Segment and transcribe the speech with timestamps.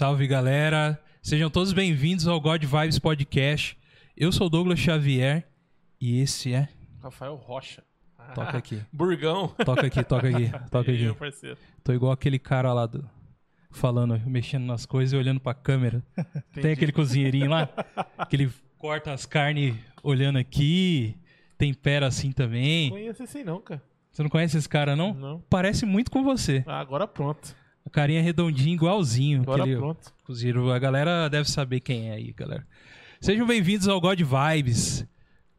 [0.00, 0.98] salve galera!
[1.20, 3.76] Sejam todos bem-vindos ao God Vibes Podcast.
[4.16, 5.46] Eu sou o Douglas Xavier
[6.00, 6.70] e esse é.
[7.02, 7.82] Rafael Rocha.
[8.34, 9.48] Toca aqui, Burgão.
[9.62, 11.02] toca aqui, toca aqui, toca aqui.
[11.02, 11.58] meu parceiro.
[11.84, 13.06] Tô igual aquele cara lá do.
[13.72, 16.02] Falando, mexendo nas coisas e olhando pra câmera.
[16.16, 16.68] Tem Entendi.
[16.68, 17.68] aquele cozinheirinho lá
[18.30, 21.14] que ele corta as carnes olhando aqui,
[21.58, 22.88] tempera assim também.
[22.88, 23.82] Conheço esse aí não, cara.
[24.10, 25.12] Você não conhece esse cara, não?
[25.12, 25.44] Não.
[25.50, 26.64] Parece muito com você.
[26.66, 27.54] Ah, agora pronto.
[27.84, 29.42] A carinha redondinha, igualzinho.
[29.42, 30.12] Agora aquele pronto.
[30.24, 30.70] cozinheiro.
[30.70, 32.66] A galera deve saber quem é aí, galera.
[33.20, 35.06] Sejam bem-vindos ao God Vibes.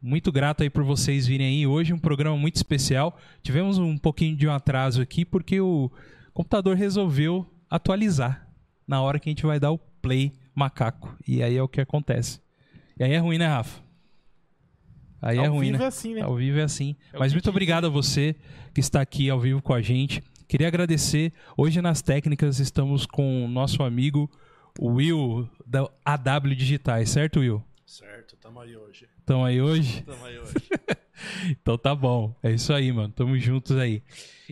[0.00, 1.66] Muito grato aí por vocês virem aí.
[1.66, 3.18] Hoje um programa muito especial.
[3.42, 5.90] Tivemos um pouquinho de um atraso aqui porque o
[6.32, 8.48] computador resolveu atualizar
[8.86, 11.16] na hora que a gente vai dar o play macaco.
[11.26, 12.40] E aí é o que acontece.
[12.98, 13.80] E aí é ruim, né, Rafa?
[15.20, 15.84] Aí é Ao ruim, vivo né?
[15.84, 16.22] é assim, né?
[16.22, 16.96] Ao vivo é assim.
[17.12, 18.34] É o Mas muito obrigado a você
[18.74, 20.22] que está aqui ao vivo com a gente.
[20.52, 21.32] Queria agradecer.
[21.56, 24.30] Hoje nas técnicas estamos com o nosso amigo
[24.78, 27.64] Will da AW Digitais, certo, Will?
[27.86, 29.08] Certo, tamo aí hoje.
[29.18, 30.02] Estão aí hoje?
[30.02, 30.52] Tamo aí hoje.
[31.62, 32.34] Então tá bom.
[32.42, 33.10] É isso aí, mano.
[33.16, 34.02] Tamo juntos aí.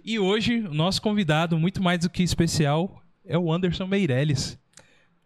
[0.03, 4.59] E hoje, o nosso convidado, muito mais do que especial, é o Anderson Meirelles.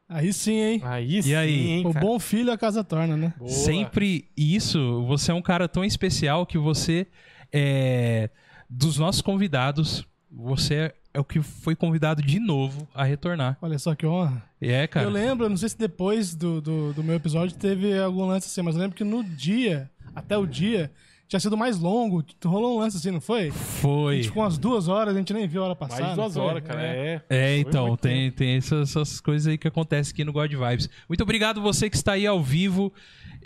[0.08, 0.80] Aí sim, hein?
[0.82, 1.68] Aí sim, aí?
[1.68, 3.32] hein, o bom filho a casa torna, né?
[3.38, 3.48] Boa.
[3.48, 7.06] Sempre isso, você é um cara tão especial que você
[7.52, 8.28] é
[8.68, 10.04] dos nossos convidados,
[10.36, 13.56] você é o que foi convidado de novo a retornar.
[13.62, 14.42] Olha só que honra.
[14.60, 15.06] É, cara.
[15.06, 18.62] Eu lembro, não sei se depois do, do, do meu episódio teve algum lance assim,
[18.62, 20.90] mas eu lembro que no dia, até o dia,
[21.28, 22.24] tinha sido mais longo.
[22.44, 23.48] Rolou um lance assim, não foi?
[23.48, 24.16] A Foi.
[24.16, 26.02] gente ficou umas duas horas, a gente nem viu a hora passar.
[26.02, 26.82] Mais duas horas, cara.
[26.82, 27.22] É.
[27.28, 30.88] É, Foi então, tem, tem essas, essas coisas aí que acontecem aqui no God Vibes.
[31.08, 32.92] Muito obrigado você que está aí ao vivo.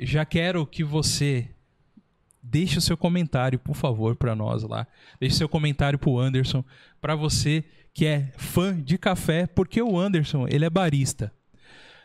[0.00, 1.48] Já quero que você
[2.50, 4.86] deixe o seu comentário, por favor, para nós lá.
[5.20, 6.64] Deixe seu comentário pro Anderson,
[7.00, 11.32] para você que é fã de café, porque o Anderson, ele é barista.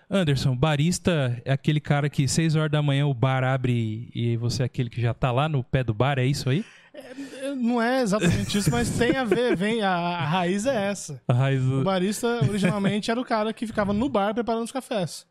[0.09, 4.63] Anderson, barista é aquele cara que 6 horas da manhã o bar abre e você
[4.63, 6.63] é aquele que já tá lá no pé do bar, é isso aí?
[6.93, 11.21] É, Não é exatamente isso, mas tem a ver, vem, a, a raiz é essa.
[11.29, 15.25] Raiz O barista originalmente era o cara que ficava no bar preparando os cafés.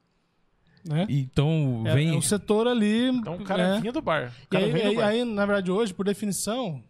[0.85, 1.07] Né?
[1.09, 2.09] Então, É, vem...
[2.09, 3.09] é o setor ali.
[3.09, 3.81] Então o cara né?
[3.81, 4.33] vinha do bar.
[4.51, 5.07] E aí, aí- bar.
[5.07, 6.83] aí, na verdade, hoje, por definição,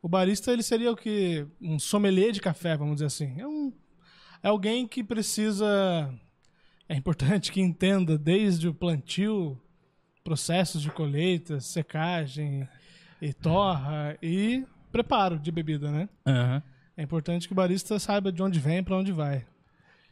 [0.00, 1.46] o barista ele seria o que?
[1.60, 3.34] Um sommelier de café, vamos dizer assim.
[3.40, 3.72] É, um,
[4.42, 6.14] é alguém que precisa.
[6.88, 9.60] É importante que entenda desde o plantio,
[10.22, 12.68] processos de colheita, secagem
[13.20, 16.08] e torra e preparo de bebida, né?
[16.26, 16.62] Aham.
[16.96, 19.44] É importante que o barista saiba de onde vem e para onde vai.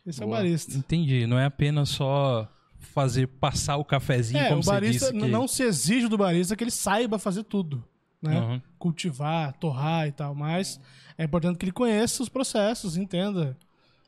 [0.05, 0.39] Esse é o Boa.
[0.39, 0.77] barista.
[0.77, 1.27] Entendi.
[1.29, 2.51] Não é apenas só
[2.83, 5.25] fazer passar o cafezinho, É, como o você barista disse.
[5.25, 5.31] Que...
[5.31, 7.83] não se exige do barista que ele saiba fazer tudo,
[8.21, 8.37] né?
[8.39, 8.63] Aham.
[8.79, 10.81] Cultivar, torrar e tal, mas
[11.17, 13.57] é importante que ele conheça os processos, entenda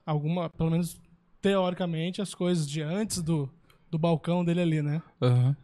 [0.05, 1.01] alguma, pelo menos
[1.41, 3.49] teoricamente, as coisas de antes do,
[3.91, 5.03] do balcão dele ali, né?
[5.21, 5.57] Aham.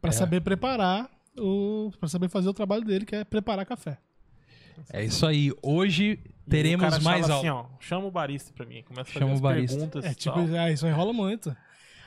[0.00, 0.12] Pra É.
[0.12, 1.08] saber preparar
[1.38, 3.98] o, para saber fazer o trabalho dele, que é preparar café.
[4.92, 5.52] É isso aí.
[5.62, 7.48] Hoje E o teremos cara mais fala aula.
[7.64, 8.82] assim, ó, chama o barista pra mim.
[8.82, 9.76] Começa a fazer Chama as o barista.
[9.76, 10.56] perguntas É tipo, tal.
[10.56, 11.56] ah, isso aí rola muito.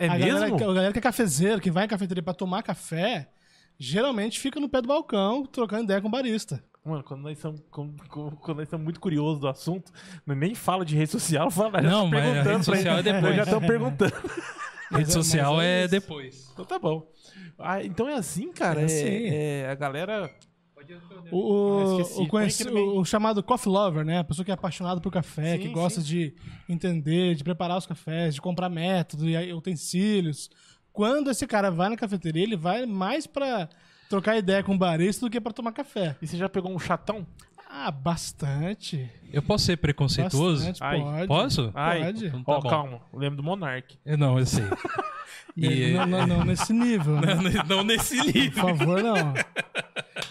[0.05, 0.39] É a mesmo?
[0.39, 3.29] Galera, a galera que é cafezeiro, que vai em cafeteria pra tomar café,
[3.77, 6.63] geralmente fica no pé do balcão trocando ideia com o barista.
[6.83, 7.95] Mano, quando nós estamos quando,
[8.37, 9.91] quando nós estamos muito curiosos do assunto,
[10.25, 13.03] nem fala de rede social, fala, Não, tô mas a perguntando rede pra social é
[13.03, 13.35] depois.
[13.35, 14.13] Já estão perguntando.
[14.91, 16.49] Rede social é é, depois.
[16.51, 17.09] Então tá bom.
[17.57, 18.81] Ah, então é assim, cara.
[18.81, 19.27] É É, assim.
[19.29, 20.29] é- a galera.
[21.31, 24.19] O, o, Ah, o conheci- o chamado coffee lover, né?
[24.19, 26.07] A pessoa que é apaixonada por café, Sim, que gosta sim.
[26.07, 26.35] de
[26.67, 30.49] entender, de preparar os cafés, de comprar método e utensílios.
[30.91, 33.69] Quando esse cara vai na cafeteria, ele vai mais pra
[34.09, 36.17] trocar ideia com o barista do que pra tomar café.
[36.21, 37.25] E você já pegou um chatão?
[37.73, 39.09] Ah, bastante.
[39.31, 40.65] Eu posso ser preconceituoso?
[40.65, 41.27] Bastante, Ai, pode.
[41.27, 41.71] Posso?
[41.73, 42.25] Ai, Pode.
[42.27, 42.69] Então tá Ó, bom.
[42.69, 43.01] calma.
[43.13, 43.97] Eu lembro do Monark.
[44.05, 44.63] Eu Não, eu sei.
[45.57, 47.19] E- Não, não, não nesse nível.
[47.19, 47.33] né?
[47.67, 48.51] não nesse Por nível.
[48.69, 49.33] favor, não.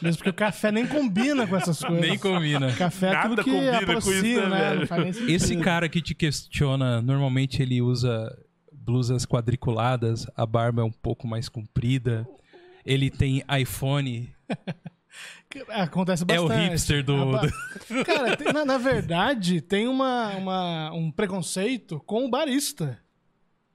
[0.01, 2.01] Mesmo porque o café nem combina com essas coisas.
[2.09, 2.73] Nem combina.
[2.73, 4.61] Café é Nada tudo que combina com aproxima, isso, né, né?
[4.69, 4.81] velho?
[4.81, 5.31] Não faz nem sentido.
[5.31, 8.35] Esse cara que te questiona, normalmente ele usa
[8.73, 12.27] blusas quadriculadas, a barba é um pouco mais comprida.
[12.85, 14.33] Ele tem iPhone.
[15.71, 16.53] Acontece É bastante.
[16.53, 17.33] o hipster do-
[18.05, 22.99] Cara, tem- na, na verdade, tem uma, uma- um preconceito com o barista.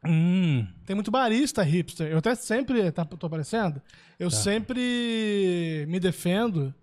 [0.07, 2.07] Hum, Tem muito barista hipster.
[2.07, 2.91] Eu até sempre.
[2.91, 3.81] Tá, tô aparecendo?
[4.19, 4.35] Eu Tá.
[4.37, 6.73] sempre me defendo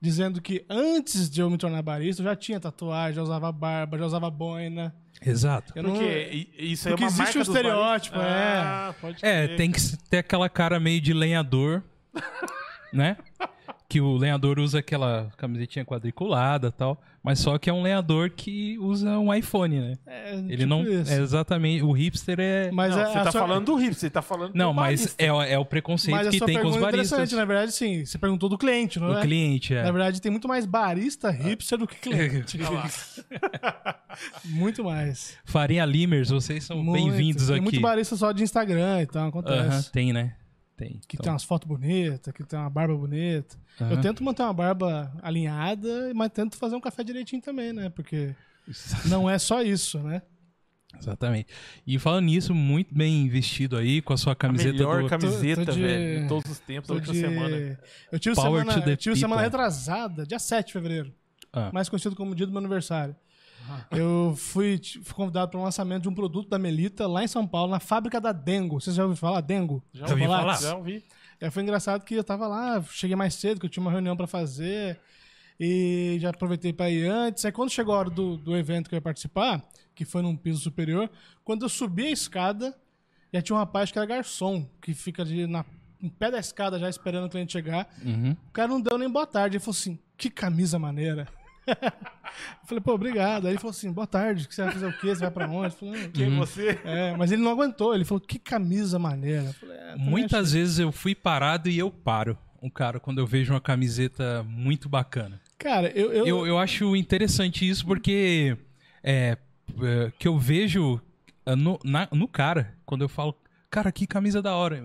[0.00, 3.96] dizendo que antes de eu me tornar barista, eu já tinha tatuagem, já usava barba,
[3.98, 4.94] já usava boina.
[5.24, 5.72] exato.
[5.74, 8.58] Eu não- Porque isso é Porque uma existe marca um estereótipo, é.
[8.58, 9.56] Ah, pode É, crer.
[9.56, 9.80] tem que
[10.10, 11.82] ter aquela cara meio de lenhador,
[12.92, 13.16] né?
[13.88, 18.28] que o lenhador usa aquela camisetinha quadriculada e tal, mas só que é um lenhador
[18.28, 19.98] que usa um iPhone, né?
[20.06, 20.82] É, Ele tipo não.
[20.82, 21.10] isso.
[21.10, 21.82] É exatamente.
[21.82, 22.70] O hipster é.
[22.70, 25.32] Mas não, a- você tá sua- falando do hipster, tá falando Não, do mas é,
[25.32, 27.12] o- é o preconceito Mas a que sua tem com os é baristas.
[27.12, 28.04] interessante, na verdade, sim.
[28.04, 29.22] Você perguntou do cliente, não O é?
[29.22, 29.82] cliente, é.
[29.82, 32.58] Na verdade, tem muito mais barista hipster do que cliente.
[34.44, 35.34] muito mais.
[35.46, 37.04] Farinha Limers, vocês são Muito.
[37.06, 37.62] bem-vindos Tem aqui.
[37.64, 39.58] muito barista só de Instagram e tal, acontece.
[39.60, 40.34] Aham, tem, né?
[40.78, 41.00] Tem.
[41.08, 43.58] Que Então, tem umas fotos bonitas, que tem uma barba bonita.
[43.80, 43.90] aham.
[43.90, 47.90] Eu tento manter uma barba alinhada, mas tento fazer um café direitinho também, né?
[47.90, 48.32] Porque
[49.06, 50.22] não é só isso, né?
[50.98, 51.48] Exatamente.
[51.86, 55.08] E falando nisso, muito bem vestido aí, com a sua A camiseta melhor do...
[55.08, 57.78] camiseta, Tô- tô de- velho, de todos os tempos, da Tô última de- semana.
[58.12, 61.12] Eu tive, Power semana, to the eu tive semana retrasada, dia 7 de fevereiro.
[61.52, 61.70] Ah.
[61.74, 63.14] Mais conhecido como dia do meu aniversário.
[63.90, 67.46] Eu fui, fui convidado para o lançamento de um produto da Melita lá em São
[67.46, 68.80] Paulo, na fábrica da Dengo.
[68.80, 69.40] Vocês já ouviram falar?
[69.40, 69.82] Dengo?
[69.92, 70.60] Já ouvi falar.
[70.60, 71.04] Já ouvi.
[71.40, 74.16] É, foi engraçado que eu tava lá, cheguei mais cedo, que eu tinha uma reunião
[74.16, 74.98] pra fazer.
[75.60, 77.44] E já aproveitei pra ir antes.
[77.44, 79.62] Aí quando chegou a hora do, do evento que eu ia participar,
[79.94, 81.10] que foi num piso superior,
[81.44, 82.76] quando eu subi a escada,
[83.32, 85.64] já tinha um rapaz que era garçom, que fica de, na,
[86.00, 87.88] em pé da escada já esperando o cliente chegar.
[88.04, 88.36] Uhum.
[88.48, 89.56] O cara não deu nem boa tarde.
[89.56, 91.26] Ele falou assim: que camisa maneira.
[91.68, 93.46] Eu falei, pô, obrigado.
[93.46, 95.08] Aí ele falou assim: boa tarde, que você vai fazer o quê?
[95.08, 95.66] Você vai pra onde?
[95.66, 96.78] Eu falei, "Não, Quem é você?
[96.84, 97.94] é, mas ele não aguentou.
[97.94, 99.52] Ele falou, que camisa maneira.
[99.54, 102.36] Falei, é, Muitas vezes eu fui parado e eu paro.
[102.60, 105.40] Um cara, quando eu vejo uma camiseta muito bacana.
[105.58, 106.12] Cara, eu.
[106.12, 108.56] eu, Eu, eu acho interessante isso porque
[109.02, 109.36] é,
[109.82, 111.00] é, que eu vejo
[111.46, 113.34] é, no, na- no cara, quando eu falo,
[113.70, 114.84] cara, que camisa da hora.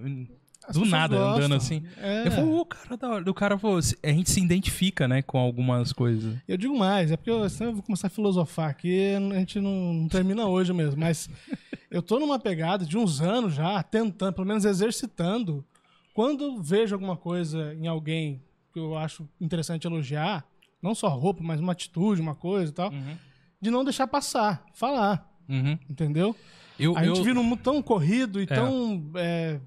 [0.68, 1.36] As Do nada, gostam.
[1.38, 1.84] andando assim.
[1.98, 2.28] É.
[2.28, 3.30] Eu falo, ô, cara, da hora.
[3.30, 6.36] O cara falou, a gente se identifica, né, com algumas coisas.
[6.48, 9.60] Eu digo mais, é porque eu, senão eu vou começar a filosofar aqui, a gente
[9.60, 11.30] não, não termina hoje mesmo, mas
[11.92, 15.64] eu tô numa pegada de uns anos já, tentando, pelo menos exercitando,
[16.14, 20.46] quando vejo alguma coisa em alguém que eu acho interessante elogiar,
[20.82, 23.16] não só roupa, mas uma atitude, uma coisa e tal, Uhum.
[23.62, 25.78] de não deixar passar, falar, Uhum.
[25.90, 26.36] entendeu?
[26.80, 29.60] Eu, A eu, gente vive num mundo tão corrido e tão é,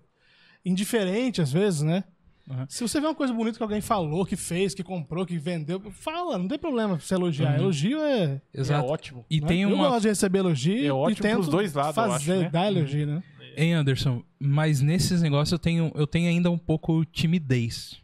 [0.67, 2.05] indiferente às vezes, né?
[2.49, 2.65] Uhum.
[2.69, 5.81] Se você vê uma coisa bonita que alguém falou, que fez, que comprou, que vendeu,
[5.91, 7.59] fala, não tem problema pra você elogiar.
[7.59, 8.41] Elogio é.
[8.55, 8.87] Exato.
[8.87, 9.25] É ótimo.
[9.29, 9.47] E né?
[9.49, 9.89] tem Eu uma.
[9.89, 12.51] gosto de receber elogio É ótimo e tento pros dois lados, eu fazer, acho, né?
[12.51, 13.23] dar elogio, né?
[13.57, 18.01] Hein, Anderson, mas nesses negócios eu tenho, eu tenho ainda um pouco timidez.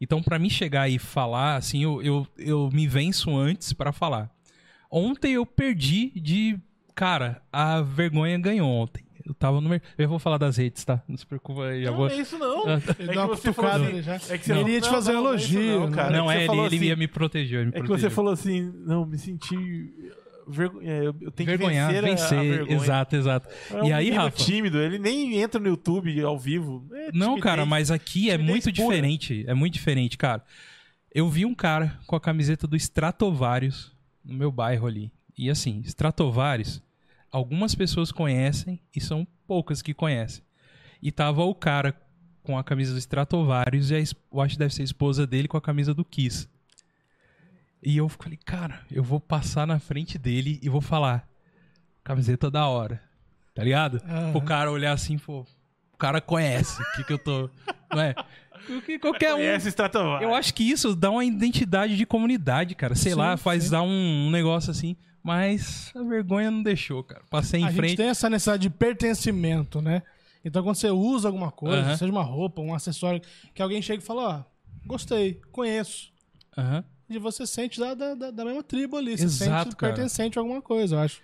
[0.00, 4.30] Então, pra mim chegar e falar, assim, eu, eu, eu me venço antes pra falar.
[4.90, 6.58] Ontem eu perdi de.
[6.94, 9.04] Cara, a vergonha ganhou ontem.
[9.26, 9.68] Eu tava no.
[9.68, 11.02] mer- Eu vou falar das redes, tá?
[11.08, 12.08] Não se preocupa aí, Não, vou.
[12.08, 12.66] é isso não.
[12.66, 14.14] Ah, É Ele que dá uma você falou cutucada assim, já.
[14.34, 15.88] é que você Ele não- ia te não, fazer um não, não é elogio, não,
[15.90, 15.96] né?
[15.96, 16.16] cara.
[16.16, 17.60] não, que é, ele, falou ele assim- ia me proteger.
[17.60, 19.92] Ele me É que você falou assim, não, me senti.
[20.48, 22.38] vergo- é, eu eu tenho Vergonhar, que vencer, vencer.
[22.38, 22.76] a, vergonha.
[22.76, 23.48] exato, exato.
[23.70, 24.36] É um e aí, Rafa?
[24.44, 26.84] tímido, ele nem entra no YouTube ao vivo.
[26.92, 28.72] É Não, cara, mas aqui é muito pura.
[28.72, 29.44] diferente.
[29.46, 30.42] É muito diferente, cara.
[31.14, 33.92] Eu vi um cara com a camiseta do Stratovarius
[34.24, 35.12] no meu bairro ali.
[35.38, 36.82] E assim, Stratovarius,
[37.32, 40.44] algumas pessoas conhecem e são poucas que conhecem.
[41.02, 41.98] E tava o cara
[42.42, 45.48] com a camisa do Stratovarius e a, eu acho que deve ser a esposa dele
[45.48, 46.46] com a camisa do Kiss.
[47.82, 51.28] E eu falei, cara, eu vou passar na frente dele e vou falar,
[52.04, 53.02] camiseta da hora.
[53.54, 54.00] Tá ligado?
[54.04, 54.36] Aham.
[54.36, 55.44] O cara olhar assim, pô,
[55.92, 57.50] o cara conhece o que que eu tô,
[57.90, 58.14] não é?
[58.66, 59.40] Porque qualquer um
[60.20, 62.94] eu acho que isso dá uma identidade de comunidade, cara.
[62.94, 63.70] Sei Sim, lá, faz sim.
[63.70, 64.96] dar um, um negócio assim.
[65.22, 67.22] Mas a vergonha não deixou, cara.
[67.30, 67.96] Passei em a gente frente.
[67.96, 70.02] tem essa necessidade de pertencimento, né?
[70.44, 73.20] Então quando você usa alguma coisa, seja uma roupa, um acessório,
[73.54, 74.42] que alguém chega e fala, ó,
[74.86, 76.12] gostei, conheço.
[77.08, 79.16] E você sente da, da, da- da mesma tribo ali.
[79.16, 79.92] Você Exato, sente cara.
[79.94, 81.20] pertencente a alguma coisa, eu acho.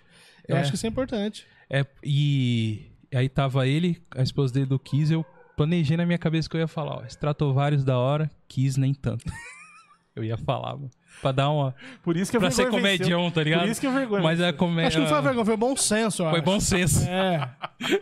[0.47, 0.59] Eu É.
[0.61, 1.45] acho que isso é importante.
[1.69, 5.25] É, e aí tava ele, a esposa dele do Kiss, eu
[5.57, 9.25] planejei na minha cabeça que eu ia falar, ó, Stratovarius da hora, Kiss nem tanto.
[10.15, 10.89] eu ia falar, mano.
[11.21, 11.75] Pra dar uma.
[12.01, 12.79] Por isso que a Pra ser venceu.
[12.79, 13.61] comedião, tá ligado?
[13.61, 14.57] Por isso que a vergonha Mas a venceu.
[14.57, 14.87] comédia.
[14.87, 17.03] Acho que não foi vergonha, foi bom senso, eu Foi bom senso.
[17.09, 17.49] É.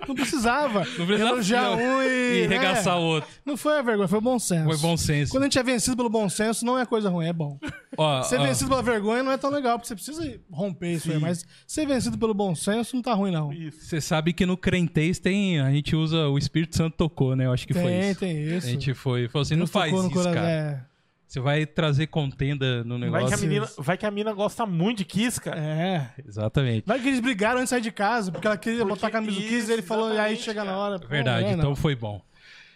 [0.08, 0.80] Não precisava.
[0.98, 2.44] Não precisava elogiar um e.
[2.44, 3.00] E regaçar né?
[3.02, 3.30] o outro.
[3.46, 4.66] Não foi a vergonha, foi bom senso.
[4.66, 5.32] Foi bom senso.
[5.32, 7.58] Quando a gente é vencido pelo bom senso, não é coisa ruim, é bom.
[7.98, 11.08] Ó, Ser ó, vencido pela vergonha não é tão legal, porque você precisa romper isso
[11.10, 11.16] aí.
[11.16, 11.22] Sim.
[11.22, 13.52] Mas ser vencido pelo bom senso não tá ruim, não.
[13.52, 13.82] Isso.
[13.86, 15.60] Você sabe que no Crentez tem.
[15.60, 17.46] A gente usa o Espírito Santo tocou, né?
[17.48, 18.20] Eu acho que foi tem, isso.
[18.20, 18.68] tem isso.
[18.68, 19.28] A gente foi.
[19.28, 20.50] Falou assim: não faz isso, cara.
[20.50, 20.80] É,
[21.28, 23.28] Você vai trazer contenda no Vai negócio.
[23.28, 25.60] que, a menina, vai que a mina gosta muito de Kiss, cara.
[25.60, 26.10] é.
[26.26, 26.84] Exatamente.
[26.88, 29.12] Vai que eles brigaram antes de sair de casa, porque ela queria Porque botar a
[29.12, 30.78] camisa do Kiss e ele falou, e aí chega na cara.
[30.82, 31.00] hora.
[31.00, 31.76] pô, Verdade, é, então não.
[31.76, 32.22] foi bom.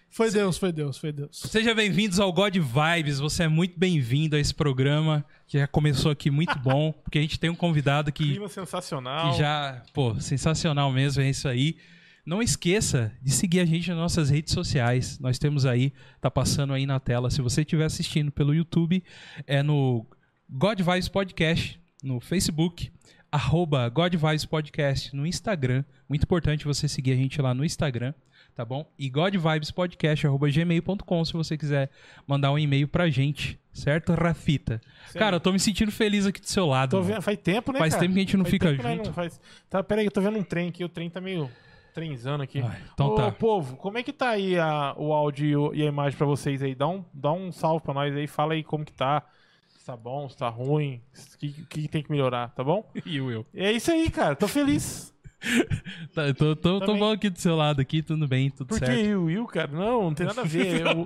[0.10, 1.30] Foi Deus, foi Deus, foi Deus.
[1.32, 3.20] Sejam bem-vindos ao God Vibes.
[3.20, 7.22] Você é muito bem-vindo a esse programa que já começou aqui muito bom, porque a
[7.22, 9.32] gente tem um convidado que, Clima sensacional.
[9.32, 11.78] que já, pô, sensacional mesmo, é isso aí.
[12.26, 15.20] Não esqueça de seguir a gente nas nossas redes sociais.
[15.20, 17.30] Nós temos aí, tá passando aí na tela.
[17.32, 19.04] Se você estiver assistindo pelo YouTube,
[19.48, 20.06] é no
[20.50, 22.92] God Vibes Podcast, no Facebook,
[23.32, 25.84] arroba God Vibes Podcast no Instagram.
[26.08, 28.14] Muito importante você seguir a gente lá no Instagram,
[28.54, 28.86] tá bom?
[29.00, 31.90] E godvibespodcast, arroba gmail.com se você quiser
[32.28, 34.82] mandar um e-mail pra gente, certo, Rafita?
[35.08, 35.20] Aí.
[35.20, 37.02] Cara, eu tô me sentindo feliz aqui do seu lado.
[37.02, 38.02] Vendo, faz tempo, né, Faz cara?
[38.02, 39.06] tempo que a gente não Faz fica tempo junto.
[39.08, 39.40] não faz...
[39.70, 41.50] Tá, peraí, eu tô vendo um trem aqui, o trem tá meio
[41.94, 42.62] trenzando aqui.
[42.62, 43.32] Ai, então Ô, tá.
[43.32, 46.74] povo, como é que tá aí a- o áudio e a imagem pra vocês aí?
[46.76, 49.24] Dá um, dá um salve pra nós aí, fala aí como que tá.
[49.68, 51.02] Se tá bom, se tá ruim,
[51.34, 52.90] o que, que tem que melhorar, tá bom?
[53.06, 53.46] E o eu?
[53.54, 55.12] É isso aí, cara, tô feliz.
[56.14, 58.86] Tá, tô, tô, tô bom aqui do seu lado aqui, tudo bem, tudo Por que
[58.86, 59.00] certo.
[59.04, 59.72] eu, eu, cara?
[59.72, 60.82] Não, não tem nada a ver.
[60.82, 61.04] Eu-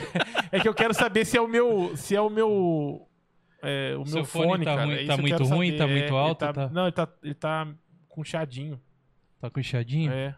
[0.50, 1.94] é que eu quero saber se é o meu.
[1.94, 3.06] Se é o meu.
[3.62, 4.86] É, o meu fone fone, tá cara.
[4.86, 5.78] ruim- é tá muito ruim, saber.
[5.78, 7.68] tá É, muito ele alto, tá- tá- Não, ele tá, ele tá
[8.08, 8.22] com.
[9.44, 10.10] Tá com enxadinho?
[10.10, 10.34] É.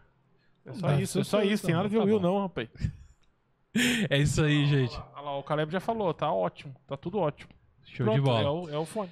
[0.65, 1.65] É só isso, é só isso.
[1.65, 1.83] Tem então.
[1.83, 2.27] nada ver Tá o Will, bom.
[2.27, 2.67] não, rapaz.
[4.09, 4.99] É isso aí, gente.
[5.13, 6.75] Olha lá, o Caleb já falou, tá ótimo.
[6.85, 7.49] Tá tudo ótimo.
[7.85, 8.41] Show Pronto, de bola.
[8.41, 9.09] É o, é o fone.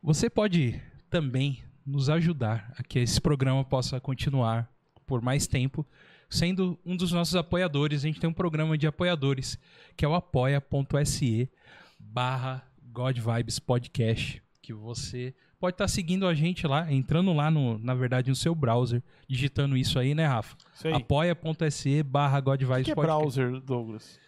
[0.00, 4.70] Você pode também nos ajudar a que esse programa possa continuar
[5.06, 5.84] por mais tempo,
[6.28, 8.04] sendo um dos nossos apoiadores.
[8.04, 9.58] A gente tem um programa de apoiadores,
[9.96, 11.50] que é o apoia.se
[11.98, 17.78] barra God Vibes Podcast, que você pode estar seguindo a gente lá, entrando lá, no,
[17.78, 20.56] na verdade, no seu browser, digitando isso aí, né, Rafa?
[20.74, 20.94] Isso aí.
[20.94, 24.18] apoia.se barra God O Vibes que é browser, Douglas?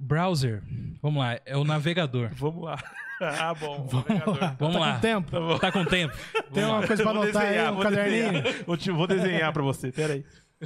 [0.00, 0.62] Browser,
[1.02, 2.30] vamos lá, é o navegador.
[2.38, 2.78] Vamos lá.
[3.20, 3.84] ah, bom.
[3.90, 4.56] Vamos lá.
[4.58, 4.94] Vamos tá lá.
[4.94, 5.30] Com tempo?
[5.30, 5.58] Tá.
[5.58, 6.16] Tá com tempo?
[6.54, 8.42] Tem uma coisa pra anotar aí, um vou caderninho?
[8.42, 8.64] desenhar.
[8.64, 10.24] Vou, te- vou desenhar pra você, peraí.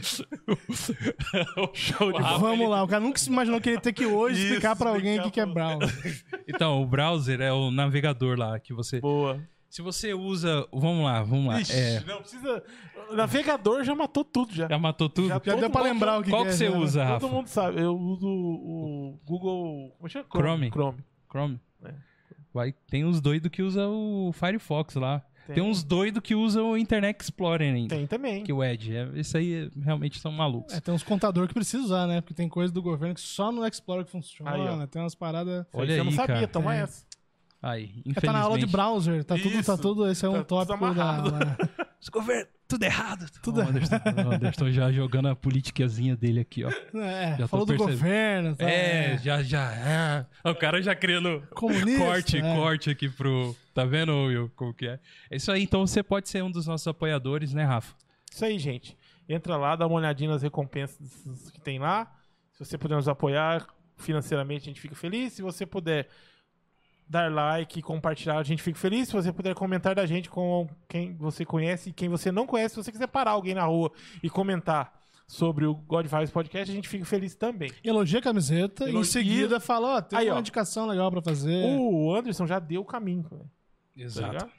[1.73, 2.39] Show de bola.
[2.39, 4.77] Vamos lá, o cara nunca se imaginou que ele ia ter que hoje Isso, explicar
[4.77, 6.23] pra alguém o que, que é browser.
[6.47, 9.01] Então, o browser é o navegador lá que você.
[9.01, 9.41] Boa.
[9.73, 10.69] Se você usa.
[10.71, 11.59] Vamos lá, vamos lá.
[11.63, 12.63] Ixi, É, não precisa.
[13.11, 14.69] O navegador já matou tudo já.
[14.69, 15.29] já matou tudo?
[15.29, 16.57] Já Já Todo deu pra lembrar o que, Qual que que é.
[16.59, 16.77] você né?
[16.77, 17.21] usa, Rafa?
[17.21, 17.81] Todo mundo sabe.
[17.81, 19.95] Eu uso o Google.
[19.97, 20.27] Como chama?
[20.31, 20.71] Chrome.
[20.71, 20.99] Chrome.
[21.27, 21.61] Chrome?
[21.87, 21.95] É.
[22.53, 25.23] Vai, tem uns doidos que usa o Firefox lá.
[25.55, 27.97] Tem, uns doidos que usam o Internet Explorer ainda.
[27.97, 28.45] Tem também.
[28.45, 28.95] Que o Edge.
[28.95, 30.75] É, isso aí realmente são malucos.
[30.75, 32.21] É, tem uns contadores que precisa usar, né?
[32.21, 34.51] Porque tem coisa do governo que só no Explorer que funciona.
[34.53, 34.87] Aí, ó.
[34.87, 35.67] tem umas paradas.
[35.67, 36.49] Isso aí Olha você não sabia, cara.
[36.49, 36.81] toma É.
[36.83, 37.05] essa.
[37.63, 38.21] Aí, É, infelizmente.
[38.27, 39.79] tá na aula de browser, tá tudo, tá Isso.
[39.79, 40.09] tudo.
[40.11, 41.21] Esse é um Tá tudo tópico da.
[41.21, 41.57] da-
[42.03, 43.27] Os governos, tudo errado.
[43.41, 46.71] Tudo o Anderson, o Anderson já jogando a politicazinha dele aqui, ó.
[46.99, 48.57] É, Já tô falou do governo.
[48.57, 49.73] Tá, É, já, já.
[49.73, 50.27] é.
[50.51, 52.57] O cara já criando Comunista, corte, é.
[52.57, 53.55] corte aqui pro.
[53.73, 54.51] Tá vendo, Will?
[54.57, 54.99] Como que é?
[55.31, 57.95] É isso aí, então você pode ser um dos nossos apoiadores, né, Rafa?
[58.33, 58.99] Isso aí, gente.
[59.29, 60.99] Entra lá, dá uma olhadinha nas recompensas
[61.53, 62.13] que tem lá.
[62.55, 63.65] Se você puder nos apoiar
[63.97, 65.35] financeiramente, a gente fica feliz.
[65.35, 66.09] Se você puder
[67.13, 69.09] dar like e compartilhar, a gente fica feliz.
[69.09, 72.75] Se você puder comentar da gente com quem você conhece e quem você não conhece,
[72.75, 73.93] se você quiser parar alguém na rua
[74.23, 77.71] e comentar sobre o God Vibes Podcast, a gente fica feliz também.
[77.85, 79.13] Elogia a camiseta e em Elogia.
[79.13, 80.41] seguida fala, ó, tem Aí, uma ó.
[80.41, 81.65] indicação legal pra fazer.
[81.79, 83.43] O Anderson já deu o caminho, velho.
[83.43, 84.33] Tá Exato.
[84.33, 84.51] ligado?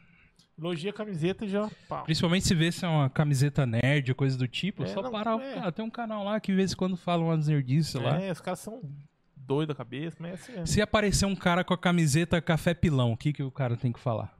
[0.58, 1.68] Elogia a camiseta e já.
[1.90, 2.04] Pau.
[2.04, 5.10] Principalmente se vê se é uma camiseta nerd ou coisa do tipo, É, só não,
[5.12, 5.40] parar.
[5.42, 5.56] é.
[5.56, 8.20] Cara, tem um canal lá que de vez em quando fala umas nerdices lá.
[8.22, 8.80] É, os caras são
[9.46, 10.68] doidos da cabeça, mas é assim mesmo.
[10.68, 13.92] Se aparecer um cara com a camiseta café pilão, o que, que o cara tem
[13.92, 14.38] que falar?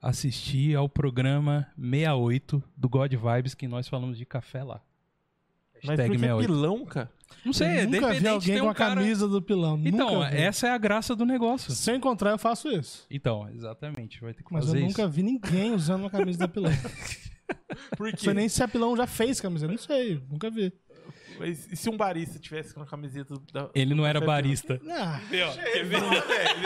[0.00, 4.80] Assistir ao programa 68 do God Vibes, que nós falamos de café lá.
[5.82, 6.46] Mas Hashtag por que 68.
[6.46, 7.12] pilão, cara?
[7.44, 8.94] Não sei, Eu de nunca vi alguém tem com um a cara...
[8.94, 9.80] camisa do pilão.
[9.84, 11.72] Então, nunca essa é a graça do negócio.
[11.72, 13.06] Se eu encontrar, eu faço isso.
[13.10, 15.10] Então, exatamente, vai ter que Mas eu fazer nunca isso.
[15.10, 16.72] vi ninguém usando uma camisa da pilão.
[17.96, 19.70] Por Não sei nem se a pilão já fez camiseta.
[19.70, 20.72] Não sei, nunca vi.
[21.38, 23.70] Mas e se um barista tivesse com a camiseta da.
[23.74, 24.80] Ele não era barista.
[25.28, 26.00] Quer ver?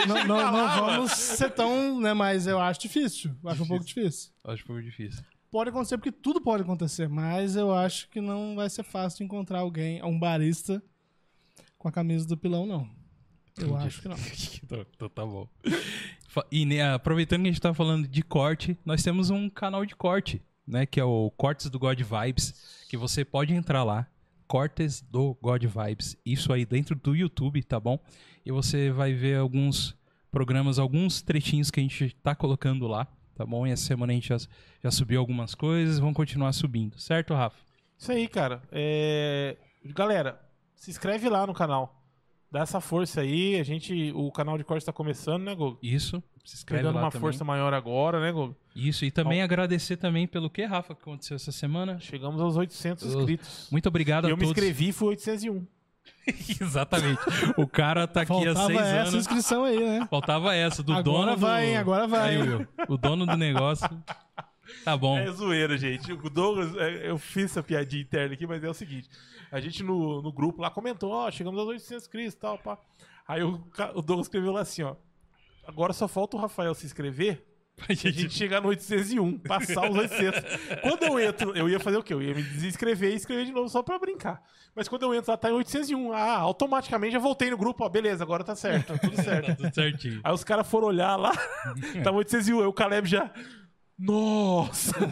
[0.06, 2.14] não, não, não vamos ser tão, né?
[2.14, 3.34] Mas eu acho difícil.
[3.42, 4.30] Eu acho um pouco difícil.
[4.44, 5.22] Acho que foi difícil.
[5.50, 9.58] Pode acontecer, porque tudo pode acontecer, mas eu acho que não vai ser fácil encontrar
[9.58, 10.82] alguém, um barista,
[11.76, 12.88] com a camisa do pilão, não.
[13.58, 13.86] Eu Entendi.
[13.86, 14.16] acho que não.
[14.64, 15.46] então, então tá bom.
[16.50, 19.94] E né, aproveitando que a gente tá falando de corte, nós temos um canal de
[19.94, 20.86] corte, né?
[20.86, 24.06] Que é o Cortes do God Vibes, que você pode entrar lá.
[24.52, 26.14] Cortes do God Vibes.
[26.26, 27.98] Isso aí dentro do YouTube, tá bom?
[28.44, 29.96] E você vai ver alguns
[30.30, 33.66] programas, alguns trechinhos que a gente tá colocando lá, tá bom?
[33.66, 34.36] E essa semana a gente já,
[34.84, 37.56] já subiu algumas coisas, vão continuar subindo, certo, Rafa?
[37.96, 38.62] Isso aí, cara.
[38.70, 39.56] É...
[39.86, 40.38] Galera,
[40.74, 42.01] se inscreve lá no canal.
[42.52, 43.58] Dá essa força aí.
[43.58, 44.12] A gente.
[44.14, 45.78] O canal de corte tá começando, né, Gogo?
[45.82, 46.22] Isso.
[46.44, 47.20] Se inscreve Pegando lá uma também.
[47.22, 48.54] força maior agora, né, Gogo?
[48.76, 51.98] Isso, e também agradecer também pelo que, Rafa, que aconteceu essa semana.
[52.00, 53.68] Chegamos aos 800 Eu- inscritos.
[53.72, 54.50] Muito obrigado eu a me todos.
[54.58, 55.66] inscrevi e fui 801.
[56.60, 57.20] Exatamente.
[57.56, 59.14] O cara tá aqui há Faltava seis essa anos.
[59.14, 60.06] inscrição aí, né?
[60.10, 61.68] Faltava essa, do Agora dono vai, do...
[61.70, 61.76] hein?
[61.76, 62.42] Agora vai, Aí, hein?
[62.42, 63.88] Will, o dono do negócio.
[64.84, 65.18] Tá bom.
[65.18, 66.12] É zoeira, gente.
[66.12, 69.08] O Douglas, é, eu fiz essa piadinha interna aqui, mas é o seguinte:
[69.50, 72.78] a gente no, no grupo lá comentou, ó, chegamos aos 800 inscritos e tal, pá.
[73.26, 73.64] Aí o,
[73.94, 74.96] o Douglas escreveu lá assim, ó.
[75.66, 77.44] Agora só falta o Rafael se inscrever
[77.88, 80.40] A e a gente chegar no 801, passar os 800.
[80.82, 82.12] Quando eu entro, eu ia fazer o quê?
[82.12, 84.42] Eu ia me desinscrever e escrever de novo só pra brincar.
[84.74, 86.12] Mas quando eu entro lá, tá em 801.
[86.12, 89.56] Ah, automaticamente já voltei no grupo, ó, beleza, agora tá certo, tá tudo certo.
[89.56, 90.20] Tudo certinho.
[90.22, 91.32] Aí os caras foram olhar lá,
[92.02, 92.60] tava 801.
[92.60, 93.30] Aí o Caleb já.
[93.98, 94.92] Nossa!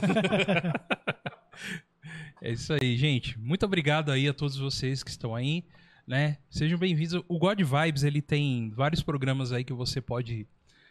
[2.43, 3.39] É isso aí, gente.
[3.39, 5.63] Muito obrigado aí a todos vocês que estão aí,
[6.07, 6.39] né?
[6.49, 7.23] Sejam bem-vindos.
[7.29, 10.47] O God Vibes, ele tem vários programas aí que você pode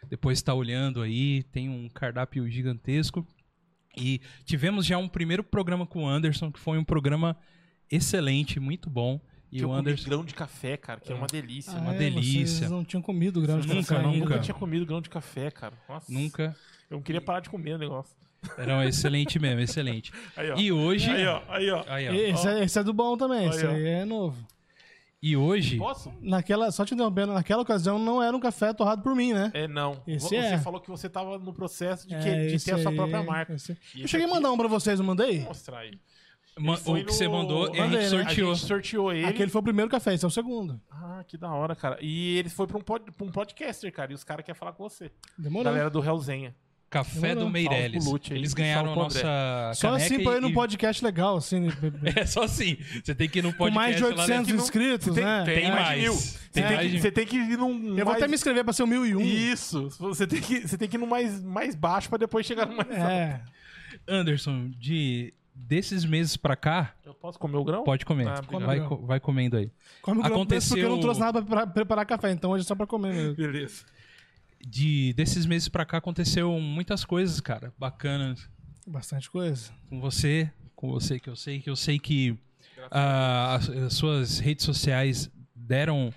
[0.08, 1.42] depois estar olhando aí.
[1.50, 3.26] Tem um cardápio gigantesco.
[3.96, 7.36] E tivemos já um primeiro programa com o Anderson, que foi um programa
[7.90, 9.20] excelente, muito bom.
[9.50, 10.08] E eu o comi Anderson.
[10.08, 11.72] grão de café, cara, que é uma delícia.
[11.72, 12.46] uma é, delícia.
[12.46, 14.08] Vocês não tinham comido grão de Nunca, café ainda.
[14.08, 14.38] nunca nunca.
[14.38, 15.76] tinha comido grão de café, cara.
[15.88, 16.12] Nossa.
[16.12, 16.56] Nunca.
[16.90, 18.14] Eu não queria parar de comer o negócio.
[18.58, 20.12] Era um excelente mesmo, excelente.
[20.36, 20.56] Aí, ó.
[20.56, 21.10] E hoje.
[21.10, 21.42] Aí, ó.
[21.48, 21.84] Aí, ó.
[21.86, 22.12] Aí, ó.
[22.12, 24.36] Esse, é, esse é do bom também, esse Aí, é novo.
[25.22, 25.76] E hoje.
[25.76, 26.10] Posso?
[26.22, 29.50] Naquela, só te interrompendo, naquela ocasião não era um café torrado por mim, né?
[29.52, 30.02] É, não.
[30.06, 30.58] Esse você é.
[30.58, 33.52] falou que você tava no processo de, que- É, de ter a sua própria marca.
[33.52, 35.40] esse- Eu cheguei a aqui- mandar um pra vocês, não mandei?
[35.40, 36.00] Vou mostrar aí.
[36.58, 38.24] ma- o que você no- mandou, e a Mandei, gente né?
[38.24, 38.50] sorteou.
[38.52, 39.26] A gente sorteou ele.
[39.26, 40.80] Aquele foi o primeiro café, esse é o segundo.
[40.90, 41.98] Ah, que da hora, cara.
[42.00, 43.04] E ele foi pra um, pod...
[43.12, 44.12] pra um podcaster, cara.
[44.12, 45.10] E os caras querem falar com você.
[45.36, 45.64] Demorou.
[45.70, 46.56] Galera do Hellzenha.
[46.90, 48.04] Café do Meirelles.
[48.04, 49.72] Lute Eles ganharam pro nossa.
[49.74, 51.68] Só assim pra ir e- num podcast legal, assim.
[52.16, 52.76] É só assim.
[53.02, 54.56] Você tem que ir no com podcast mais de lá 800 dentro.
[54.62, 55.42] inscritos, Tem, né?
[55.44, 56.12] tem, Tem mais mil.
[56.14, 57.88] Você, Tem tem mais que, de- você tem que ir num.
[57.90, 58.16] Eu vou mais...
[58.16, 59.20] até me inscrever pra ser o 1001.
[59.20, 59.88] Isso.
[60.00, 62.74] Você tem, que, você tem que ir no mais, mais baixo pra depois chegar no
[62.76, 63.00] mais alto.
[63.02, 63.40] É.
[64.08, 67.84] Anderson, de desses meses pra cá, Eu posso comer o grão?
[67.84, 68.26] pode comer.
[68.26, 69.70] Ah, vai, vai comendo aí.
[70.02, 72.64] Come o grão Aconteceu- porque eu não trouxe nada pra pra preparar café, então hoje
[72.64, 73.34] é só pra comer mesmo.
[73.36, 73.84] Beleza.
[74.66, 78.48] De desses meses pra cá aconteceu muitas coisas, cara, bacanas
[78.86, 79.70] Bastante coisa.
[79.88, 82.36] com você, com você que eu sei que eu sei que
[82.90, 86.12] ah, as, as suas redes sociais deram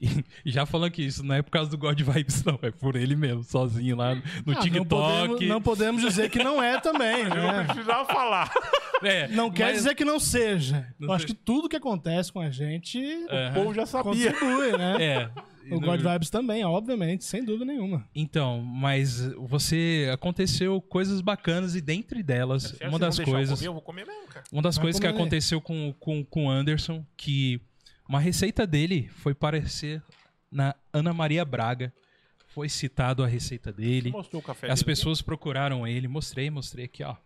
[0.00, 0.08] e
[0.50, 3.14] já falando que isso não é por causa do God Vibes, não, é por ele
[3.16, 4.88] mesmo, sozinho lá no Ah, Não TikTok.
[4.88, 7.64] podemos, não podemos dizer que não é também, Eu né?
[7.64, 8.50] precisava falar.
[9.04, 10.86] É, Não quer mas- dizer que não seja.
[10.96, 11.34] Não Eu acho sei.
[11.34, 13.50] que tudo que acontece com a gente Aham.
[13.50, 14.32] O povo já sabia.
[14.32, 14.96] contribui, né?
[15.04, 15.30] É.
[15.70, 18.08] O God Vibes também, obviamente, sem dúvida nenhuma.
[18.14, 23.68] Então, mas você aconteceu coisas bacanas e dentre delas, Você uma das coisas, comer?
[23.68, 24.44] Eu vou comer mesmo, cara.
[24.50, 27.60] uma das Vai coisas que aconteceu com com com o Anderson, que
[28.08, 30.02] uma receita dele foi parecer
[30.50, 31.92] na Ana Maria Braga.
[32.48, 34.10] Foi citado a receita dele.
[34.10, 34.86] Mostrou o café As dele.
[34.86, 37.16] pessoas procuraram ele, mostrei, mostrei aqui, ó.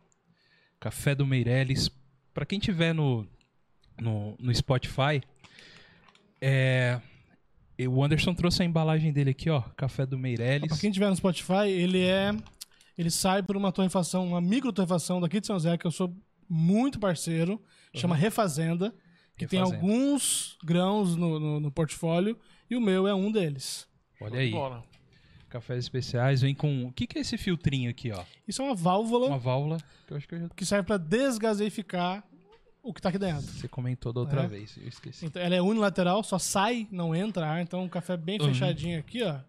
[0.79, 1.90] Café do Meirelles.
[2.33, 3.27] Pra quem tiver no,
[4.01, 5.20] no, no Spotify,
[6.40, 7.01] é,
[7.78, 9.60] e o Anderson trouxe a embalagem dele aqui, ó.
[9.76, 10.68] Café do Meirelles.
[10.68, 12.34] Pra quem tiver no Spotify, ele é.
[12.96, 16.16] Ele sai por uma torrefação, uma micro torrefação daqui de São José, que eu sou
[16.48, 17.62] muito parceiro,
[17.94, 18.94] chama Refazenda,
[19.36, 19.84] que tem Refazenda.
[19.84, 22.38] alguns grãos no, no, no portfólio,
[22.70, 23.86] e o meu é um deles.
[24.20, 24.50] Olha aí.
[24.50, 24.82] Bola.
[25.48, 26.86] Cafés especiais, vem com.
[26.86, 28.24] O que, que é esse filtrinho aqui, ó?
[28.48, 29.78] Isso é uma válvula Uma válvula.
[30.06, 30.48] Que eu acho que eu já...
[30.48, 32.24] que serve para desgaseificar
[32.88, 33.42] o que tá aqui dentro.
[33.53, 34.46] você comentou da outra É.
[34.46, 34.77] vez.
[34.77, 35.27] Eu esqueci.
[35.27, 37.61] Então, ela é unilateral, só sai, não entra ar.
[37.62, 38.49] Então, um café bem Uhum.
[38.49, 39.40] fechadinho aqui, ó.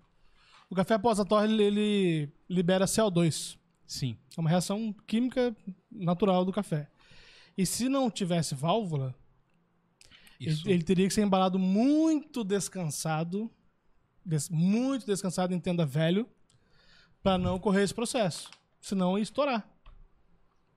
[0.70, 3.58] O café após a torre, ele, ele libera CO2.
[3.86, 4.18] Sim.
[4.38, 5.56] É uma reação química
[5.92, 6.90] natural do café.
[7.58, 9.16] E se não tivesse válvula,
[10.40, 13.50] ele, ele teria que ser embalado muito descansado,
[14.26, 16.28] des- muito descansado em tenda velho,
[17.24, 18.50] para não ocorrer esse processo.
[18.82, 19.68] Senão ia estourar.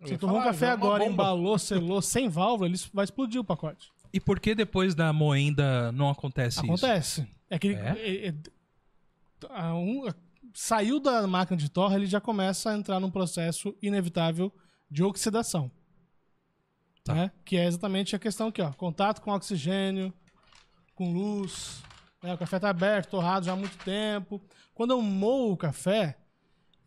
[0.00, 3.90] Você tomou um café agora, embalou, selou, sem válvula, ele vai explodir o pacote.
[4.12, 6.66] E por que depois da moenda não acontece, isso?
[6.66, 7.28] Acontece.
[7.48, 7.90] É que ele- É?
[7.98, 8.34] é- é-
[9.50, 10.14] a um- a-
[10.54, 14.52] saiu da máquina de torre, ele já começa a entrar num processo inevitável
[14.90, 15.70] de oxidação.
[17.02, 17.14] Tá.
[17.14, 17.30] né?
[17.46, 18.70] Que é exatamente a questão aqui, ó.
[18.74, 20.12] Contato com oxigênio,
[20.94, 21.82] com luz.
[22.22, 22.34] né?
[22.34, 24.38] O café está aberto, torrado já há muito tempo.
[24.74, 26.18] Quando eu moo o café,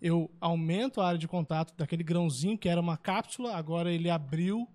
[0.03, 4.67] eu aumento a área de contato daquele grãozinho que era uma cápsula, agora ele abriu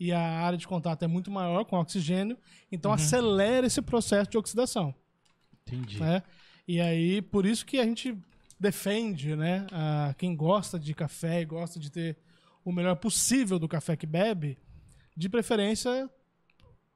[0.00, 2.36] e a área de contato é muito maior com oxigênio,
[2.72, 4.92] então acelera esse processo de oxidação.
[5.62, 6.00] Entendi.
[6.00, 6.24] Né?
[6.66, 8.18] E aí, por isso que a gente
[8.58, 12.16] defende, né, a quem gosta de café e gosta de ter
[12.64, 14.58] o melhor possível do café que bebe,
[15.16, 16.10] de preferência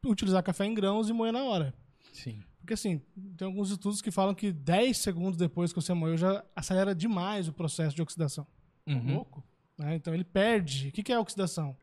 [0.04, 1.72] utilizar café em grãos e moer na hora.
[2.12, 2.42] Sim.
[2.68, 3.00] Porque assim,
[3.38, 7.48] tem alguns estudos que falam que 10 segundos depois que você moeu já acelera demais
[7.48, 8.46] o processo de oxidação.
[8.86, 9.14] Uhum.
[9.14, 9.42] Louco.
[9.78, 9.94] né?
[9.94, 10.88] Então ele perde.
[10.88, 11.74] O que que é a oxidação?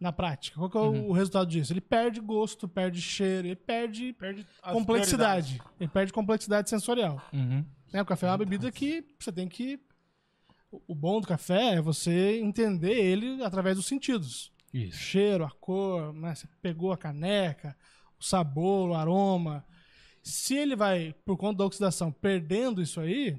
[0.00, 1.08] Na prática, qual que é o- Uhum.
[1.10, 1.70] o resultado disso?
[1.72, 5.60] Ele perde gosto, perde cheiro, ele perde, Perde complexidade.
[5.78, 7.20] Ele perde complexidade sensorial.
[7.30, 7.62] Uhum.
[7.92, 8.00] Né?
[8.00, 9.78] O café é uma bebida que você tem que
[10.70, 14.50] o- o bom do café é você entender ele através dos sentidos.
[14.72, 14.96] O Isso.
[14.98, 16.34] cheiro, a cor, né?
[16.34, 17.76] você pegou a caneca,
[18.18, 19.62] o sabor, o aroma.
[20.22, 23.36] Se ele vai, por conta da oxidação, perdendo isso aí,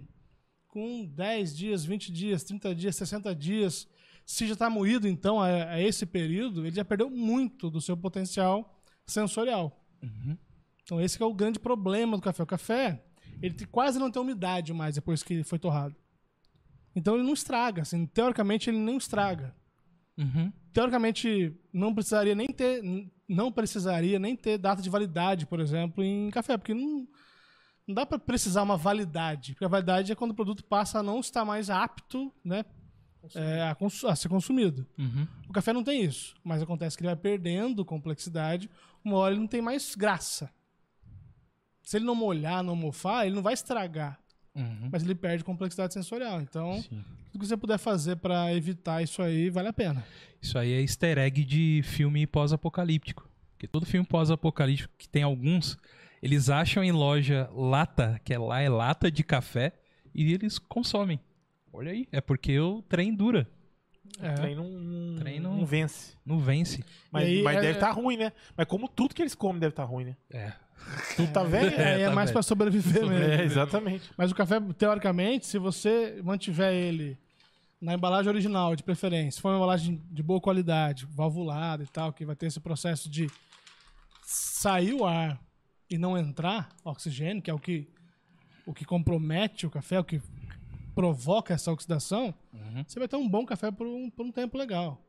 [0.67, 3.87] com 10 dias, 20 dias, 30 dias, 60 dias,
[4.25, 7.95] se já está moído, então, a, a esse período, ele já perdeu muito do seu
[7.95, 9.85] potencial sensorial.
[10.83, 12.43] Então, esse que é o grande problema do café.
[12.43, 13.03] O café,
[13.41, 15.95] ele quase não tem umidade mais depois que ele foi torrado.
[16.95, 17.81] Então, ele não estraga.
[17.83, 19.55] Assim, teoricamente, ele não estraga
[20.17, 20.51] Uhum.
[20.73, 22.81] Teoricamente não precisaria nem ter
[23.27, 27.07] não precisaria nem ter data de validade, por exemplo, em café, porque não,
[27.87, 31.03] não dá para precisar uma validade, porque a validade é quando o produto passa a
[31.03, 32.65] não estar mais apto, né,
[33.33, 33.77] é, a,
[34.09, 34.85] a ser consumido.
[34.97, 35.25] Uhum.
[35.49, 38.69] O café não tem isso, mas acontece que ele vai perdendo complexidade,
[39.03, 40.51] uma hora ele não tem mais graça.
[41.81, 44.19] Se ele não molhar, não mofar, ele não vai estragar,
[44.55, 44.89] Uhum.
[44.91, 46.39] mas ele perde complexidade sensorial.
[46.41, 47.03] Então, Sim.
[47.31, 50.05] tudo que você puder fazer para evitar isso aí, vale a pena.
[50.41, 53.27] Isso aí é easter egg de filme pós-apocalíptico.
[53.53, 55.77] Porque todo filme pós-apocalíptico, que tem alguns,
[56.21, 59.71] eles acham em loja lata, que é lá é lata de café,
[60.13, 61.19] e eles consomem.
[61.71, 63.47] Olha aí, é porque o trem dura,
[64.21, 64.31] É.
[64.31, 66.15] O trem não, Trem não- não vence.
[66.23, 66.83] não vence.
[67.09, 68.31] Mas, aí, mas é- deve estar ruim, né?
[68.55, 70.17] Mas como tudo que eles comem deve estar ruim, né?
[70.31, 70.53] É.
[71.15, 71.43] Tudo tá.
[71.53, 73.23] É, é tá mais pra sobreviver mesmo.
[73.23, 74.11] É, exatamente.
[74.17, 77.17] Mas o café, teoricamente, se você mantiver ele
[77.81, 82.13] na embalagem original, de preferência, se for uma embalagem de boa qualidade, valvulada e tal,
[82.13, 83.29] que vai ter esse processo de
[84.23, 85.39] sair o ar
[85.89, 87.89] e não entrar oxigênio, que é o que,
[88.65, 90.21] o que compromete o café, o que
[90.95, 92.33] provoca essa oxidação,
[92.87, 95.01] você vai ter um bom café por um, por um tempo legal.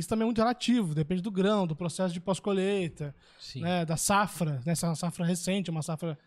[0.00, 3.14] Isso também é muito relativo, depende do grão, do processo de pós-colheita,
[3.56, 6.18] né, da safra, né, se é uma safra recente, uma safra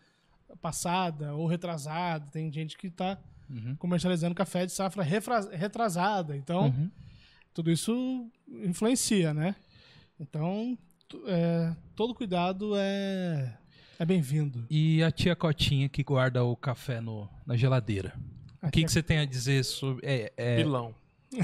[0.62, 2.30] passada ou retrasada.
[2.30, 3.18] Tem gente que está
[3.78, 6.36] comercializando café de safra retrasada.
[6.36, 6.90] Então, Uhum.
[7.52, 8.30] tudo isso
[8.62, 9.56] influencia, né?
[10.20, 10.78] Então,
[11.26, 13.58] é, todo cuidado é,
[13.98, 14.64] é bem-vindo.
[14.70, 18.14] E a tia Cotinha que guarda o café no, na geladeira.
[18.62, 20.06] O que, que você tem a dizer sobre.
[20.06, 20.94] É, é Pilão.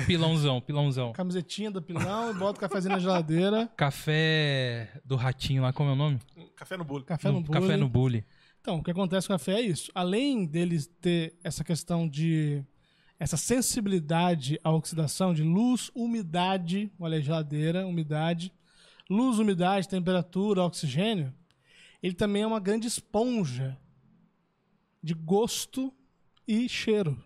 [0.07, 1.13] Pilãozão, pilãozão.
[1.13, 5.97] Camisetinha do pilão, bota o cafezinho na geladeira, Café do ratinho lá, como é o
[5.97, 6.21] nome?
[6.57, 7.05] Café no bolo.
[7.05, 7.77] café no Café bule.
[7.77, 8.25] no bule.
[8.61, 9.91] Então, o que acontece com o café é isso.
[9.95, 12.63] Além deles ter essa questão de
[13.19, 18.53] essa sensibilidade à oxidação de luz, umidade, olha aí, geladeira, umidade,
[19.09, 21.33] luz, umidade, temperatura, oxigênio,
[22.03, 23.77] ele também é uma grande esponja
[25.03, 25.93] de gosto
[26.49, 27.23] e cheiro.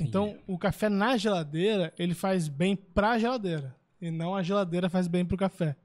[0.00, 3.74] Então, o café na geladeira, ele faz bem pra geladeira.
[4.00, 5.76] E não a geladeira faz bem pro café.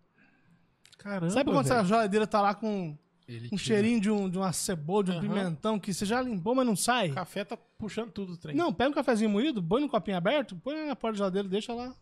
[0.97, 1.79] Caramba, Sabe quando velho.
[1.79, 3.57] a geladeira tá lá com Ele um tira.
[3.63, 5.21] cheirinho de, um, de uma cebola, de um Aham.
[5.21, 7.11] pimentão que você já limpou, mas não sai?
[7.11, 8.55] O café tá puxando tudo o trem.
[8.55, 11.73] Não, pega um cafezinho moído, põe no copinho aberto, põe na porta da geladeira, deixa
[11.73, 11.95] lá.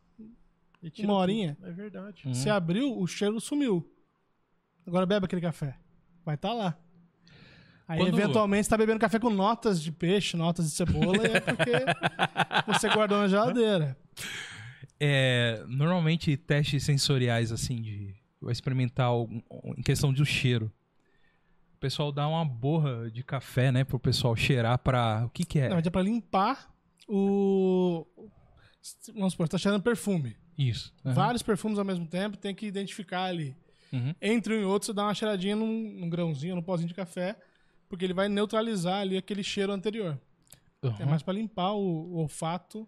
[0.82, 1.22] E tira uma tudo.
[1.22, 1.58] horinha.
[1.62, 2.24] É verdade.
[2.26, 2.34] Uhum.
[2.34, 3.88] Você abriu, o cheiro sumiu.
[4.86, 5.76] Agora bebe aquele café.
[6.26, 6.78] Vai estar lá.
[7.88, 11.32] Aí, Quando- eventualmente, você tá bebendo café com notas de peixe, notas de cebola, e
[11.32, 11.72] é porque
[12.68, 13.98] você guardou na geladeira.
[15.00, 18.16] É, normalmente testes sensoriais assim de
[18.50, 19.42] experimentar algum-
[19.78, 20.72] em questão do cheiro.
[21.76, 25.60] O pessoal dá uma borra de café, né, pro pessoal cheirar pra o que que
[25.60, 25.70] é?
[25.70, 26.74] Não, é pra limpar
[27.08, 28.06] o...
[29.14, 30.36] Vamos supor, você tá cheirando perfume.
[30.58, 30.94] Isso.
[31.06, 31.14] Aham.
[31.14, 33.56] Vários perfumes ao mesmo tempo, tem que identificar ali.
[33.94, 34.14] Uhum.
[34.22, 35.68] Entre um e outro, você dá uma cheiradinha num,
[36.00, 37.36] num grãozinho, num pozinho de café,
[37.90, 40.20] porque ele vai neutralizar ali aquele cheiro anterior.
[40.84, 41.06] É Aham.
[41.08, 42.88] mais pra limpar o, o olfato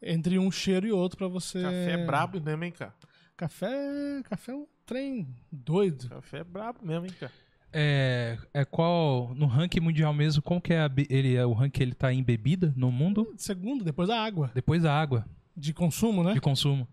[0.00, 1.62] entre um cheiro e outro pra você.
[1.62, 2.94] Café é brabo mesmo, hein, cara?
[3.36, 6.08] Café, café é um trem doido.
[6.08, 7.32] Café é brabo mesmo, hein, cara?
[7.72, 10.40] É, é qual no ranking mundial mesmo?
[10.40, 13.34] Qual que é a ele é o ranking que ele tá em bebida no mundo?
[13.36, 14.50] Segundo, depois da água.
[14.54, 16.32] Depois da água De consumo, né?
[16.32, 16.88] de consumo.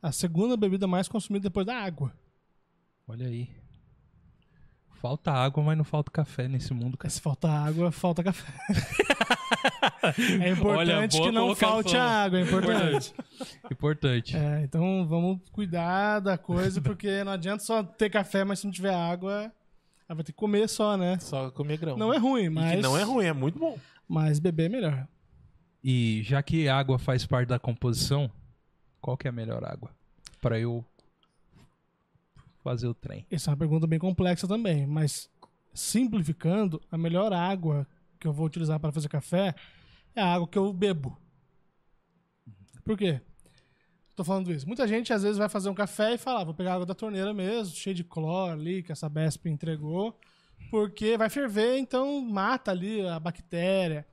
[0.00, 2.12] A segunda bebida mais consumida depois da água.
[3.08, 3.48] Olha aí.
[5.00, 7.08] Falta água, mas não falta café nesse mundo, cara.
[7.08, 8.52] Se falta água, falta café.
[10.42, 13.14] é importante boa que não falte a água, é importante.
[13.70, 14.36] Importante.
[14.36, 18.72] É, então vamos cuidar da coisa, porque não adianta só ter café, mas se não
[18.72, 19.52] tiver água,
[20.08, 21.16] aí vai ter que comer só, né?
[21.20, 21.96] Só comer grão.
[21.96, 22.82] Não é ruim, mas.
[22.82, 23.78] não é ruim, é muito bom.
[24.08, 25.08] Mas beber é melhor.
[25.82, 28.28] E já que a água faz parte da composição,
[29.00, 29.90] qual que é a melhor água
[30.40, 30.84] Pra eu
[32.62, 33.26] fazer o trem?
[33.30, 35.30] Essa é uma pergunta bem complexa também, mas
[35.72, 37.86] simplificando, a melhor água
[38.18, 39.54] que eu vou utilizar para fazer café
[40.14, 41.16] é a água que eu bebo.
[42.84, 43.20] Por quê?
[44.16, 44.66] Tô falando isso.
[44.66, 46.94] Muita gente às vezes vai fazer um café e fala, ah, vou pegar água da
[46.94, 50.18] torneira mesmo, cheio de cloro ali, que essa Besp entregou,
[50.70, 54.04] porque vai ferver, então mata ali a bactéria.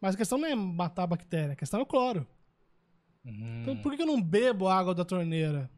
[0.00, 2.26] Mas a questão não é matar a bactéria, a questão é o cloro.
[3.24, 3.60] Hum.
[3.62, 5.70] Então por que que eu não bebo água da torneira?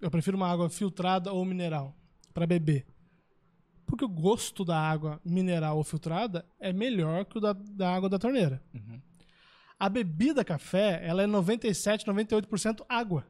[0.00, 1.94] Eu prefiro uma água filtrada ou mineral
[2.32, 2.86] para beber.
[3.86, 8.08] Porque o gosto da água mineral ou filtrada é melhor que o da, da água
[8.08, 8.62] da torneira.
[8.74, 9.00] Uhum.
[9.78, 13.26] A bebida café, ela é 97, 98% água.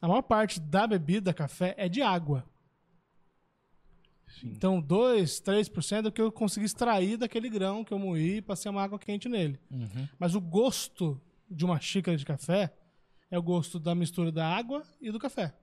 [0.00, 2.44] A maior parte da bebida café é de água.
[4.28, 4.48] Sim.
[4.48, 8.42] Então, 2, 3% é o que eu consegui extrair daquele grão que eu moí e
[8.42, 9.58] passei uma água quente nele.
[9.70, 10.08] Uhum.
[10.18, 12.72] Mas o gosto de uma xícara de café
[13.30, 15.54] é o gosto da mistura da água e do café.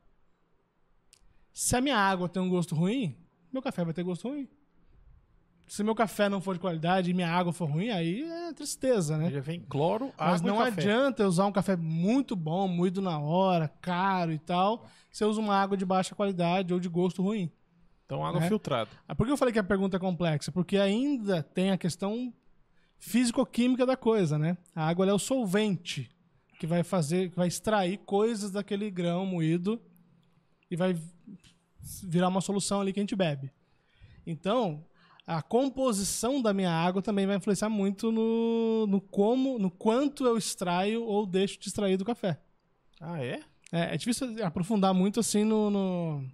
[1.51, 3.15] Se a minha água tem um gosto ruim,
[3.51, 4.47] meu café vai ter gosto ruim.
[5.65, 9.17] Se meu café não for de qualidade e minha água for ruim, aí é tristeza,
[9.17, 9.29] né?
[9.29, 13.17] Já vem cloro, água Mas não adianta eu usar um café muito bom, moído na
[13.19, 17.21] hora, caro e tal, se eu uso uma água de baixa qualidade ou de gosto
[17.23, 17.49] ruim.
[18.05, 18.47] Então, água É.
[18.47, 18.89] filtrada.
[19.07, 20.51] Ah, Por que eu falei que a pergunta é complexa?
[20.51, 22.33] Porque ainda tem a questão
[22.99, 24.57] físico-química da coisa, né?
[24.75, 26.09] A água é o solvente
[26.63, 29.81] que vai fazer, que vai extrair coisas daquele grão moído
[30.71, 30.97] e vai
[32.01, 33.51] virar uma solução ali que a gente bebe.
[34.25, 34.81] Então,
[35.27, 40.37] a composição da minha água também vai influenciar muito no, no como, no quanto eu
[40.37, 42.39] extraio ou deixo de extrair do café.
[43.01, 43.41] Ah, é?
[43.69, 46.25] É, é difícil aprofundar muito assim no, no-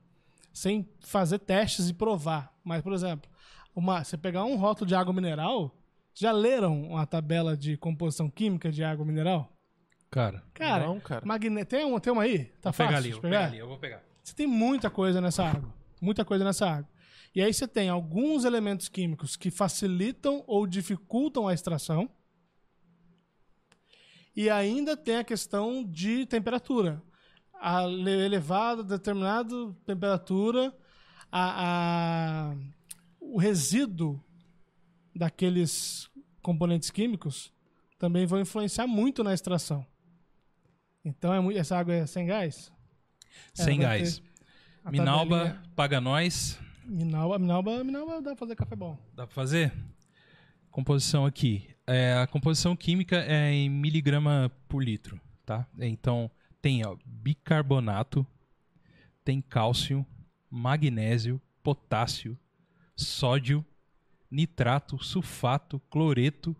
[0.53, 2.53] sem fazer testes e provar.
[2.63, 3.27] Mas, por exemplo,
[3.75, 5.75] uma, você pegar um rótulo de água mineral,
[6.13, 9.51] já leram uma tabela de composição química de água mineral?
[10.11, 11.23] Cara, Cara, Não, cara.
[11.25, 11.63] magne...
[11.65, 12.45] tem, uma, tem uma aí?
[12.61, 13.37] Tá vou fácil pegar ali, vou pegar?
[13.37, 14.03] pegar ali, eu vou pegar.
[14.23, 15.71] Você tem muita coisa nessa água.
[16.01, 16.89] Muita coisa nessa água.
[17.35, 22.09] E aí você tem alguns elementos químicos que facilitam ou dificultam a extração.
[24.35, 27.01] E ainda tem a questão de temperatura.
[27.53, 29.53] A le- elevada, determinada
[29.85, 30.73] temperatura,
[31.31, 32.55] a, a-
[33.19, 34.23] o resíduo
[35.15, 36.09] daqueles
[36.41, 37.51] componentes químicos
[37.97, 39.85] também vão influenciar muito na extração.
[41.09, 42.71] Então, é mui- essa água é sem gás?
[43.57, 44.21] É, Sem vai gás.
[44.89, 46.59] Minalba, paga nós.
[46.85, 48.97] Minalba, Minalba, Minalba dá pra fazer café bom.
[49.15, 49.73] Dá pra fazer?
[50.71, 51.67] Composição aqui.
[51.87, 55.65] É, a composição química é em miligrama por litro, tá?
[55.79, 56.29] Então,
[56.61, 58.25] tem ó, bicarbonato,
[59.23, 60.05] tem cálcio,
[60.49, 62.37] magnésio, potássio,
[62.95, 63.65] sódio,
[64.29, 66.55] nitrato, sulfato, cloreto,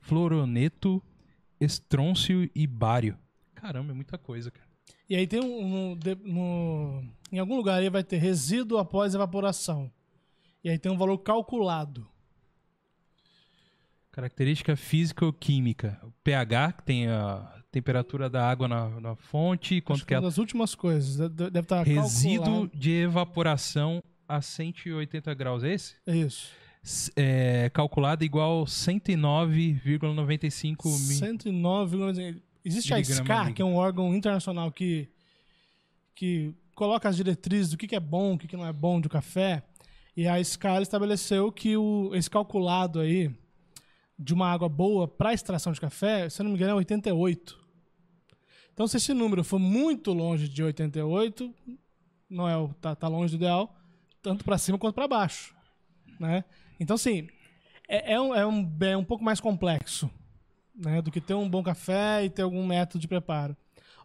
[0.00, 1.02] fluoroneto,
[1.60, 3.16] estrôncio e bário.
[3.64, 4.66] Caramba, é muita coisa, cara.
[5.08, 5.92] E aí tem um.
[5.92, 9.90] um- de- no- em algum lugar aí vai ter resíduo após evaporação.
[10.62, 12.06] E aí tem um valor calculado.
[14.12, 15.98] Característica físico-química.
[16.02, 20.18] O pH, que tem a temperatura da água na, na fonte, quanto Acho que é
[20.18, 21.16] uma das últimas coisas.
[21.16, 22.70] de- de- Deve estar Resíduo calculado.
[22.78, 25.94] de evaporação a 180 graus, é esse?
[26.06, 26.50] É isso.
[27.16, 30.98] É, calculado igual 109,95 mil.
[31.18, 32.42] 109.
[32.64, 33.54] Existe a Miligrama SCA, líquido.
[33.54, 35.08] que é um órgão internacional que,
[36.14, 39.00] que coloca as diretrizes do que, que é bom, o que, que não é bom
[39.00, 39.62] do café.
[40.16, 43.30] E a SCA ela estabeleceu que o, esse calculado aí
[44.18, 47.64] de uma água boa para extração de café, se eu não me engano, é 88.
[48.72, 51.52] Então, se esse número for muito longe de 88,
[52.30, 53.76] não é o, tá, tá longe do ideal,
[54.22, 55.54] tanto para cima quanto para baixo.
[56.18, 56.44] Né?
[56.80, 57.28] Então, assim,
[57.88, 60.10] é, é, um, é, um, é um pouco mais complexo
[60.74, 63.56] né, do que ter um bom café e ter algum método de preparo.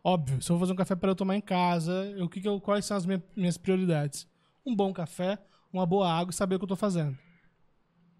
[0.03, 2.47] Óbvio, se eu vou fazer um café para eu tomar em casa, o que que
[2.47, 4.27] eu, quais são as minha- minhas prioridades?
[4.65, 5.37] Um bom café,
[5.73, 7.17] uma boa água e saber o que eu estou fazendo.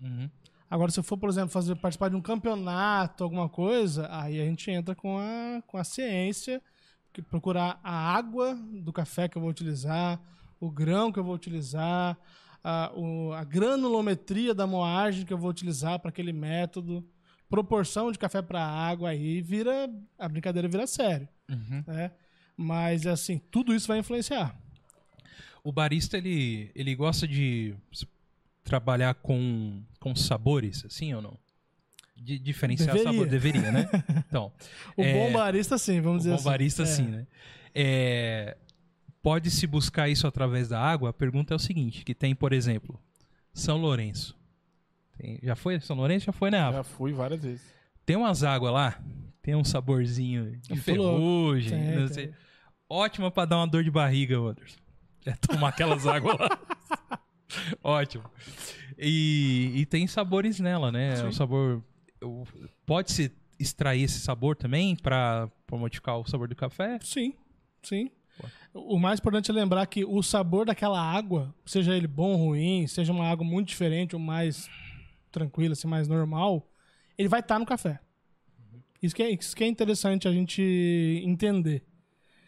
[0.02, 0.30] Uhum.
[0.70, 4.46] Agora, se eu for, por exemplo, fazer, participar de um campeonato, alguma coisa, aí a
[4.46, 6.62] gente entra com a, com a ciência,
[7.12, 10.22] que procurar a água do café que eu vou utilizar,
[10.60, 12.18] o grão que eu vou utilizar,
[12.64, 17.04] a, o- a granulometria da moagem que eu vou utilizar para aquele método,
[17.50, 21.84] proporção de café para água, aí vira a brincadeira vira sério, Uhum.
[21.88, 22.12] né?
[22.56, 24.56] Mas assim, tudo isso vai influenciar.
[25.64, 27.76] O barista, ele, ele gosta de
[28.64, 31.38] trabalhar com, com sabores, assim ou não?
[32.16, 33.12] De diferenciar Deveria.
[33.14, 33.28] sabor.
[33.28, 33.90] Deveria, né?
[34.28, 34.52] Então,
[34.96, 36.44] O É, bom barista, sim, vamos o dizer bom assim.
[36.46, 36.86] barista, É.
[36.86, 37.28] sim, né?
[37.74, 38.58] É,
[39.22, 41.10] Pode-se buscar isso através da água?
[41.10, 42.98] A pergunta é o seguinte, que tem, por exemplo,
[43.54, 44.38] São Lourenço.
[45.20, 46.26] Tem- já foi São Lourenço?
[46.28, 46.78] Já foi, né, Rafa?
[46.78, 47.62] Já fui várias vezes.
[48.06, 49.00] Tem umas águas lá,
[49.42, 52.14] tem um saborzinho de ferrugem, Tem, não tem.
[52.14, 52.34] sei.
[52.90, 54.80] Ótima pra dar uma dor de barriga, Anderson.
[55.26, 56.60] É tomar aquelas águas lá.
[57.84, 58.24] Ótimo.
[58.98, 61.16] E, e tem sabores nela, né?
[61.16, 61.28] Sim.
[61.28, 61.84] O sabor.
[62.86, 66.98] Pode-se extrair esse sabor também pra modificar o sabor do café?
[67.02, 67.34] Sim,
[67.84, 68.10] sim.
[68.74, 72.88] O mais importante é lembrar que o sabor daquela água, seja ele bom ou ruim,
[72.88, 74.70] seja uma água muito diferente ou mais
[75.32, 76.70] tranquilo, assim, mais normal,
[77.18, 78.00] ele vai estar no café.
[79.02, 80.62] Isso que, é, isso que é interessante a gente
[81.24, 81.86] entender.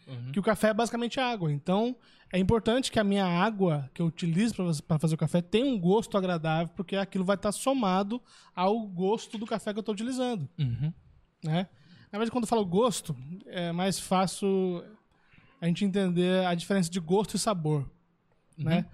[0.06, 0.32] Uhum.
[0.32, 1.50] Que o café é basicamente água.
[1.50, 1.96] Então,
[2.32, 5.78] é importante que a minha água que eu utilizo para fazer o café tenha um
[5.78, 8.20] gosto agradável, porque aquilo vai estar somado
[8.54, 10.48] ao gosto do café que eu estou utilizando.
[10.58, 10.92] Uhum.
[11.44, 11.68] Né?
[12.10, 13.16] Na verdade, quando eu falo gosto,
[13.46, 14.84] é mais fácil
[15.60, 17.88] a gente entender a diferença de gosto e sabor.
[18.58, 18.86] Né?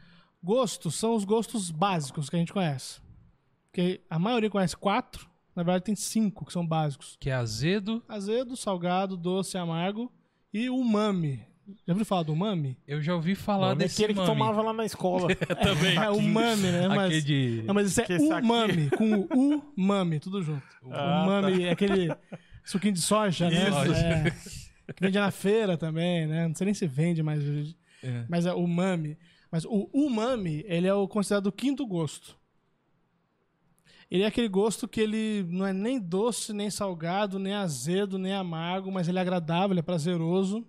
[0.42, 3.00] Gostos são os gostos básicos que a gente conhece.
[3.70, 7.16] Porque a maioria conhece quatro, na verdade tem cinco que são básicos.
[7.20, 8.02] Que é azedo.
[8.08, 10.12] Azedo, salgado, doce, amargo
[10.52, 11.46] e umami.
[11.86, 12.78] Já ouviu falar do umami?
[12.86, 14.32] Eu já ouvi falar é desse aquele que mami.
[14.32, 15.28] tomava lá na escola.
[15.62, 15.96] Também.
[15.96, 16.88] É umami, né?
[16.88, 17.62] Mas, Aquele de...
[17.66, 20.62] não, mas isso é Que umami, com o umami, tudo junto.
[20.90, 22.14] Ah, umami é aquele
[22.64, 23.68] suquinho de soja, né?
[23.68, 23.92] Isso.
[24.88, 26.48] É, que vende na feira também, né?
[26.48, 27.76] Não sei nem se vende mais hoje.
[28.02, 28.24] É.
[28.28, 29.18] Mas é umami.
[29.52, 32.37] Mas o umami, ele é o considerado o quinto gosto.
[34.10, 38.32] Ele é aquele gosto que ele não é nem doce, nem salgado, nem azedo, nem
[38.32, 40.66] amargo, mas ele é agradável, ele é prazeroso.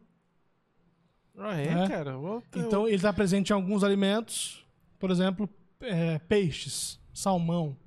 [1.38, 1.88] Ah, é, É.
[1.88, 2.12] cara.
[2.52, 4.65] Teu- Então ele está presente em alguns alimentos,
[4.99, 5.49] por exemplo,
[5.80, 7.78] é, peixes, salmão.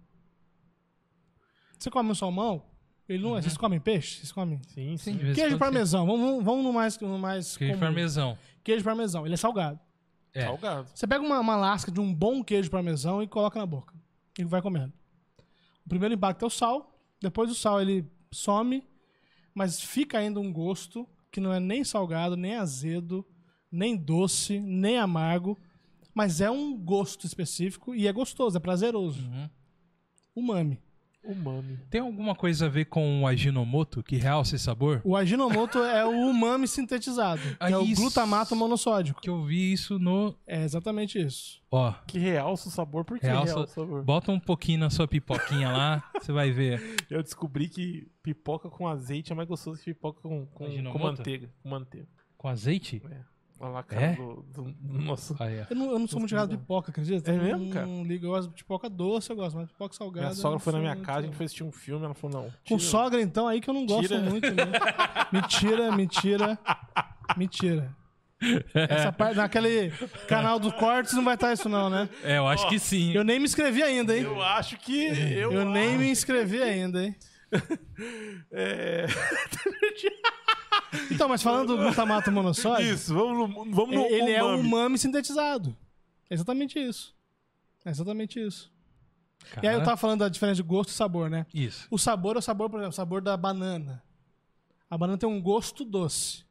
[1.79, 2.62] Você come um salmão?
[3.09, 3.43] Ele não é.
[3.43, 4.19] Vocês comem peixe?
[4.21, 4.61] Vocês comem?
[4.69, 5.33] Sim, Sim, sim.
[5.35, 6.07] Queijo parmesão.
[6.07, 7.57] Vamos, vamos- vamos no mais, no mais.
[7.57, 7.85] Queijo comum.
[7.85, 8.38] parmesão.
[8.65, 9.27] Queijo parmesão.
[9.27, 9.79] Ele é salgado.
[10.33, 10.47] É.
[10.47, 10.88] Salgado.
[10.95, 13.93] Você pega uma, uma lasca de um bom queijo parmesão e coloca na boca.
[14.38, 14.93] E vai comendo.
[15.85, 16.99] O primeiro impacto é o sal.
[17.21, 18.85] Depois o sal ele some,
[19.55, 23.25] mas fica ainda um gosto que não é nem salgado, nem azedo,
[23.71, 25.59] nem doce, nem amargo.
[26.14, 29.23] Mas é um gosto específico e é gostoso, é prazeroso.
[29.23, 29.51] Uhum.
[30.37, 30.79] Umami.
[31.25, 31.79] Umami.
[31.89, 35.01] Tem alguma coisa a ver com o Ajinomoto que realça esse sabor?
[35.05, 39.21] O Ajinomoto é o umami sintetizado, que Ah, é o glutamato monossódico.
[39.21, 40.37] Que eu vi isso no...
[40.47, 41.63] É exatamente isso.
[41.71, 43.05] Ó, Que realça o sabor.
[43.05, 44.03] Por que Realça- realça, o sabor?
[44.05, 46.97] bota um pouquinho na sua pipoquinha lá, você vai ver.
[47.09, 51.49] Eu descobri que pipoca com azeite é mais gostoso que pipoca com, com, com manteiga.
[51.63, 52.09] Com manteiga.
[52.37, 53.01] Com azeite?
[53.64, 54.14] Olha lá a cara É?
[54.16, 55.37] do, do, do nosso...
[55.38, 55.66] Aí, ó.
[55.70, 57.31] Eu não, eu não sou muito ligado de pipoca, acredita?
[57.31, 57.87] É mesmo, não, cara?
[57.87, 60.27] Não ligo, eu gosto de pipoca doce, eu gosto, mas pipoca salgada.
[60.27, 62.51] Minha sogra foi na minha casa, a gente foi assistir um filme, ela falou, não.
[62.68, 64.18] Com tira- sogra, então, aí que eu não gosto Tira.
[64.20, 64.51] muito.
[64.53, 64.64] Né?
[65.33, 66.59] mentira, mentira,
[67.37, 67.96] mentira.
[68.75, 69.92] Essa parte, naquele
[70.27, 72.09] canal do Cortes não vai estar isso não, né?
[72.25, 73.12] É, eu acho que sim.
[73.12, 74.25] Eu nem me inscrevi ainda, hein?
[74.25, 75.05] Eu acho que...
[75.07, 77.14] Eu, Eu nem me inscrevi ainda, hein?
[78.51, 79.07] É...
[81.11, 84.68] Então, mas falando do glutamato monossódico, Isso, vamos no, vamos no ele é um umami.
[84.68, 85.76] umami sintetizado.
[86.28, 87.14] É exatamente isso.
[87.85, 88.70] É exatamente isso.
[89.62, 91.46] E aí eu Cara, tava falando da diferença de gosto e sabor, né?
[91.52, 91.87] Isso.
[91.90, 94.02] O sabor é o sabor, por exemplo, o sabor da banana.
[94.88, 96.44] A banana tem um gosto doce.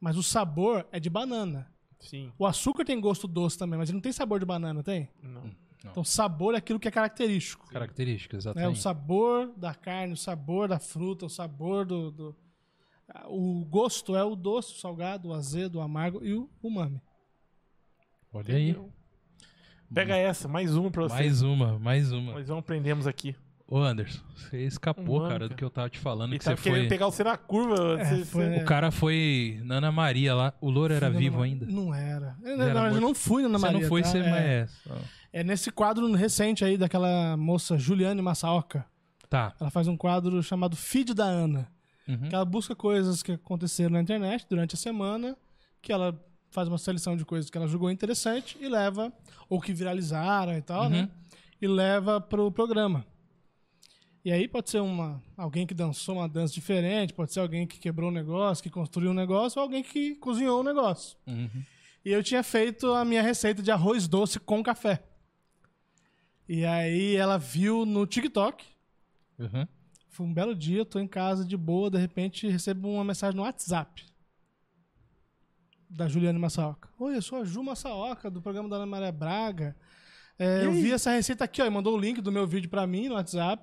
[0.00, 1.70] Mas o sabor é de banana.
[2.00, 2.32] Sim.
[2.38, 5.08] O açúcar tem gosto doce também, mas ele não tem sabor de banana, tem?
[5.22, 5.50] Não.
[5.88, 7.68] Então, sabor é aquilo que é característico.
[7.68, 8.50] Características, né?
[8.50, 8.80] O exatamente.
[8.80, 12.36] sabor da carne, o sabor da fruta, o sabor do, do-
[13.28, 17.00] O gosto é o doce, o salgado, o azedo, o amargo e o umami.
[18.32, 18.76] Olha aí.
[19.92, 21.14] Pega essa, mais uma pra você.
[21.14, 22.32] Mais uma, mais uma.
[22.32, 23.34] Nós vamos aprendemos aqui.
[23.68, 26.30] Ô, Anderson, você escapou, Um cara, do que eu tava te falando.
[26.30, 26.88] Ele que tava você querendo foi.
[26.88, 28.00] pegar você na curva.
[28.00, 30.52] É, você- foi- você- O cara foi na Ana Maria lá.
[30.60, 31.66] O Louro era Fui vivo ainda.
[31.66, 32.36] Não era.
[32.42, 33.80] Eu, era na verdade, eu não fui na Ana Você Maria.
[33.80, 34.08] não foi, tá?
[34.08, 34.68] você é,
[35.32, 35.40] é.
[35.40, 38.84] é nesse quadro recente aí daquela moça Juliane Massaoka.
[39.28, 39.52] Tá.
[39.60, 41.68] Ela faz um quadro chamado Feed da Ana.
[42.08, 42.28] Uhum.
[42.28, 45.36] Que ela busca coisas que aconteceram na internet durante a semana,
[45.82, 46.18] que ela
[46.50, 49.12] faz uma seleção de coisas que ela julgou interessante e leva,
[49.48, 50.90] ou que viralizaram e tal, Uhum.
[50.90, 51.10] né?
[51.60, 53.04] E leva pro programa.
[54.24, 57.78] E aí pode ser uma, alguém que dançou uma dança diferente, pode ser alguém que
[57.78, 61.16] quebrou um negócio, que construiu um negócio, ou alguém que cozinhou um negócio.
[61.26, 61.48] Uhum.
[62.04, 65.02] E eu tinha feito a minha receita de arroz doce com café.
[66.48, 68.64] E aí ela viu no TikTok,
[69.38, 69.66] Uhum.
[70.16, 73.42] Foi um belo dia, tô em casa de boa, de repente recebo uma mensagem no
[73.42, 74.02] WhatsApp
[75.90, 76.88] da Juliane Massaoka.
[76.98, 79.76] Oi, eu sou a Ju Massaoka, do programa da Ana Maria Braga.
[80.38, 82.86] É, eu vi essa receita aqui, ó, e mandou o link do meu vídeo pra
[82.86, 83.62] mim no WhatsApp.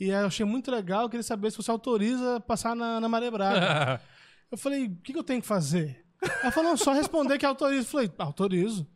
[0.00, 3.30] E eu achei muito legal, eu queria saber se você autoriza passar na Ana Maria
[3.30, 4.00] Braga.
[4.50, 6.02] eu falei, o que, que eu tenho que fazer?
[6.42, 7.82] Ela falou, não, só responder que autorizo.
[7.82, 8.86] Eu falei, autorizo.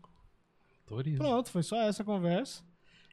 [0.86, 1.18] Autoriza.
[1.18, 2.62] Pronto, foi só essa conversa.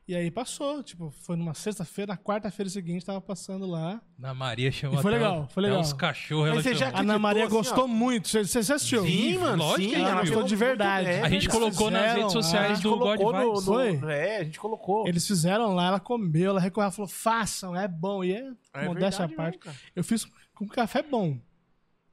[0.08, 4.00] E aí passou, tipo, foi numa sexta-feira, na quarta-feira seguinte, tava passando lá.
[4.20, 5.82] Ana Maria chamou E foi legal, o- foi legal.
[5.82, 6.54] os cachorros.
[6.54, 6.96] Mas ela chamou.
[6.96, 7.88] A Ana Maria assim, gostou ó.
[7.88, 8.28] muito.
[8.28, 9.04] Você, você assistiu?
[9.04, 11.08] Sim, lógico que sim, eu ela gostou de verdade.
[11.08, 13.46] É, A gente colocou nas fizeram, redes sociais do God no, Vibes.
[13.48, 14.00] no- Foi?
[14.12, 15.08] É, a gente colocou.
[15.08, 18.24] Eles fizeram lá, ela comeu, ela recorreu, ela falou, façam, é bom.
[18.24, 19.58] E é, É modéstia à parte.
[19.58, 19.78] mesmo, cara.
[19.96, 21.36] Eu fiz com café bom.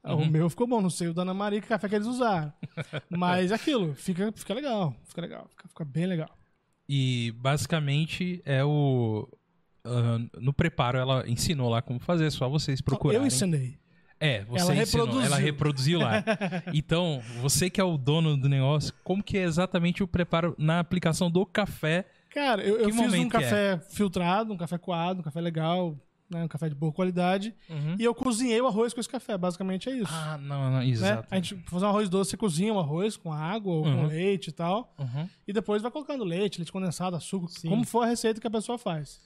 [0.03, 0.29] O Uhum.
[0.31, 2.51] meu ficou bom, não sei o da Ana Maria, que café que eles usaram.
[3.07, 6.29] Mas é aquilo, fica, fica legal, fica legal, fica, fica bem legal.
[6.87, 9.27] E basicamente é o.
[9.85, 13.21] ah, no preparo ela ensinou lá como fazer, é só vocês procurarem.
[13.21, 13.77] Eu ensinei.
[14.19, 15.25] É, você Ela ensinou, reproduziu.
[15.25, 16.23] ela reproduziu lá.
[16.73, 20.79] Então, você que é o dono do negócio, como que é exatamente o preparo na
[20.79, 22.05] aplicação do café?
[22.29, 23.29] Cara, eu, eu fiz um é?
[23.29, 25.97] café filtrado, um café coado, um café legal,
[26.33, 27.53] né, um café de boa qualidade.
[27.69, 27.95] Uhum.
[27.99, 30.11] E eu cozinhei o arroz com esse café, basicamente é isso.
[30.13, 30.87] Ah, não, não, né?
[30.87, 31.27] exato.
[31.31, 34.01] A gente fazer um arroz doce, você cozinha o arroz com água ou Uhum.
[34.01, 34.93] com leite e tal.
[34.97, 35.29] Uhum.
[35.47, 37.69] E depois vai colocando leite, leite condensado, açúcar, Sim.
[37.69, 39.21] como for a receita que a pessoa faz.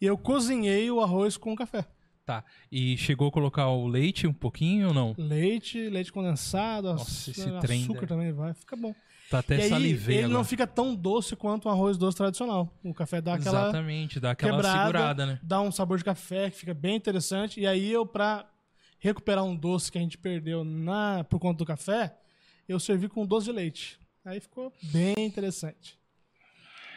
[0.00, 1.84] E eu cozinhei o arroz com café.
[2.30, 2.44] Tá.
[2.70, 5.14] E chegou a colocar o leite um pouquinho ou não?
[5.18, 8.06] Leite, leite condensado, Nossa, açúcar, né?
[8.06, 8.94] também vai, fica bom.
[9.28, 10.38] Tá até e aí, salivei ele agora.
[10.38, 12.72] não fica tão doce quanto um arroz doce tradicional.
[12.84, 15.40] O café dá aquela Exatamente, dá aquela quebrada, segurada, né?
[15.42, 17.60] dá um sabor de café que fica bem interessante.
[17.60, 18.48] E aí eu, pra
[18.98, 22.16] recuperar um doce que a gente perdeu na, por conta do café,
[22.68, 23.98] eu servi com doce de leite.
[24.24, 25.98] Aí ficou bem interessante.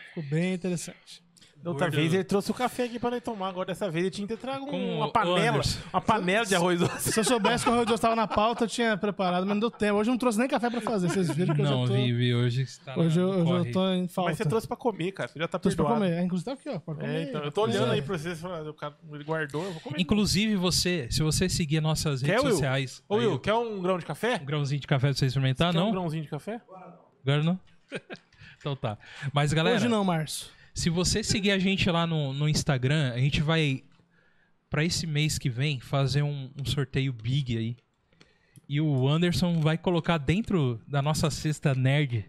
[0.09, 1.23] Ficou bem interessante.
[1.63, 1.95] Da outra Gordo.
[1.95, 3.47] vez ele trouxe o café aqui pra nós tomar.
[3.47, 5.61] Agora dessa vez ele tinha que ter trago Com uma panela.
[5.93, 7.13] Uma panela de arroz doce.
[7.13, 9.59] Se eu soubesse que o arroz doce estava na pauta, eu tinha preparado, mas não
[9.61, 9.97] deu tempo.
[9.97, 11.07] Hoje eu não trouxe nem café pra fazer.
[11.07, 11.93] Vocês viram que Não, eu já tô...
[11.93, 14.29] Vivi, hoje você tá Hoje eu, hoje eu tô em falta.
[14.31, 15.29] Mas você trouxe pra comer, cara.
[15.29, 16.05] Você já tá Trouxe pra perdoado.
[16.05, 16.19] comer.
[16.21, 16.79] É, inclusive tá aqui, ó.
[16.79, 17.15] Pode comer.
[17.15, 17.95] É, então, eu tô olhando é.
[17.95, 18.41] aí pra vocês.
[18.41, 20.01] falando, O cara ele guardou, eu vou comer.
[20.01, 22.51] Inclusive, você, se você seguir nossas Quer, redes Will?
[22.51, 23.01] sociais.
[23.07, 24.35] Ô, aí, Will, quer um grão de café?
[24.41, 25.91] um grãozinho de café pra você experimentar, Quer um não?
[25.91, 26.59] grãozinho de café?
[27.25, 27.57] Agora não?
[28.59, 28.97] então tá.
[29.31, 30.47] Mas, galera, Hoje não, Márcio.
[30.73, 33.83] Se você seguir a gente lá no, no Instagram, a gente vai,
[34.69, 37.77] pra esse mês que vem, fazer um, um sorteio big aí.
[38.67, 42.25] E o Anderson vai colocar dentro da nossa cesta nerd,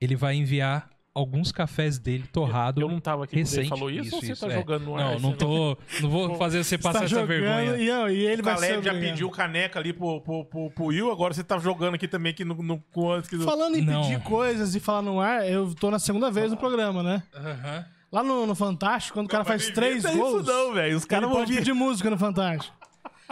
[0.00, 2.80] ele vai enviar alguns cafés dele torrado.
[2.80, 3.68] Eu não tava aqui quando ele recente.
[3.68, 4.54] falou isso, ou você tá é.
[4.56, 5.12] jogando no ar?
[5.12, 5.78] Não, não tô.
[6.00, 7.76] Não vou fazer você passar tá essa jogando vergonha.
[7.76, 10.70] E, ó, e ele O vai ser Caleb já pediu caneca ali pro, pro, pro,
[10.70, 13.44] pro Will, agora você tá jogando aqui também aqui no, no, com antes que do...
[13.44, 14.02] Falando em Não.
[14.02, 17.22] pedir coisas e falar no ar, eu tô na segunda vez no programa, né?
[17.34, 17.86] Aham.
[18.10, 20.96] Lá no, no Fantástico, quando o cara faz não três gols, Isso não, velho.
[20.96, 21.58] Os caras vão pode vir.
[21.58, 22.83] pedir música no Fantástico.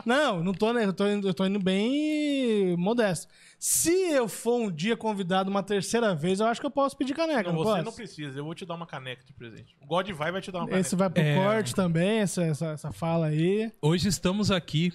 [0.07, 0.85] Não, não tô, né?
[0.85, 3.27] Eu tô, indo, eu tô indo bem modesto.
[3.59, 7.15] Se eu for um dia convidado uma terceira vez, eu acho que eu posso pedir
[7.15, 7.85] caneca, Não, não, você posso?
[7.85, 8.39] não precisa.
[8.39, 9.77] Eu vou te dar uma caneca de presente.
[9.81, 10.81] O God vai vai te dar uma caneca.
[10.81, 11.37] Esse vai pro É.
[11.37, 13.71] corte também, essa, essa, essa fala aí.
[13.81, 14.93] Hoje estamos aqui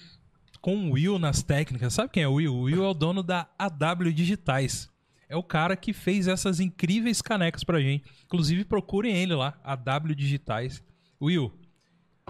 [0.60, 1.94] com o Will nas técnicas.
[1.94, 2.54] Sabe quem é o Will?
[2.54, 4.90] O Will é o dono da AW Digitais.
[5.30, 8.04] É o cara que fez essas incríveis canecas pra gente.
[8.24, 10.82] Inclusive, procurem ele lá, AW Digitais.
[11.22, 11.52] Will,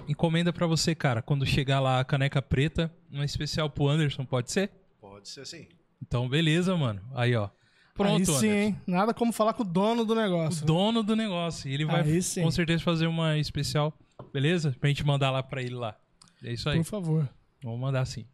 [0.06, 1.22] encomenda pra você, cara.
[1.22, 4.70] Quando chegar lá a caneca preta, uma especial pro Anderson, pode ser?
[5.00, 5.66] Pode ser assim.
[6.02, 7.00] Então, beleza, mano.
[7.14, 7.48] Aí, ó.
[7.94, 8.46] Pronto, aí sim, Anderson.
[8.46, 8.80] hein?
[8.86, 10.64] Nada como falar com o dono do O negócio.
[10.64, 11.68] dono do negócio.
[11.68, 12.42] E ele vai, Aí sim.
[12.42, 13.92] com certeza, fazer uma especial.
[14.32, 14.74] Beleza?
[14.78, 15.96] Pra gente mandar lá pra ele lá.
[16.44, 16.76] É isso aí.
[16.78, 17.28] Por favor.
[17.62, 18.24] Vamos mandar sim.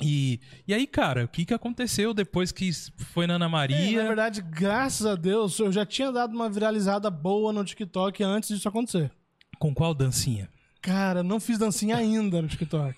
[0.00, 4.02] E, e aí, cara, o que, que aconteceu depois que foi na Ana É, Maria?
[4.02, 8.50] na verdade, graças a Deus, eu já tinha dado uma viralizada boa no TikTok antes
[8.50, 9.10] disso acontecer.
[9.58, 10.50] Com qual dancinha?
[10.86, 12.94] Cara, não fiz dancinha ainda no TikTok.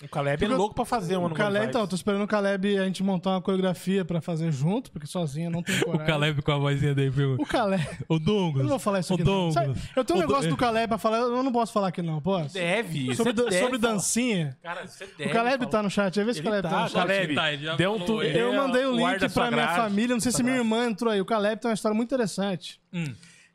[0.00, 2.26] O Caleb é louco pra fazer uma O no Caleb, então, eu tô esperando o
[2.28, 5.86] Caleb a gente montar uma coreografia pra fazer junto, porque sozinho eu não tenho O
[5.86, 6.06] coragem.
[6.06, 7.42] Caleb com a vozinha dele pergunta.
[7.42, 7.84] O Caleb.
[8.08, 8.62] O Eu Douglas.
[8.62, 9.24] não vou falar isso o aqui.
[9.24, 9.48] Não.
[9.50, 9.54] Douglas.
[9.76, 11.88] Sabe, eu tenho um O Do- negócio do Caleb pra falar, eu não posso falar
[11.88, 12.54] aqui não, posso?
[12.54, 13.12] Deve.
[13.16, 14.56] Sobre, você dan- deve sobre dancinha.
[14.62, 15.30] Cara, você deve.
[15.30, 15.70] O Caleb falar.
[15.72, 16.94] tá no chat, aí vê se o Caleb tá, tá, no chat.
[16.94, 17.34] Caleb.
[17.34, 19.50] Tá, ele já Deu um tu- Eu é mandei o o ar link da pra
[19.50, 19.76] minha grade.
[19.82, 21.20] família, não sei se minha irmã entrou aí.
[21.20, 22.80] O Caleb tem uma história muito interessante.
[22.92, 23.12] Hum,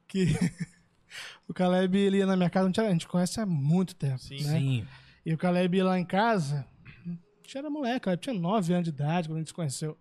[0.10, 0.26] Que
[1.54, 4.18] o Caleb ele ia na minha casa, a gente- conhece há muito tempo.
[4.18, 4.44] Sim.
[4.44, 4.60] né?
[4.60, 4.88] sim.
[5.24, 6.66] E o Caleb ia lá em casa,
[7.06, 7.10] a
[7.44, 9.96] gente era moleque, o Caleb tinha 9 anos de idade quando a gente se conheceu.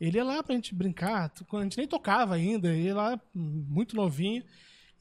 [0.00, 3.20] Ele ia lá pra gente brincar, quando a gente nem tocava ainda, ele ia lá
[3.34, 4.42] muito novinho.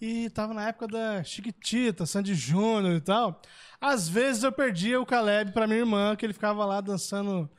[0.02, 3.42] E tava na época da Chiquitita, Sandy Júnior e tal.
[3.80, 7.50] Às vezes eu perdia o Caleb pra minha irmã, que ele ficava lá dançando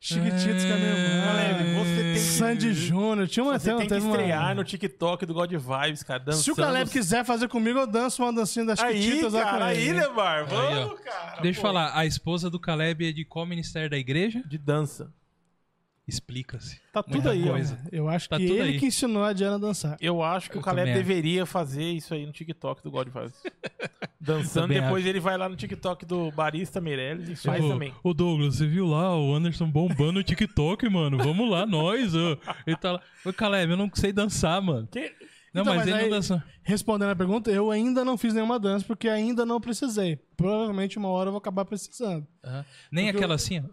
[0.00, 1.24] Chiquititas com a minha irmã.
[1.26, 3.26] Caleb, você tem que- Sandy Júnior.
[3.26, 6.20] Tinha uma Você tem que teve uma- estrear no TikTok do God Vibes, cara.
[6.20, 6.44] Dançando.
[6.44, 9.50] Se o Caleb quiser fazer comigo, eu danço uma dancinha das Aí, Chiquititas lá com
[9.50, 9.94] cara, aí, ele.
[9.98, 10.06] né?
[10.06, 10.94] Aí, Vamos, ó.
[11.02, 11.40] cara.
[11.42, 14.40] Deixa eu falar, a esposa do Caleb é de qual ministério da igreja?
[14.46, 15.12] De dança.
[16.06, 16.80] Explica-se.
[16.92, 17.50] Tá tudo aí, ó.
[17.52, 17.78] coisa.
[17.92, 18.78] Eu acho Tá que tudo ele aí.
[18.78, 19.96] que ensinou a Diana a dançar.
[20.00, 23.34] Eu acho que Eu o Caleb deveria fazer isso aí no TikTok do God Vibes.
[24.20, 27.94] Dançando, Também depois ele vai lá no TikTok do Barista Meirelles e faz Ô, também.
[28.02, 31.16] Ô Douglas, você viu lá o Anderson bombando o TikTok, mano?
[31.18, 32.14] Vamos lá, nós.
[32.16, 32.36] ô.
[32.66, 33.00] Ele tá lá.
[33.24, 34.88] Ô, Caleb, eu não sei dançar, mano.
[34.90, 35.12] Que-
[35.54, 36.44] Não, Então, mas, mas ele aí- não dança.
[36.64, 40.16] Respondendo a pergunta, eu ainda não fiz nenhuma dança porque ainda não precisei.
[40.36, 42.26] Provavelmente uma hora eu vou acabar precisando.
[42.44, 42.64] Aham.
[42.90, 43.64] Nem Porque aquela assim, ó.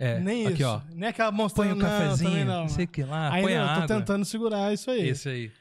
[0.00, 0.66] É, Nem aqui, isso.
[0.68, 0.80] ó.
[0.92, 2.68] Nem aquela Põe mostrando o não, cafezinho, não, não.
[2.68, 3.86] sei o que lá, Ainda põe água.
[3.86, 5.08] tô tentando segurar isso aí.
[5.08, 5.52] Esse aí.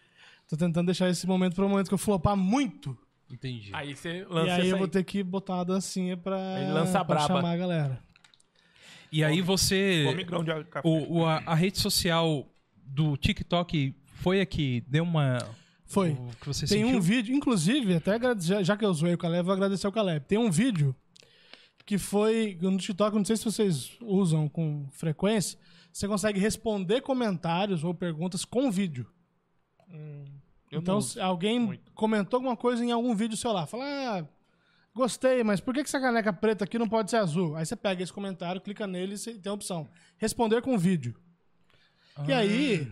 [0.50, 2.98] Tô tentando deixar esse momento para o momento que eu flopar muito.
[3.32, 3.70] Entendi.
[3.74, 4.80] Aí você e lança aí essa eu aí.
[4.80, 7.36] vou ter que botar uma dancinha pra, Aí lança a pra braba.
[7.36, 8.04] chamar a galera.
[9.12, 10.04] E aí você...
[10.08, 10.88] Come grão de café.
[10.88, 12.48] O, o- a, a rede social
[12.86, 15.38] do TikTok foi a que deu uma...
[15.86, 16.12] Foi.
[16.12, 16.98] O que você Tem sentiu?
[16.98, 19.92] um vídeo, inclusive, até agrade- já, já que eu zoei o Caleb, vou agradecer ao
[19.92, 20.26] Caleb.
[20.26, 20.96] Tem um vídeo
[21.86, 25.60] que foi no TikTok, não sei se vocês usam com frequência,
[25.92, 29.06] você consegue responder comentários ou perguntas com vídeo.
[30.72, 31.92] Eu então, se alguém muito.
[31.94, 34.26] comentou alguma coisa em algum vídeo seu lá, fala, ah,
[34.96, 37.56] gostei, mas por que essa caneca preta aqui não pode ser azul?
[37.56, 39.90] Aí você pega esse comentário, clica nele e tem a opção.
[40.18, 41.14] Responder com vídeo.
[42.28, 42.38] E Ah.
[42.38, 42.90] aí,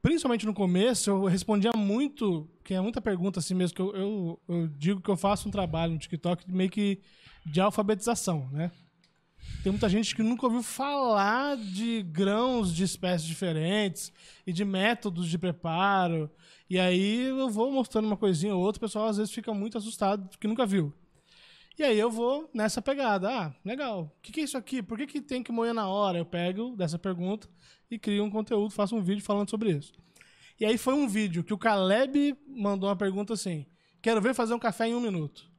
[0.00, 4.40] principalmente no começo, eu respondia muito, que é muita pergunta assim mesmo, que eu, eu,
[4.48, 7.00] eu digo que eu faço um trabalho no TikTok meio que
[7.44, 8.70] de alfabetização, né?
[9.62, 14.12] Tem muita gente que nunca ouviu falar de grãos de espécies diferentes
[14.46, 16.30] e de métodos de preparo.
[16.68, 19.76] E aí eu vou mostrando uma coisinha ou outra, o pessoal às vezes fica muito
[19.76, 20.94] assustado porque nunca viu.
[21.78, 23.28] E aí eu vou nessa pegada.
[23.28, 24.14] Ah, legal.
[24.18, 24.82] O que, que é isso aqui?
[24.82, 26.18] Por que, que tem que moer na hora?
[26.18, 27.48] Eu pego dessa pergunta
[27.90, 29.92] e crio um conteúdo, faço um vídeo falando sobre isso.
[30.58, 33.66] E aí foi um vídeo que o Caleb mandou uma pergunta assim:
[34.02, 35.49] Quero ver fazer um café em um minuto.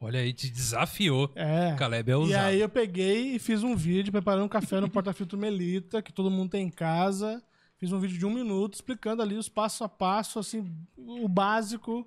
[0.00, 1.30] Olha aí, te desafiou.
[1.34, 1.74] É.
[1.74, 2.46] O Caleb é E ousado.
[2.46, 6.30] aí eu peguei e fiz um vídeo preparando um café no porta-filtro Melita, que todo
[6.30, 7.42] mundo tem em casa.
[7.76, 12.06] Fiz um vídeo de um minuto explicando ali os passo a passo, assim, o básico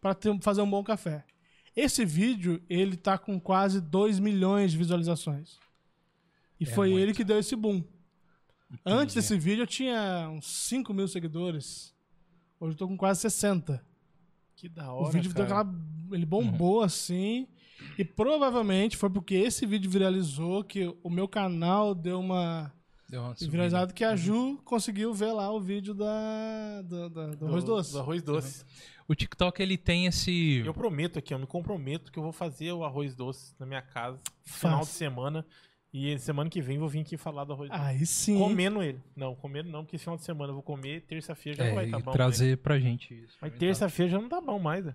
[0.00, 1.24] para fazer um bom café.
[1.76, 5.58] Esse vídeo, ele tá com quase 2 milhões de visualizações.
[6.58, 7.02] E foi muito.
[7.02, 7.84] ele que deu esse boom.
[8.84, 11.94] Antes desse vídeo eu tinha uns 5 mil seguidores.
[12.58, 13.80] Hoje eu tô com quase 60.
[14.56, 15.60] Que da O hora, vídeo deu cara.
[15.60, 15.78] aquela.
[16.12, 17.46] Ele bombou assim.
[17.96, 22.72] E provavelmente foi porque esse vídeo viralizou que o meu canal deu uma.
[23.08, 23.34] Deu uma.
[23.40, 27.92] Viralizado que a Ju conseguiu ver lá o vídeo da, do, da- do arroz doce.
[27.92, 28.64] Do arroz doce.
[29.08, 30.58] O TikTok, ele tem esse...
[30.66, 33.80] Eu prometo aqui, eu me comprometo que eu vou fazer o arroz doce na minha
[33.80, 34.60] casa Faz.
[34.60, 35.46] final de semana.
[35.90, 37.80] E semana que vem eu vou vir aqui falar do arroz doce.
[37.82, 38.36] Aí sim.
[38.38, 39.00] Comendo ele.
[39.16, 41.74] Não, comendo não, porque esse final de semana eu vou comer, terça-feira já não É,
[41.74, 42.10] vai e estar bom.
[42.10, 42.12] né?
[42.12, 43.38] trazer pra gente isso.
[43.40, 44.94] Mas terça-feira já não tá bom mais, né?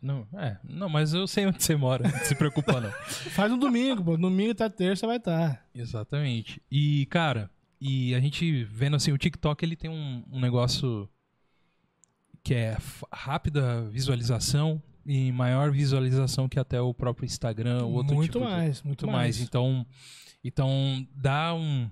[0.00, 2.90] Não, é, não, mas eu sei onde você mora, não se preocupa não.
[3.30, 4.16] Faz no domingo, pô.
[4.16, 5.46] Domingo até terça vai tá.
[5.46, 5.66] estar.
[5.74, 6.60] Exatamente.
[6.70, 7.48] E, cara,
[7.80, 11.08] e a gente vendo assim, o TikTok ele tem um, um negócio
[12.42, 12.76] que é
[13.12, 18.50] rápida visualização e maior visualização que até o próprio Instagram, ou outro muito tipo de-
[18.50, 19.36] mais, muito muito mais.
[19.36, 19.40] mais.
[19.40, 19.86] Então,
[20.42, 21.88] então dá um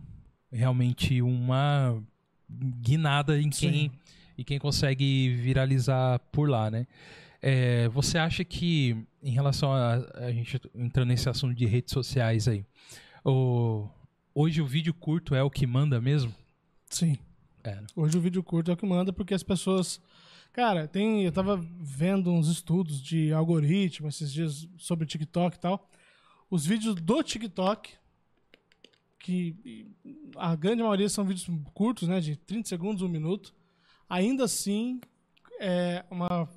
[0.51, 2.03] realmente uma
[2.49, 3.91] guinada em quem Sim.
[4.37, 6.87] e quem consegue viralizar por lá, né?
[7.43, 12.47] É, você acha que em relação a, a gente entrando nesse assunto de redes sociais
[12.47, 12.65] aí,
[13.25, 13.89] o,
[14.35, 16.35] hoje o vídeo curto é o que manda mesmo?
[16.89, 17.19] Sim.
[17.63, 17.87] É, né?
[17.95, 20.01] Hoje o vídeo curto é o que manda, porque as pessoas.
[20.53, 21.25] Cara, tem.
[21.25, 25.89] Eu tava vendo uns estudos de algoritmo esses dias sobre TikTok e tal.
[26.51, 27.93] Os vídeos do TikTok,
[29.19, 29.87] que
[30.37, 32.21] a grande maioria são vídeos curtos, né?
[32.21, 33.55] De 30 segundos, um minuto.
[34.09, 35.01] Ainda assim,
[35.61, 36.49] é uma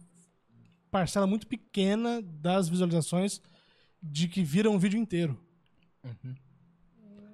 [0.94, 3.42] parcela muito pequena das visualizações
[4.00, 5.40] de que viram um vídeo inteiro.
[6.04, 6.36] Uhum.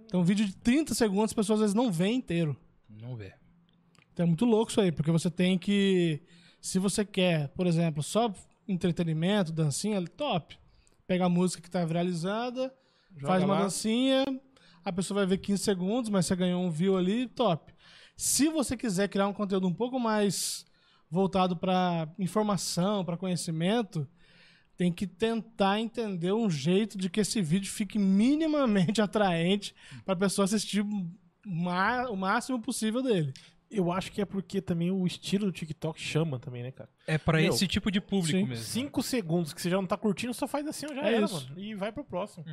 [0.06, 2.56] Então, um vídeo de 30 segundos, as pessoas às vezes não veem inteiro.
[2.90, 3.34] Não vê.
[4.14, 6.22] Então é muito louco isso aí, porque você tem que.
[6.62, 8.34] Se você quer, por exemplo, só
[8.66, 10.58] entretenimento, dancinha, top.
[11.06, 12.74] Pega a música que tá viralizada,
[13.14, 13.64] Joga faz uma lá.
[13.64, 14.24] dancinha,
[14.86, 17.74] a pessoa vai ver 15 segundos, mas você ganhou um view ali, top.
[18.16, 20.66] Se você quiser criar um conteúdo um pouco mais
[21.10, 24.08] voltado para informação, para conhecimento,
[24.78, 30.18] tem que tentar entender um jeito de que esse vídeo fique minimamente atraente para a
[30.18, 33.34] pessoa assistir o máximo possível dele.
[33.70, 36.90] Eu acho que é porque também o estilo do TikTok chama também, né, cara?
[37.06, 38.46] É pra Meu, esse tipo de público sim.
[38.46, 38.64] mesmo.
[38.64, 41.50] Cinco segundos que você já não tá curtindo, só faz assim, já É era, isso.
[41.50, 41.60] mano.
[41.60, 42.44] E vai pro próximo.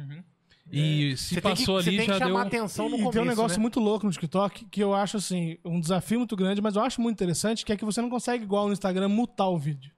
[0.71, 2.59] E se Você que- passou você ali tem que já chamar deu.
[2.59, 3.63] atenção no e começo, tem um negócio né?
[3.63, 7.01] muito louco no TikTok que eu acho assim, um desafio muito grande, mas eu acho
[7.01, 9.93] muito interessante, que é que você não consegue, igual no Instagram, mutar o vídeo.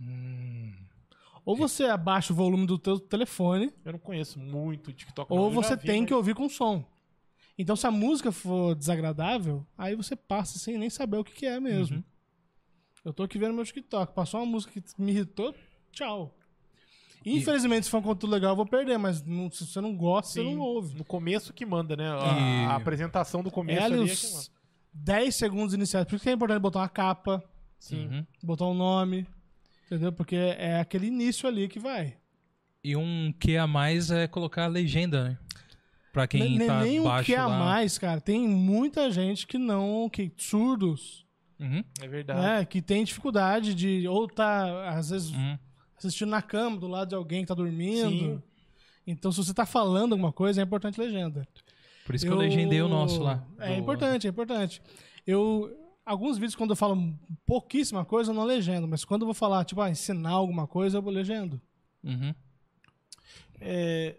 [0.00, 0.72] Hum,
[1.44, 5.30] Ou você abaixa o volume do teu telefone, Eu não conheço muito o TikTok.
[5.32, 6.84] ou você vi, tem mas- que ouvir com som.
[7.58, 11.46] Então, se a música for desagradável, aí você passa sem nem saber o que, que
[11.46, 11.98] é mesmo.
[11.98, 12.04] Uhum.
[13.04, 15.54] Eu tô aqui vendo meu TikTok, passou uma música que me irritou,
[15.92, 16.34] tchau.
[17.24, 20.32] Infelizmente, se for um conteúdo legal, eu vou perder, mas não- se você não gosta,
[20.32, 20.96] você Sim, não ouve.
[20.96, 22.10] No começo que manda, né?
[22.10, 24.38] A, E- a apresentação do começo É ali é que manda.
[24.38, 24.50] os
[24.92, 26.06] 10 segundos iniciais.
[26.06, 27.42] Por isso que é importante botar uma capa,
[27.78, 28.06] Sim.
[28.08, 28.26] uhum.
[28.42, 29.26] botar um nome,
[29.86, 30.12] entendeu?
[30.12, 32.16] Porque é aquele início ali que vai.
[32.82, 35.38] E um que a mais é colocar a legenda, né?
[36.12, 37.58] Pra quem nem tá nem baixo que a lá.
[37.58, 38.20] mais, cara.
[38.20, 41.24] Tem muita gente que não, que surdos,
[41.58, 42.40] Uhum, É verdade.
[42.40, 42.64] né?
[42.64, 45.56] Que tem dificuldade de, ou tá, às vezes, uhum.
[46.06, 48.08] Assistindo na cama, do lado de alguém que tá dormindo.
[48.10, 48.42] Sim.
[49.06, 51.46] Então, se você tá falando alguma coisa, é importante legenda.
[52.06, 53.46] Por isso que eu legendei o nosso lá.
[53.58, 54.80] É Do- importante, é importante.
[55.26, 55.74] Eu,
[56.04, 57.14] alguns vídeos, quando eu falo
[57.46, 58.86] pouquíssima coisa, eu não legendo.
[58.88, 61.60] Mas quando eu vou falar, tipo, ah, ensinar alguma coisa, eu vou legendo.
[62.02, 62.34] Uhum.
[63.60, 64.16] É,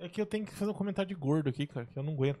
[0.00, 2.12] é que eu tenho que fazer um comentário de gordo aqui, cara, que eu não
[2.12, 2.40] aguento.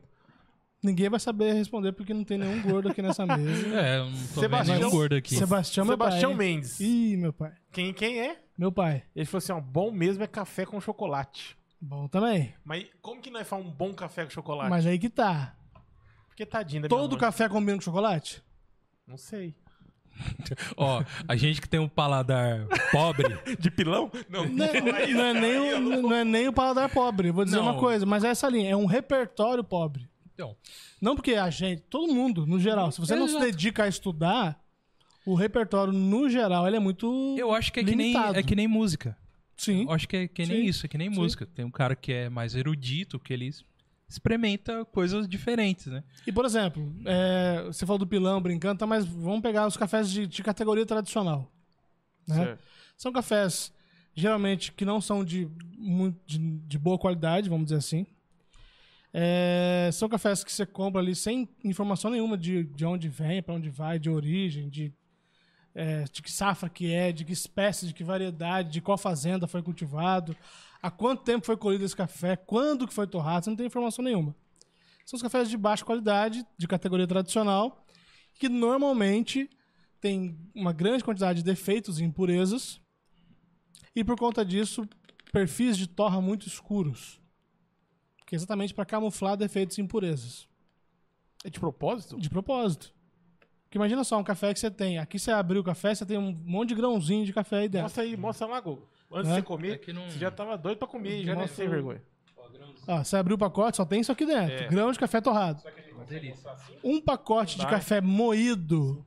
[0.82, 3.68] Ninguém vai saber responder porque não tem nenhum gordo aqui nessa mesa.
[3.78, 5.36] É, eu não tô Sebastião- nenhum gordo aqui.
[5.36, 6.38] Sebastião, meu Sebastião pai.
[6.38, 6.80] Mendes.
[6.80, 7.52] Ih, meu pai.
[7.70, 8.40] Quem, quem é?
[8.58, 9.04] Meu pai.
[9.14, 11.56] Ele falou assim: ó, bom mesmo é café com chocolate.
[11.80, 12.52] Bom também.
[12.64, 14.70] Mas como que nós falamos um bom café com chocolate?
[14.70, 15.54] Mas aí que tá.
[16.28, 18.42] Porque tadinho da minha Todo café combina com chocolate?
[19.06, 19.54] Não sei.
[20.76, 23.28] Ó, a gente que tem um paladar pobre.
[23.58, 24.10] De pilão?
[24.28, 27.30] Não, Não, é- não é, nem o, não é nem o paladar pobre.
[27.30, 27.64] Vou dizer Não.
[27.64, 28.70] uma coisa, mas é essa linha.
[28.70, 30.08] É um repertório pobre.
[30.42, 30.56] Então,
[31.00, 33.46] Não porque a gente, todo mundo, no geral, se você não se Exato.
[33.50, 34.60] dedica a estudar,
[35.24, 37.36] o repertório, no geral, ele é muito.
[37.38, 38.38] eu acho que é que, nem, limitado.
[38.38, 39.16] é que nem música.
[39.56, 39.84] Sim.
[39.84, 40.68] Eu acho que é que nem Sim.
[40.68, 41.16] isso, é que nem Sim.
[41.20, 41.46] música.
[41.46, 43.50] Tem um cara que é mais erudito, que ele
[44.08, 46.02] experimenta coisas diferentes, né?
[46.26, 50.10] E, por exemplo, é, você falou do pilão brincando, tá, mas vamos pegar os cafés
[50.10, 51.50] de, de categoria tradicional.
[52.26, 52.34] né?
[52.34, 52.64] Certo.
[52.96, 53.72] São cafés,
[54.14, 58.06] geralmente, que não são de, muito, de, de boa qualidade, vamos dizer assim.
[59.14, 63.54] É, são cafés que você compra ali sem informação nenhuma de, de onde vem, para
[63.54, 64.92] onde vai, de origem, de,
[65.74, 69.46] é, de que safra que é, de que espécie, de que variedade, de qual fazenda
[69.46, 70.34] foi cultivado,
[70.82, 74.02] há quanto tempo foi colhido esse café, quando que foi torrado, você não tem informação
[74.04, 74.34] nenhuma.
[75.04, 77.84] São os cafés de baixa qualidade, de categoria tradicional,
[78.34, 79.50] que normalmente
[80.00, 82.80] tem uma grande quantidade de defeitos e impurezas,
[83.94, 84.88] e por conta disso,
[85.32, 87.21] perfis de torra muito escuros.
[88.32, 90.48] Que é exatamente para camuflar defeitos e impurezas.
[91.44, 92.16] É de propósito?
[92.18, 92.90] De propósito.
[93.64, 94.96] Porque imagina só um café que você tem.
[94.96, 97.82] Aqui você abriu o café, você tem um monte de grãozinho de café aí dentro.
[97.82, 98.88] Mostra aí, mostra lá, Google.
[99.12, 99.34] Antes É?
[99.34, 101.68] de você comer, É não- você já tava doido pra comer e já não sem
[101.68, 102.02] vergonha.
[102.88, 104.54] Ó, você abriu o pacote, só tem isso aqui dentro.
[104.64, 104.66] É.
[104.66, 105.62] Grão de café torrado.
[106.82, 109.04] Um pacote de café moído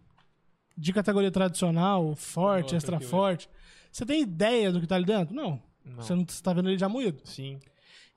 [0.78, 3.50] de categoria tradicional, forte, extra forte.
[3.92, 5.34] Você tem ideia do que tá ali dentro?
[5.34, 5.60] Não.
[5.84, 5.96] Não.
[6.04, 7.22] Você não está vendo ele já moído.
[7.24, 7.60] Sim.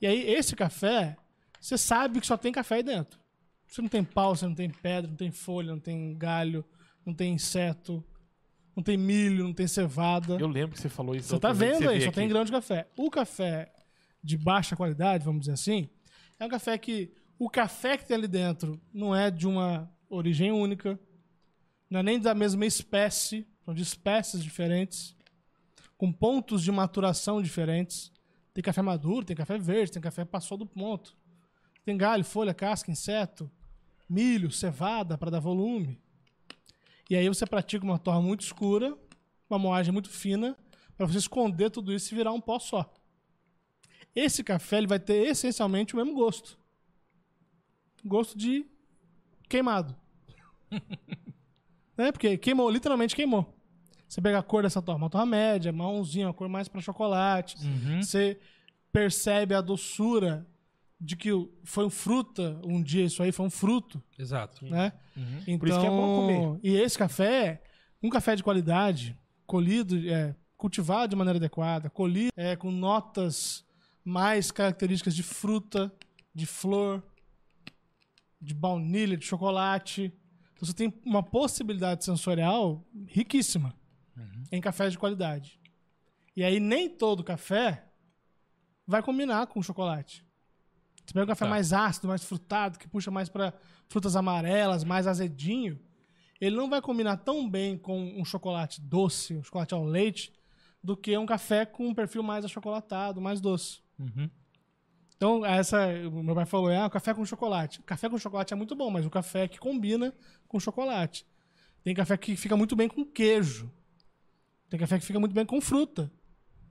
[0.00, 1.16] E aí, esse café,
[1.60, 3.18] você sabe que só tem café aí dentro.
[3.66, 6.64] Você não tem pau, você não tem pedra, não tem folha, não tem galho,
[7.04, 8.02] não tem inseto,
[8.74, 10.36] não tem milho, não tem cevada.
[10.38, 11.28] Eu lembro que você falou isso.
[11.28, 12.14] Você tá vendo aí, só aqui.
[12.14, 12.88] tem grão de café.
[12.96, 13.72] O café
[14.22, 15.88] de baixa qualidade, vamos dizer assim,
[16.38, 20.50] é um café que o café que tem ali dentro não é de uma origem
[20.50, 20.98] única,
[21.90, 25.16] não é nem da mesma espécie, são de espécies diferentes,
[25.96, 28.12] com pontos de maturação diferentes.
[28.52, 31.16] Tem café maduro, tem café verde, tem café passou do ponto.
[31.84, 33.50] Tem galho, folha, casca, inseto,
[34.08, 36.00] milho, cevada para dar volume.
[37.08, 38.96] E aí você pratica uma torra muito escura,
[39.48, 40.56] uma moagem muito fina,
[40.96, 42.92] para você esconder tudo isso e virar um pó só.
[44.14, 46.58] Esse café ele vai ter essencialmente o mesmo gosto.
[48.04, 48.66] Gosto de
[49.48, 49.96] queimado.
[51.96, 52.12] né?
[52.12, 53.57] Porque queimou, literalmente queimou.
[54.08, 57.56] Você pega a cor dessa torra, uma torra média, marronzinha, uma cor mais para chocolate.
[57.62, 58.02] Uhum.
[58.02, 58.40] Você
[58.90, 60.46] percebe a doçura
[60.98, 61.30] de que
[61.62, 64.64] foi um fruta, um dia isso aí foi um fruto, Exato.
[64.64, 64.92] né?
[65.14, 65.40] Uhum.
[65.42, 66.60] Então, Por isso que é bom comer.
[66.62, 67.62] E esse café,
[68.02, 73.64] um café de qualidade, colhido, é, cultivado de maneira adequada, colhido é, com notas
[74.02, 75.92] mais características de fruta,
[76.34, 77.02] de flor,
[78.40, 80.12] de baunilha, de chocolate.
[80.54, 83.77] Então você tem uma possibilidade sensorial riquíssima
[84.50, 85.60] em cafés de qualidade.
[86.36, 87.84] E aí nem todo café
[88.86, 90.24] vai combinar com chocolate.
[91.04, 91.50] Você pega um café Tá.
[91.50, 93.52] mais ácido, mais frutado, que puxa mais para
[93.88, 95.80] frutas amarelas, mais azedinho,
[96.40, 100.32] ele não vai combinar tão bem com um chocolate doce, um chocolate ao leite,
[100.82, 103.80] do que um café com um perfil mais achocolatado, mais doce.
[103.98, 104.30] Uhum.
[105.16, 107.82] Então, essa, o meu pai falou, ah, café com chocolate.
[107.82, 110.14] Café com chocolate é muito bom, mas o café que combina
[110.46, 111.26] com chocolate.
[111.82, 113.72] Tem café que fica muito bem com queijo.
[114.68, 116.10] Tem café que fica muito bem com fruta.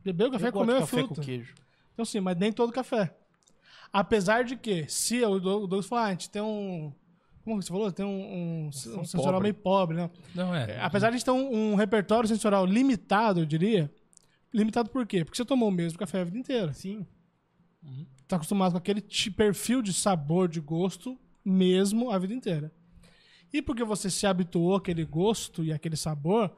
[0.04, 1.16] Bebeu café, Eu gosto de comeu é café fruta.
[1.16, 1.54] com queijo.
[1.93, 3.16] Então, sim, mas nem todo café.
[3.91, 6.93] Apesar de que, se o Doug- o Douglas falar, ah, a gente tem um.
[7.43, 7.91] Como que você falou?
[7.91, 9.41] Tem um, um, um sensorial pobre.
[9.43, 10.10] meio pobre, né?
[10.36, 10.80] Não é.
[10.82, 13.91] Apesar de a gente ter um, um repertório sensorial limitado, eu diria.
[14.54, 15.24] Limitado por quê?
[15.24, 16.74] Porque você tomou o mesmo café a vida inteira.
[16.74, 17.06] Sim.
[18.28, 19.02] Tá acostumado com aquele
[19.36, 22.72] perfil de sabor, de gosto, mesmo a vida inteira.
[23.54, 26.54] E porque você se habituou àquele gosto e àquele sabor,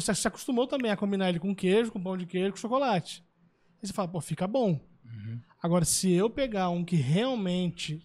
[0.00, 3.24] você se acostumou também a combinar ele com queijo, com pão de queijo, com chocolate.
[3.82, 4.80] Aí você fala, pô, fica bom.
[5.62, 8.02] Agora, se eu pegar um que realmente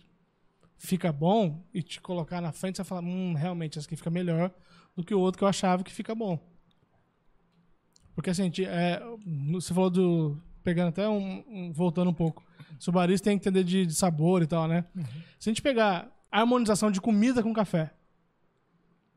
[0.77, 4.51] fica bom e te colocar na frente, você fala, hum, realmente, esse aqui fica melhor
[4.95, 6.39] do que o outro que eu achava que fica bom.
[8.15, 9.01] Porque assim, é,
[9.51, 10.37] você falou do.
[10.63, 11.43] Pegando até um.
[11.47, 12.43] um- voltando um pouco.
[12.79, 14.85] Se o barista tem que entender de, de sabor e tal, né?
[15.39, 17.91] Se a gente pegar harmonização de comida com café.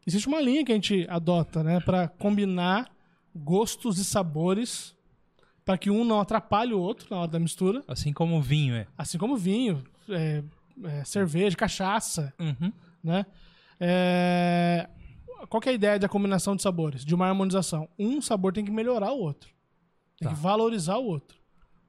[0.06, 2.88] Existe uma linha que a gente adota, né, para combinar
[3.34, 4.94] gostos e sabores
[5.64, 8.86] para que um não atrapalhe o outro na hora da mistura, Assim como vinho é.
[8.96, 10.44] assim como vinho, é,
[10.84, 12.72] é, cerveja, cachaça, Uhum.
[13.02, 13.26] né?
[13.80, 14.88] É,
[15.48, 17.04] Qual é a ideia da combinação de sabores?
[17.04, 17.88] De uma harmonização.
[17.98, 19.50] Um sabor tem que melhorar o outro.
[20.18, 20.34] Tem Tá.
[20.34, 21.36] que valorizar o outro.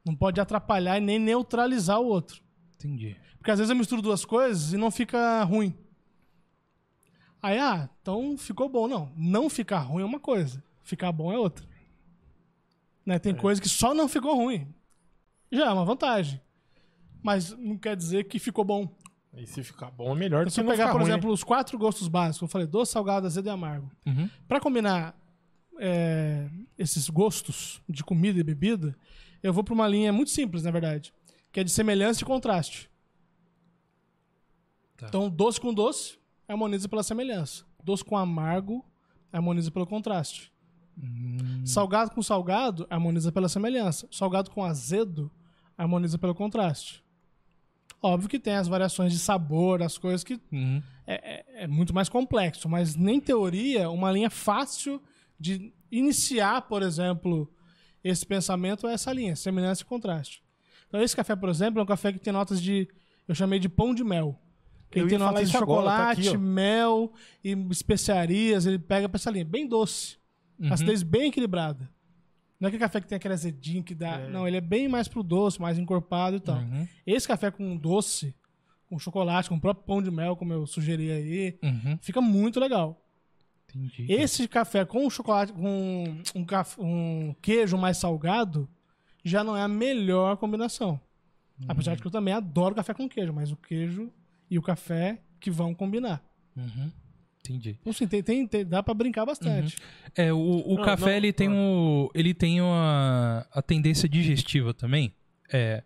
[0.06, 2.42] Não pode atrapalhar e nem neutralizar o outro.
[2.76, 3.16] Entendi.
[3.38, 5.74] Porque às vezes eu misturo duas coisas e não fica ruim.
[7.48, 8.90] Aí, ah, então ficou bom.
[8.90, 10.62] Não, não ficar ruim é uma coisa.
[10.84, 11.66] Ficar bom é outra.
[13.06, 13.18] Né?
[13.20, 14.68] Tem coisa que só não ficou ruim.
[15.50, 16.42] Já é uma vantagem.
[17.24, 18.94] Mas não quer dizer que ficou bom.
[19.34, 21.32] E se ficar bom, é melhor do Se que eu não pegar, por ruim, exemplo,
[21.32, 23.90] os quatro gostos básicos, eu falei doce, salgado, azedo e amargo.
[24.06, 24.30] Uhum.
[24.46, 25.18] Pra combinar
[25.80, 28.94] é, esses gostos de comida e bebida,
[29.42, 31.14] eu vou pra uma linha muito simples, na verdade,
[31.54, 32.90] que é de semelhança e contraste.
[34.98, 35.08] Tá.
[35.08, 36.18] Então, doce com doce
[36.48, 37.66] harmoniza pela semelhança.
[37.84, 38.86] Doce com amargo
[39.32, 40.52] harmoniza pelo contraste.
[41.66, 44.08] Salgado com salgado harmoniza pela semelhança.
[44.12, 45.32] Salgado com azedo
[45.78, 47.04] harmoniza pelo contraste.
[48.02, 50.82] Óbvio que tem as variações de sabor, as coisas que Uhum.
[51.06, 51.14] é,
[51.62, 55.02] é- é muito mais complexo, mas nem teoria, uma linha fácil
[55.40, 57.52] de iniciar, por exemplo,
[58.04, 60.44] esse pensamento é essa linha, semelhança e contraste.
[60.88, 62.88] Então, esse café, por exemplo, é um café que tem notas de.
[63.28, 64.40] Eu chamei de pão de mel.
[64.90, 67.12] Que ele tem notas de isso agora, tá chocolate, aqui, mel
[67.44, 68.66] e especiarias.
[68.66, 70.18] Ele pega pra essa linha, bem doce.
[70.60, 70.72] Uhum.
[70.74, 71.90] Acidez bem equilibrada.
[72.60, 74.20] Não é aquele café que tem aquele azedinho que dá.
[74.20, 74.30] É.
[74.30, 76.58] Não, ele é bem mais pro doce, mais encorpado e tal.
[76.58, 76.88] Uhum.
[77.06, 78.34] Esse café com doce,
[78.90, 81.98] com chocolate, com o próprio pão de mel, como eu sugeri aí, Uhum.
[82.02, 83.00] fica muito legal.
[83.70, 84.12] Entendi.
[84.12, 86.46] Esse café com chocolate, com um,
[86.80, 88.68] um queijo mais salgado,
[89.24, 91.00] já não é a melhor combinação.
[91.68, 94.12] Apesar de que eu também adoro café com queijo, mas o queijo
[94.50, 96.24] e o café que vão combinar.
[96.56, 96.92] Uhum.
[97.40, 97.78] Entendi.
[97.80, 99.78] Então, assim, tem, tem- tem- dá pra brincar bastante.
[100.16, 100.38] É, o,
[100.68, 101.52] o Não, café não, ele tem ah.
[101.54, 105.14] o, ele tem uma, a tendência digestiva também.
[105.52, 105.82] É,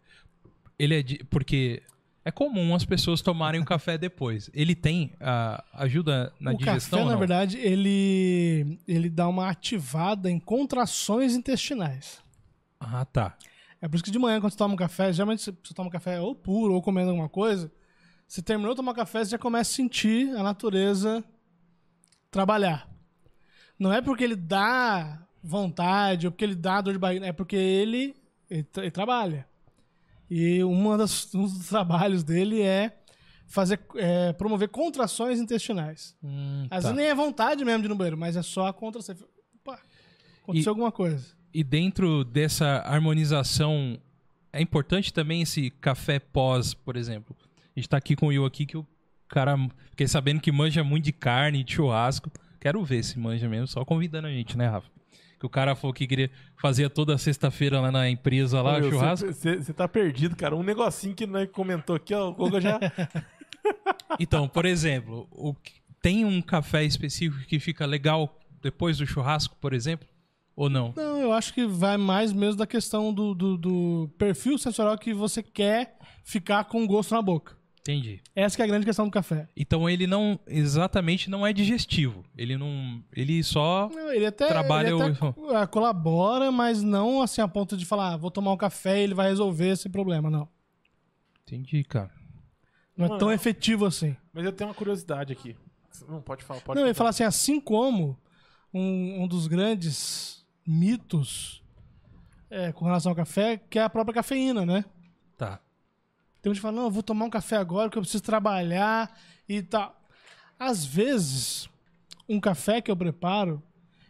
[0.79, 1.83] ele é de- porque
[2.25, 4.49] é comum as pessoas tomarem o café depois.
[4.55, 7.19] Ele tem a ajuda na o digestão café, ou na não?
[7.19, 12.21] verdade, ele, ele dá uma ativada em contrações intestinais.
[12.79, 13.37] Ah, tá.
[13.79, 15.89] É por isso que de manhã, quando você toma um café, geralmente você você toma
[15.89, 17.71] um café ou puro ou comendo alguma coisa,
[18.31, 21.21] você terminou de tomar café, você já começa a sentir a natureza
[22.31, 22.89] trabalhar.
[23.77, 27.57] Não é porque ele dá vontade ou porque ele dá dor de barriga, é porque
[27.57, 28.15] ele,
[28.49, 29.45] ele, ele trabalha.
[30.29, 32.97] E uma das, um dos trabalhos dele é
[33.47, 36.15] fazer é, promover contrações intestinais.
[36.23, 36.89] Hum, Às tá.
[36.89, 39.13] vezes nem é vontade mesmo de ir no banheiro, mas é só a contração.
[39.61, 39.77] Opa,
[40.41, 41.35] aconteceu E- alguma coisa.
[41.53, 43.99] E dentro dessa harmonização,
[44.53, 47.35] é importante também esse café pós, por exemplo.
[47.75, 48.85] A gente tá aqui com o Will aqui, que o
[49.27, 49.55] cara,
[49.89, 52.29] fiquei sabendo que manja muito de carne, de churrasco.
[52.59, 54.89] Quero ver se manja mesmo, só convidando a gente, né, Rafa?
[55.39, 58.91] Que o cara falou que queria fazia toda sexta-feira lá na empresa lá, Ô, meu,
[58.91, 59.33] churrasco.
[59.33, 60.55] Você tá perdido, cara.
[60.55, 62.29] Um negocinho que nós comentou aqui, ó.
[62.29, 62.79] O Goga já.
[64.19, 65.55] Então, por exemplo, o,
[66.01, 70.07] tem um café específico que fica legal depois do churrasco, por exemplo?
[70.55, 70.93] Ou não?
[70.95, 75.13] Não, eu acho que vai mais mesmo da questão do, do, do perfil sensorial que
[75.13, 77.55] você quer ficar com gosto na boca.
[77.81, 78.21] Entendi.
[78.35, 79.49] Essa que é a grande questão do café.
[79.57, 82.23] Então ele não exatamente não é digestivo.
[82.37, 87.23] Ele não, ele só Não, Ele até, Trabalha ele até o- ah, colabora, mas não
[87.23, 89.89] assim a ponto de falar, ah, vou tomar um café e ele vai resolver esse
[89.89, 90.47] problema, não.
[91.43, 92.11] Entendi, cara.
[92.95, 94.15] Não é Mano, tão efetivo assim.
[94.31, 95.55] Mas eu tenho uma curiosidade aqui.
[96.07, 97.11] Não, pode falar, pode não, eu ia falar.
[97.11, 98.15] falar assim, assim como
[98.71, 101.63] um, um dos grandes mitos
[102.49, 104.85] é, com relação ao café, que é a própria cafeína, né?
[105.35, 105.59] Tá.
[106.41, 109.15] Tem gente que fala, não, eu vou tomar um café agora porque eu preciso trabalhar
[109.47, 109.95] e tal.
[110.57, 111.69] Às vezes,
[112.27, 113.61] um café que eu preparo,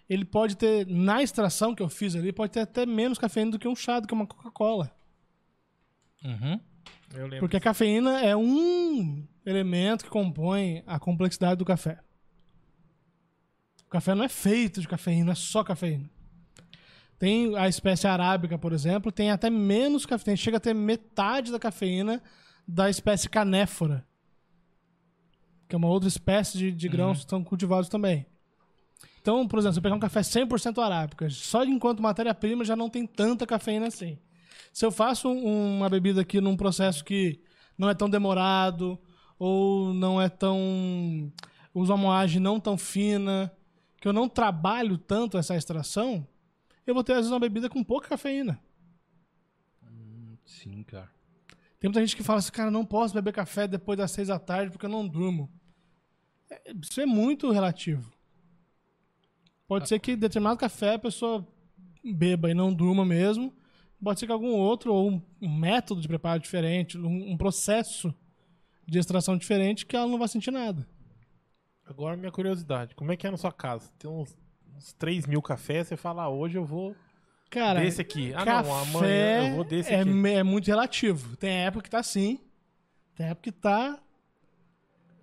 [0.09, 3.59] ele pode ter, na extração que eu fiz ali, pode ter até menos cafeína do
[3.59, 4.91] que um chá, do que uma Coca-Cola.
[6.23, 6.59] Uhum.
[7.13, 7.39] Eu lembro.
[7.39, 11.99] Porque a cafeína é um elemento que compõe a complexidade do café.
[13.85, 16.09] O café não é feito de cafeína, é só cafeína.
[17.21, 21.59] Tem a espécie arábica, por exemplo, tem até menos cafeína, chega a ter metade da
[21.59, 22.19] cafeína
[22.67, 24.03] da espécie canéfora,
[25.69, 28.25] que é uma outra espécie de, de grãos que estão cultivados também.
[29.21, 32.89] Então, por exemplo, se eu pegar um café 100% arábica, só enquanto matéria-prima já não
[32.89, 34.17] tem tanta cafeína assim.
[34.73, 37.39] Se eu faço um- uma bebida aqui num processo que
[37.77, 38.97] não é tão demorado,
[39.37, 41.31] ou não é tão.
[41.71, 43.53] usa uma moagem não tão fina,
[44.01, 46.27] que eu não trabalho tanto essa extração,
[46.91, 48.59] eu vou ter às vezes uma bebida com pouca cafeína.
[50.45, 51.09] Sim, cara.
[51.79, 54.37] Tem muita gente que fala assim, cara, não posso beber café depois das seis da
[54.37, 55.49] tarde porque eu não durmo.
[56.79, 58.11] Isso é muito relativo.
[59.67, 61.47] Pode ser que determinado café a pessoa
[62.03, 63.53] beba e não durma mesmo.
[64.03, 68.13] Pode ser que algum outro, ou um, um método de preparo diferente, um, um processo
[68.85, 70.87] de extração diferente, que ela não vai sentir nada.
[71.85, 73.91] Agora, minha curiosidade: como é que é na sua casa?
[73.97, 74.35] Tem uns,
[74.81, 76.95] uns 3 mil cafés, você fala, ah, hoje eu vou
[77.49, 78.33] Cara, desse aqui.
[78.33, 80.09] Ah, café não, amanhã eu vou desse é, aqui.
[80.27, 81.35] é muito relativo.
[81.37, 82.39] Tem época que tá assim,
[83.15, 83.99] tem época que tá...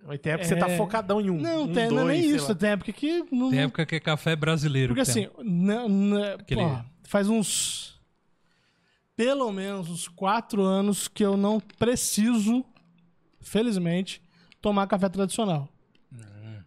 [0.05, 0.77] Mas tem época que você tá É.
[0.77, 1.39] focadão em um.
[1.41, 2.47] Não, um, tem, não é dois, nem isso.
[2.49, 2.55] lá.
[2.55, 3.25] Tem época que...
[3.31, 4.89] Não, Tem época que é café brasileiro.
[4.95, 7.99] Porque assim, na- na- Aquele- pô, faz uns.
[9.15, 12.63] Pelo menos uns quatro anos que eu não preciso,
[13.41, 14.21] felizmente,
[14.61, 15.67] tomar café tradicional.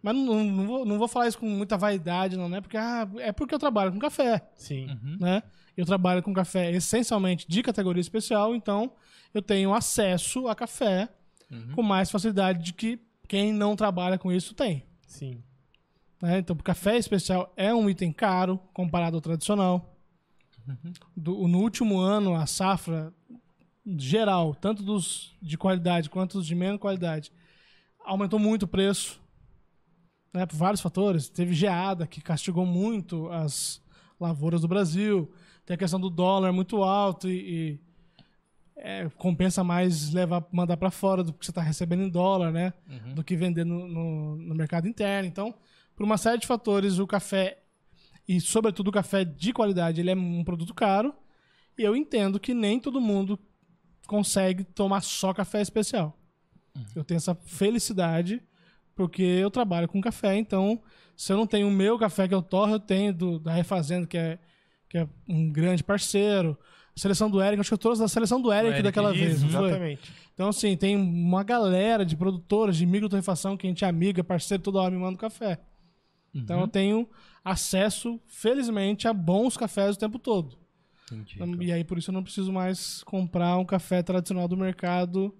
[0.02, 2.60] Mas não, não vou, não vou falar isso com muita vaidade, não, né?
[2.60, 4.86] Porque, ah, é porque eu trabalho com café, Sim.
[4.88, 5.16] Uhum.
[5.20, 5.42] né?
[5.76, 8.92] Eu trabalho com café essencialmente de categoria especial, então
[9.32, 11.08] eu tenho acesso a café
[11.50, 11.72] Uhum.
[11.74, 12.98] com mais facilidade de que
[13.28, 14.84] quem não trabalha com isso tem.
[15.06, 15.42] Sim.
[16.20, 16.38] né?
[16.38, 19.94] Então, o café especial é um item caro comparado ao tradicional.
[21.16, 23.12] Do- no último ano, a safra
[23.98, 27.32] geral, tanto dos de qualidade quanto dos de menos qualidade,
[28.04, 29.20] aumentou muito o preço.
[30.32, 31.28] Né, por vários fatores.
[31.28, 33.82] Teve geada, que castigou muito as
[34.18, 35.30] lavouras do Brasil.
[35.66, 37.34] Tem a questão do dólar muito alto e,
[37.76, 37.80] e,
[38.76, 42.72] é, compensa mais levar, mandar para fora do que você está recebendo em dólar, né?
[42.88, 43.14] Uhum.
[43.14, 45.28] do que vender no, no- no mercado interno.
[45.28, 45.54] Então,
[45.94, 47.58] por uma série de fatores, o café,
[48.26, 51.14] e sobretudo o café de qualidade, ele é um produto caro.
[51.76, 53.38] E eu entendo que nem todo mundo
[54.06, 56.18] consegue tomar só café especial.
[56.96, 58.42] Eu tenho essa felicidade
[58.94, 60.80] porque eu trabalho com café, então
[61.16, 64.06] se eu não tenho o meu café que eu torro, eu tenho do, da Refazenda,
[64.06, 64.38] que é,
[64.88, 66.58] que é um grande parceiro.
[66.94, 69.36] A seleção do Eric, acho que eu trouxe da seleção do Eric, Eric, daquela vez,
[69.42, 69.68] Isso, foi?
[69.68, 70.12] exatamente.
[70.34, 74.62] Então, assim, tem uma galera de produtoras de microtorrefação que a gente é amiga, parceiro,
[74.62, 75.58] toda hora me manda café.
[76.34, 76.62] Então Uhum.
[76.64, 77.08] eu tenho
[77.44, 80.58] acesso, felizmente, a bons cafés o tempo todo.
[81.10, 81.34] Entendi.
[81.36, 85.34] Então, E aí, por isso, eu não preciso mais comprar um café tradicional do mercado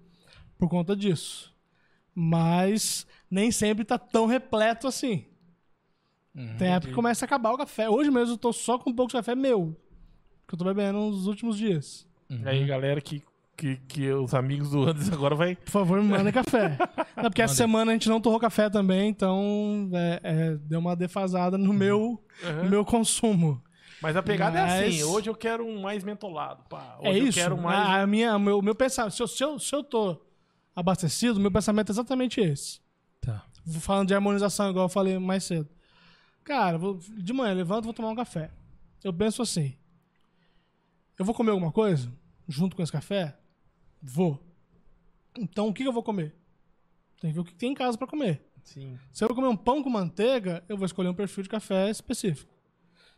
[0.57, 1.52] por conta disso.
[2.15, 5.25] Mas nem sempre tá tão repleto assim.
[6.35, 6.55] Uhum.
[6.57, 7.89] Tem época que começa a acabar o café.
[7.89, 9.75] Hoje mesmo eu tô só com um pouco de café meu.
[10.47, 12.07] Que eu tô bebendo nos últimos dias.
[12.29, 12.41] Uhum.
[12.45, 13.23] Aí, galera, que,
[13.55, 15.55] que, que os amigos do Andes agora vai.
[15.55, 16.77] Por favor, me mandem café.
[17.15, 20.95] Não, porque essa semana a gente não torrou café também, então é, é, deu uma
[20.95, 22.21] defasada no meu,
[22.63, 23.61] no meu consumo.
[24.01, 26.63] Mas a pegada é Mas- assim: hoje eu quero um mais mentolado.
[26.67, 26.97] Pá.
[26.99, 27.37] Hoje é eu isso.
[27.39, 27.77] quero mais.
[27.79, 30.19] A, a minha, o meu, meu pensamento, se eu, se, eu, se eu tô
[30.75, 32.79] abastecido, meu pensamento é exatamente esse.
[33.21, 33.45] Tá.
[33.79, 35.69] Falando de harmonização, igual eu falei mais cedo.
[36.43, 38.51] Cara, vou- de manhã levanto vou tomar um café.
[39.03, 39.75] Eu penso assim:
[41.17, 42.11] eu vou comer alguma coisa
[42.47, 43.37] junto com esse café?
[44.01, 44.41] Vou.
[45.37, 46.35] Então o que que eu vou comer?
[47.21, 48.41] Tem que ver o que tem em casa pra comer.
[48.63, 48.97] Sim.
[49.11, 51.89] Se eu vou comer um pão com manteiga, eu vou escolher um perfil de café
[51.89, 52.51] específico.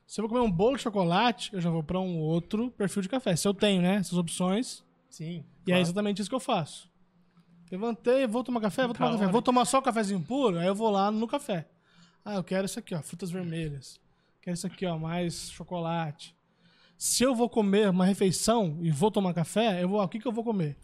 [0.06, 3.02] Se eu vou comer um bolo de chocolate, eu já vou pra um outro perfil
[3.02, 3.36] de café.
[3.36, 5.44] Se eu tenho, né, essas opções, Sim.
[5.66, 6.88] e é exatamente isso que eu faço.
[7.72, 9.28] Levantei, vou tomar café, vou tomar café.
[9.28, 11.68] Vou tomar só o cafezinho puro, aí eu vou lá no café.
[12.24, 14.00] Ah, eu quero isso aqui, ó, frutas vermelhas.
[14.42, 16.36] Quero isso aqui, ó, mais chocolate.
[16.98, 20.20] Se eu vou comer uma refeição e vou tomar café, eu vou, ah, o que
[20.20, 20.78] que eu vou comer?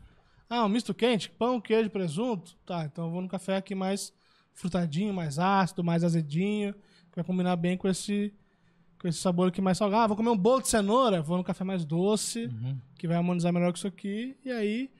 [0.50, 2.56] Ah, um misto quente, pão, queijo, presunto.
[2.66, 4.12] Tá, então eu vou no café aqui mais
[4.54, 8.34] frutadinho, mais ácido, mais azedinho, que vai combinar bem com esse
[9.00, 10.04] com esse sabor aqui mais salgado.
[10.04, 12.78] Ah, vou comer um bolo de cenoura, vou no café mais doce, Uhum.
[13.00, 14.38] que vai harmonizar melhor com isso aqui.
[14.46, 14.92] E aí,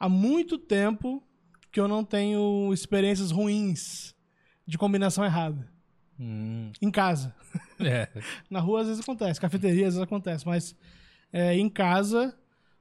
[0.00, 1.22] há muito tempo
[1.70, 4.14] que eu não tenho experiências ruins
[4.66, 5.70] de combinação errada.
[6.18, 6.72] Hum.
[6.80, 7.34] Em casa.
[7.80, 8.08] É.
[8.50, 10.76] Na rua às vezes acontece, cafeteria às vezes acontece, mas
[11.32, 12.38] é, em casa,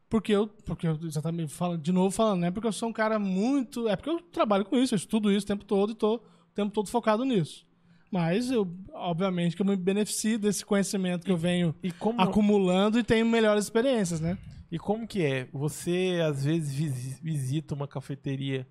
[0.09, 2.51] porque eu, porque eu exatamente falo, de novo falando, né?
[2.51, 3.87] Porque eu sou um cara muito.
[3.87, 6.21] É porque eu trabalho com isso, eu estudo isso o tempo todo e tô o
[6.53, 7.65] tempo todo focado nisso.
[8.11, 12.99] Mas eu, obviamente, que eu me beneficio desse conhecimento que eu venho E como, acumulando
[12.99, 14.37] e tenho melhores experiências, né?
[14.71, 15.45] E como que é?
[15.51, 18.67] Você às vezes visi- visita uma cafeteria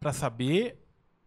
[0.00, 0.78] pra saber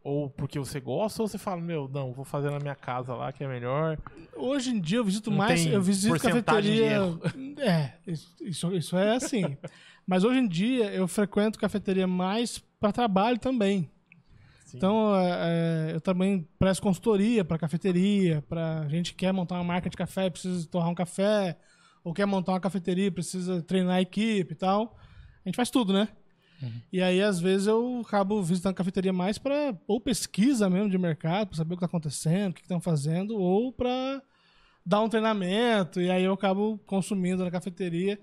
[0.04, 3.32] ou porque você gosta ou você fala, meu, não, vou fazer na minha casa lá
[3.34, 3.98] que é melhor.
[4.36, 5.66] Hoje em dia eu visito Não mais.
[5.66, 7.00] Eu visito cafeteria.
[7.58, 9.58] É, isso, isso, é assim.
[10.06, 13.90] Mas hoje em dia eu frequento cafeteria mais para trabalho também.
[14.66, 14.78] Sim.
[14.78, 19.64] Então é, é, eu também presto consultoria para cafeteria, para gente que quer montar uma
[19.64, 21.58] marca de café, precisa torrar um café,
[22.06, 24.96] ou quer montar uma cafeteria, precisa treinar a equipe e tal.
[25.44, 26.08] A gente faz tudo, né?
[26.92, 30.98] E aí, às vezes, eu acabo visitando a cafeteria mais para ou pesquisa mesmo de
[30.98, 34.22] mercado, para saber o que está acontecendo, o que estão fazendo, ou para
[34.86, 38.20] dar um treinamento, e aí eu acabo consumindo na cafeteria.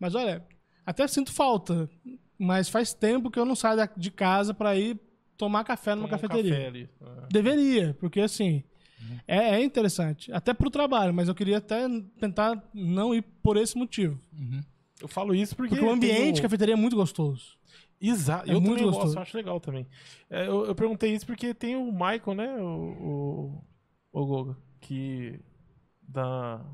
[0.00, 0.44] Mas olha,
[0.84, 1.88] até sinto falta,
[2.38, 4.98] mas faz tempo que eu não saio de casa para ir
[5.36, 6.54] tomar café numa Tomar um cafeteria.
[6.56, 6.90] café ali.
[7.00, 7.26] Ah.
[7.30, 8.64] Deveria, porque assim,
[9.00, 9.18] Uhum.
[9.26, 10.32] é, é interessante.
[10.32, 11.86] Até pro trabalho, mas eu queria até
[12.18, 14.20] tentar não ir por esse motivo.
[15.00, 15.74] Eu falo isso porque.
[15.74, 17.56] Porque o ambiente de cafeteria é muito gostoso.
[18.00, 19.06] Exato, é eu muito também gostoso.
[19.14, 19.86] gosto, acho legal também.
[20.30, 22.56] É, eu, eu perguntei isso porque tem o Michael, né?
[22.60, 23.62] O,
[24.12, 25.40] o, o Goga, que.
[26.02, 26.64] Da.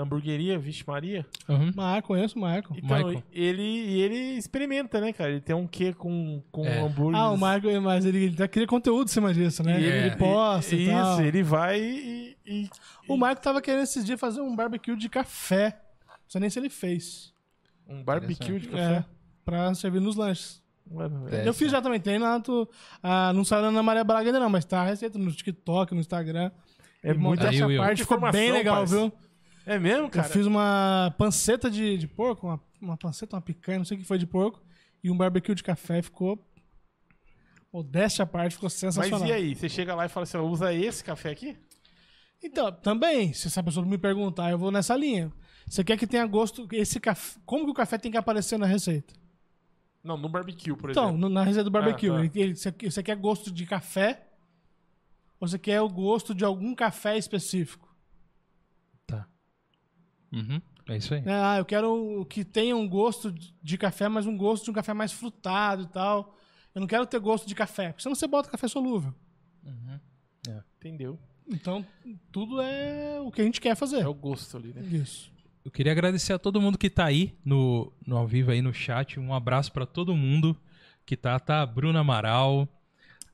[0.00, 1.26] Da hamburgueria, Vixe Maria.
[1.48, 1.72] Uhum.
[1.76, 2.64] Mas conheço o Michael.
[2.76, 3.22] Então, Michael.
[3.32, 5.30] ele, e ele experimenta, né, cara?
[5.32, 6.80] Ele tem um quê com, com É.
[6.80, 7.20] hambúrguer.
[7.20, 9.78] Ah, o Michael, mas ele, ele queria conteúdo em cima disso, né?
[9.80, 11.20] E Ele posta e, Isso, tal.
[11.22, 12.36] ele vai e.
[12.46, 12.70] e-
[13.06, 15.78] O Michael tava querendo esses dias fazer um barbecue de café.
[16.08, 17.32] Não sei nem se ele fez.
[17.88, 19.04] um barbecue de É, café.
[19.44, 20.62] pra servir nos lanches.
[21.30, 21.46] É.
[21.46, 22.68] Eu fiz já também, tem lá, tu,
[23.02, 25.92] ah, não saiu na Ana Maria Braga ainda não, mas tá a receita no TikTok,
[25.94, 26.50] no Instagram.
[27.02, 27.78] É E muito Will.
[27.80, 29.12] parte, ficou bem legal, viu?
[29.72, 30.26] É mesmo, cara?
[30.26, 34.00] Eu fiz uma panceta de, de porco, uma, uma panceta, uma picanha, não sei o
[34.00, 34.60] que foi de porco,
[35.02, 36.44] e um barbecue de café, ficou...
[37.72, 39.20] Modéstia à parte, ficou sensacional.
[39.20, 39.54] Mas e aí?
[39.54, 41.56] Você chega lá e fala assim: usa esse café aqui?
[42.42, 45.30] Então, também, se essa pessoa me perguntar, eu vou nessa linha.
[45.68, 46.66] Você quer que tenha gosto.
[46.72, 47.38] Esse café.
[47.46, 49.14] Como que o café tem que aparecer na receita?
[50.02, 51.20] Não, no barbecue, por Então, exemplo.
[51.20, 52.08] no- na receita do barbecue.
[52.10, 52.24] Ah, tá.
[52.24, 54.26] ele- ele- você, você quer gosto de café?
[55.38, 57.89] Ou você quer o gosto de algum café específico?
[60.32, 60.60] Uhum.
[60.88, 61.22] É isso aí.
[61.24, 64.74] É, ah, eu quero que tenha um gosto de- café, mas um gosto de um
[64.74, 66.36] café mais frutado e tal.
[66.74, 69.14] Eu não quero ter gosto de café, porque senão você bota café solúvel.
[70.78, 71.18] Entendeu?
[71.46, 71.84] Então,
[72.32, 74.00] tudo é o que a gente quer fazer.
[74.00, 74.82] É o gosto ali, né?
[74.82, 75.30] Isso.
[75.64, 78.72] Eu queria agradecer a todo mundo que tá aí no, no ao vivo aí no
[78.72, 79.20] chat.
[79.20, 80.56] Um abraço pra todo mundo
[81.04, 81.38] que tá.
[81.38, 82.66] Tá a Bruna Amaral,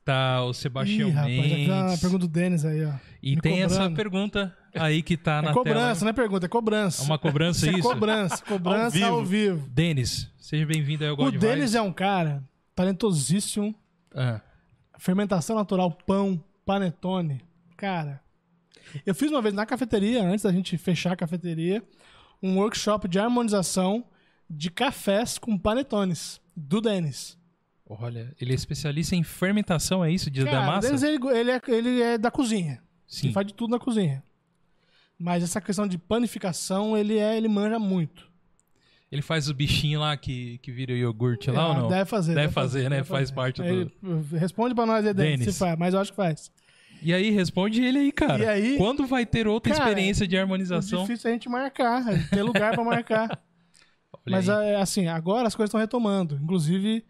[0.03, 1.35] tá o Sebastião Ih, rapaz,
[1.65, 2.01] já Mendes.
[2.01, 2.93] pergunta do Denis aí, ó.
[3.23, 3.95] E me tem essa cobrando.
[3.95, 5.99] pergunta aí que tá na É cobrança, tela.
[6.01, 7.01] não é pergunta, é cobrança.
[7.03, 7.89] É uma cobrança Isso é isso?
[7.89, 9.67] cobrança, cobrança Ao ao vivo.
[9.69, 11.75] Denis, seja bem-vindo aí ao O God Denis Vibes.
[11.75, 12.43] é um cara
[12.75, 13.75] talentosíssimo.
[14.15, 14.41] Ah,
[14.97, 17.41] Fermentação natural, pão, panetone.
[17.75, 18.19] Cara,
[19.05, 21.83] eu fiz uma vez na cafeteria, antes da gente fechar a cafeteria,
[22.41, 24.03] um workshop de harmonização
[24.49, 27.37] de cafés com panetones, do Denis.
[27.87, 30.31] olha, ele é especialista em fermentação, é isso?
[30.31, 30.87] De da Cara, o massa?
[30.87, 32.81] Denis, ele, ele é, ele é da cozinha.
[33.05, 33.27] Sim.
[33.27, 34.23] Ele faz de tudo na cozinha.
[35.19, 38.27] Mas essa questão de panificação, ele é, ele manja muito.
[39.11, 41.87] Ele faz o bichinho lá que, que vira iogurte lá Ah, ou não?
[41.87, 42.35] Deve fazer.
[42.35, 43.03] Deve fazer, né?
[43.03, 43.91] Faz parte do- Ele-
[44.37, 45.45] responde pra nós Denis.
[45.45, 46.51] se faz, mas eu acho que faz.
[47.01, 48.43] E aí, responde ele aí, cara.
[48.43, 51.01] E aí- Quando vai ter outra Cara, experiência de O harmonização?
[51.03, 53.39] difícil é a gente marcar, é ter lugar pra marcar.
[54.29, 54.69] Mas aí.
[54.71, 56.37] é, assim, agora as coisas estão retomando.
[56.43, 57.05] Inclusive,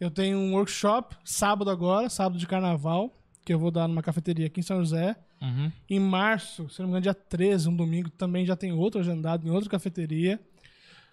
[0.00, 3.16] eu tenho um workshop sábado agora, sábado de carnaval,
[3.46, 5.14] que eu vou dar numa cafeteria aqui em São José.
[5.40, 5.70] Uhum.
[5.88, 9.46] Em março, se não me engano, dia 13, um domingo, também já tem outro agendado
[9.46, 10.40] em outra cafeteria.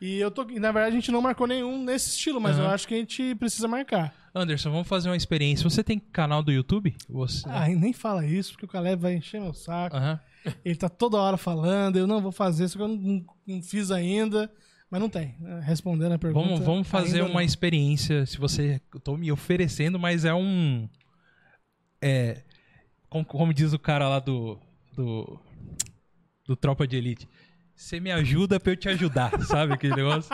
[0.02, 0.44] E eu tô.
[0.44, 2.66] Na verdade, a gente não marcou nenhum nesse estilo, mas Aham.
[2.66, 4.12] eu acho que a gente precisa marcar.
[4.34, 5.70] Anderson, vamos fazer uma experiência.
[5.70, 6.96] Você tem canal do YouTube?
[7.08, 7.48] Você...
[7.48, 9.96] Ah, nem fala isso, porque o Caleb vai encher meu saco.
[9.96, 10.20] Aham.
[10.66, 13.92] Ele tá toda hora falando, eu não vou fazer, só que eu não, não- fiz
[13.92, 14.52] ainda.
[14.90, 15.36] Mas não tem.
[15.40, 15.62] né?
[15.64, 16.48] Respondendo a pergunta.
[16.48, 17.42] Vamos, vamos fazer uma não.
[17.42, 18.26] experiência.
[18.26, 18.82] Se você.
[18.94, 20.90] Eu tô me oferecendo, mas é um.
[22.04, 22.44] É.
[23.10, 24.60] Como, como diz o cara lá do.
[24.96, 25.40] Do.
[26.46, 27.28] Do Tropa de Elite.
[27.76, 30.30] Você me ajuda pra eu te ajudar, sabe aquele negócio?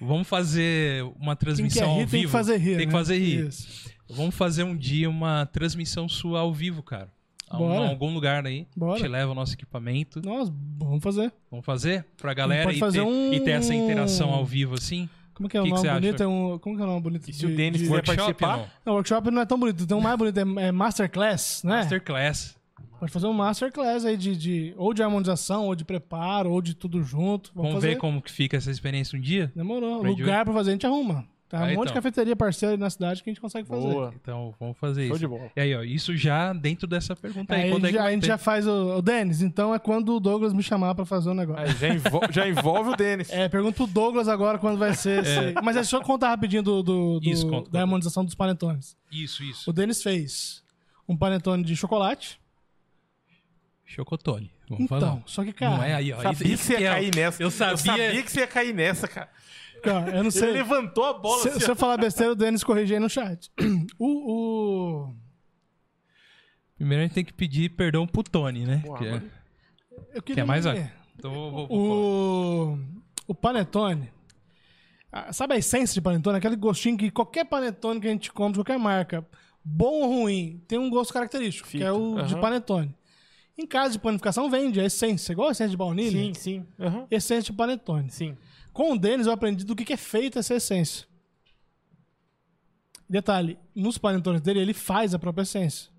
[0.00, 2.10] Vamos fazer uma transmissão rir ao vivo.
[2.10, 2.76] tem que fazer rir.
[2.76, 2.92] Tem que né?
[2.92, 3.46] fazer rir.
[3.48, 3.90] Isso.
[4.08, 7.12] Vamos fazer um dia uma transmissão sua ao vivo, cara.
[7.50, 7.88] A um- Bora.
[7.88, 8.66] algum lugar aí.
[8.76, 8.98] Bora.
[9.00, 10.22] Te leva o nosso equipamento.
[10.24, 11.32] Nós, vamos fazer.
[11.50, 15.08] Vamos fazer pra galera e, fazer ter, um- e ter essa interação ao vivo assim?
[15.34, 16.00] Como que é o Que que nome acha?
[16.00, 16.22] bonito?
[16.22, 17.28] É um, como que é o nome bonito?
[17.28, 18.56] E se o de- Denis de- quiser Workshop participar?
[18.56, 18.66] não?
[18.86, 19.86] Não, o workshop não é tão bonito.
[19.86, 21.76] Tem um mais bonito, é, é Masterclass, né?
[21.78, 22.56] Masterclass.
[23.00, 26.74] Pode fazer um Masterclass aí de, de, ou de harmonização, ou de preparo, ou de
[26.74, 27.50] tudo junto.
[27.54, 29.52] Vamos, Vamos ver como que fica essa experiência um dia?
[29.54, 30.00] Demorou.
[30.00, 31.26] Pra Lugar pra fazer, a gente arruma.
[31.48, 31.94] Tá um Ah, monte de então.
[31.94, 33.82] cafeteria parceira aí na cidade que a gente consegue fazer.
[33.86, 34.12] Boa.
[34.20, 35.20] Então, vamos fazer Show isso.
[35.20, 35.50] de bola.
[35.54, 37.64] E aí, ó, isso já dentro dessa pergunta aí.
[37.64, 38.26] Aí, quando é que já- a gente ter?
[38.28, 41.34] já faz o, o Denis, então é quando o Douglas me chamar pra fazer o
[41.34, 41.62] negócio.
[41.62, 43.30] Aí já, envol- já envolve o Denis.
[43.30, 45.54] É, pergunta pro Douglas agora quando vai ser esse.
[45.62, 47.78] Mas é só contar rapidinho do, do- do- Isso, conta, da conta.
[47.80, 48.96] harmonização dos panetones.
[49.12, 49.72] Isso, O isso.
[49.72, 50.64] Denis fez
[51.06, 52.40] um panetone de chocolate.
[53.84, 54.50] Chocotone.
[54.68, 55.22] Vamos Então, fazer.
[55.26, 56.16] só que, cara, Não é aí, ó.
[56.22, 57.42] Sabia Isso que você ia é- cair nessa.
[57.42, 58.22] Eu sabia.
[58.22, 59.28] que você ia cair nessa, cara.
[59.84, 60.50] Cara, eu não Ele sei.
[60.52, 63.50] levantou a bola Se, assim, se eu falar besteira, o Denis corrige aí no chat.
[63.98, 65.14] O, o-
[66.76, 68.82] Primeiro a gente tem que pedir perdão pro Tony, né?
[68.84, 69.22] Porra, Que é-
[70.14, 70.92] eu queria Quer mais, ver.
[71.16, 72.74] Então vou, vou, vou.
[72.74, 72.78] O,
[73.28, 74.10] o panetone.
[75.12, 76.36] ah, Sabe a essência de panetone?
[76.38, 79.24] Aquele gostinho que qualquer panetone que a gente compra, de qualquer marca,
[79.64, 82.40] bom ou ruim, tem um gosto característico, que é o de aham.
[82.40, 82.94] panetone.
[83.56, 86.10] Em casa de panificação vende a essência, igual a essência de baunilha.
[86.10, 86.66] Sim, sim.
[86.80, 87.06] aham.
[87.08, 88.10] Essência de panetone.
[88.10, 88.36] Sim.
[88.74, 91.06] Com o Denis eu aprendi do que é feita essa essência.
[93.08, 95.90] Detalhe, nos panetones dele, ele faz a própria essência.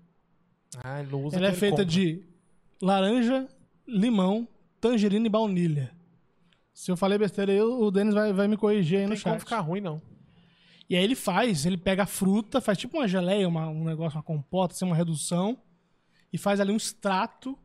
[0.84, 1.84] Ah, ele não usa Ela é feita compra.
[1.86, 2.22] de
[2.82, 3.48] laranja,
[3.88, 4.46] limão,
[4.80, 5.92] tangerina e baunilha.
[6.74, 9.38] Se eu falei besteira aí, o Denis vai, vai me corrigir aí Não no chat.
[9.38, 10.02] ficar ruim, não.
[10.90, 14.16] E aí ele faz, ele pega a fruta, faz tipo uma geleia, uma- um negócio,
[14.18, 15.56] uma compota, assim, uma redução,
[16.32, 17.58] e faz ali um extrato,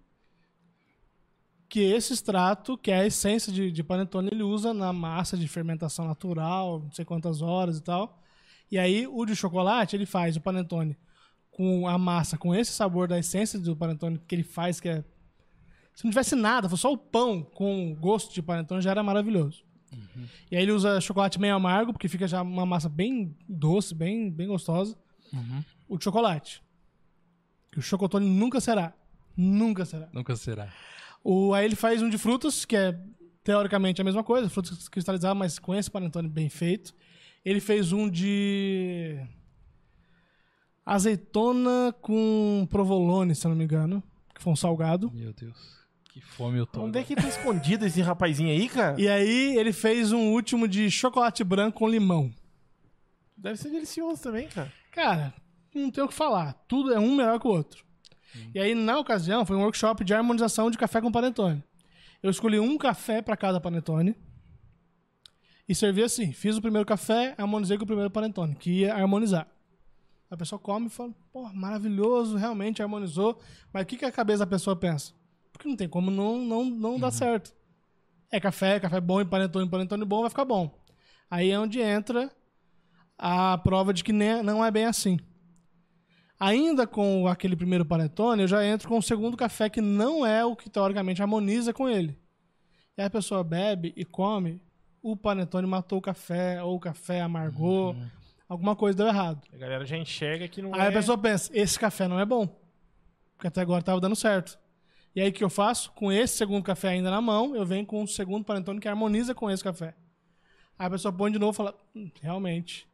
[1.72, 5.47] que esse extrato, que é a essência de, de panetone, ele usa na massa de
[5.47, 8.22] fermentação natural, não sei quantas horas e tal.
[8.69, 10.97] E aí o de chocolate, ele faz o panetone
[11.49, 15.01] com a massa, com esse sabor da essência do panetone que ele faz, que é...
[15.95, 19.63] Se não tivesse nada, fosse só o pão com gosto de panetone, já era maravilhoso.
[20.51, 24.30] E aí ele usa chocolate meio amargo, porque fica já uma massa bem doce, bem,
[24.30, 24.97] bem gostosa.
[25.88, 26.61] O de chocolate.
[27.72, 28.93] Que o chocotone nunca será.
[29.38, 30.09] Nunca será.
[30.11, 30.67] Nunca será.
[31.24, 32.97] O, aí ele faz um de frutas, que é
[33.43, 36.93] teoricamente a mesma coisa, frutas cristalizadas, mas com esse panetone bem feito.
[37.43, 39.19] Ele fez um de
[40.86, 44.03] azeitona com provolone, se eu não me engano,
[44.34, 45.11] que foi um salgado.
[45.11, 45.82] Meu Deus.
[46.11, 46.82] Que fome eu tô.
[46.82, 48.99] Onde é que tá escondido esse rapazinho aí, cara?
[48.99, 52.32] E aí ele fez um último de chocolate branco com limão.
[53.38, 54.72] Deve ser delicioso também, cara.
[54.91, 55.34] Cara,
[55.74, 56.53] não tem o que falar.
[56.67, 57.86] Tudo é um melhor que o outro.
[58.53, 61.63] E aí, na ocasião, foi um workshop de harmonização de café com panetone.
[62.21, 64.15] Eu escolhi um café para cada panetone.
[65.67, 66.32] E servi assim.
[66.32, 69.47] Fiz o primeiro café, harmonizei com o primeiro panetone, que ia harmonizar.
[70.29, 73.39] A pessoa come e fala, pô, maravilhoso, realmente harmonizou.
[73.73, 75.13] Mas o que, que a cabeça da pessoa pensa?
[75.51, 77.53] Porque não tem como não, não, não dar certo.
[78.32, 80.73] É café, café bom, e panetone, panetone bom, vai ficar bom.
[81.29, 82.32] Aí é onde entra
[83.17, 85.19] a prova de que nem- não é bem assim.
[86.41, 90.43] Ainda com aquele primeiro panetone, eu já entro com o segundo café, que não é
[90.43, 92.17] o que teoricamente harmoniza com ele.
[92.97, 94.59] E aí a pessoa bebe e come,
[95.03, 97.95] o panetone matou o café, ou o café amargou,
[98.49, 99.47] alguma coisa deu errado.
[99.53, 100.87] A galera já enxerga que não Aí é...
[100.87, 102.47] a pessoa pensa, esse café não é bom.
[103.35, 104.57] Porque até agora tava dando certo.
[105.15, 105.91] E aí o que eu faço?
[105.91, 109.35] Com esse segundo café ainda na mão, eu venho com o segundo panetone que harmoniza
[109.35, 109.93] com esse café.
[110.79, 112.87] Aí a pessoa põe de novo e fala, "Hum, realmente,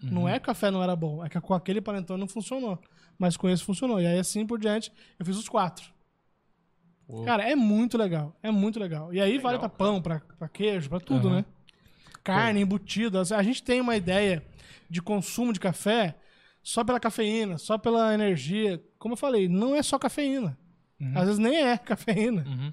[0.00, 2.78] não é que o café não era bom, é que com aquele panetone não funcionou.
[3.18, 4.00] Mas com esse funcionou.
[4.00, 5.92] E aí assim por diante, eu fiz os quatro.
[7.06, 7.22] Pô.
[7.24, 8.34] Cara, é muito legal.
[8.42, 9.12] É muito legal.
[9.12, 11.36] E aí vale pra pão, pra, pra queijo, pra tudo, Aham.
[11.36, 11.44] né?
[12.22, 13.18] Carne, embutido.
[13.18, 14.42] A gente tem uma ideia
[14.88, 16.16] de consumo de café
[16.62, 18.82] só pela cafeína, só pela energia.
[18.98, 20.58] Como eu falei, não é só cafeína.
[21.14, 22.44] Às vezes nem é cafeína.
[22.46, 22.72] Uhum.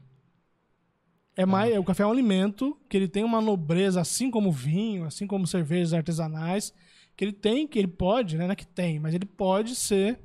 [1.36, 5.06] É mais, o café é um alimento que ele tem uma nobreza, assim como vinho,
[5.06, 6.74] assim como cervejas artesanais,
[7.16, 8.46] que ele tem, que ele pode, né?
[8.46, 10.20] Não é que tem, mas ele pode ser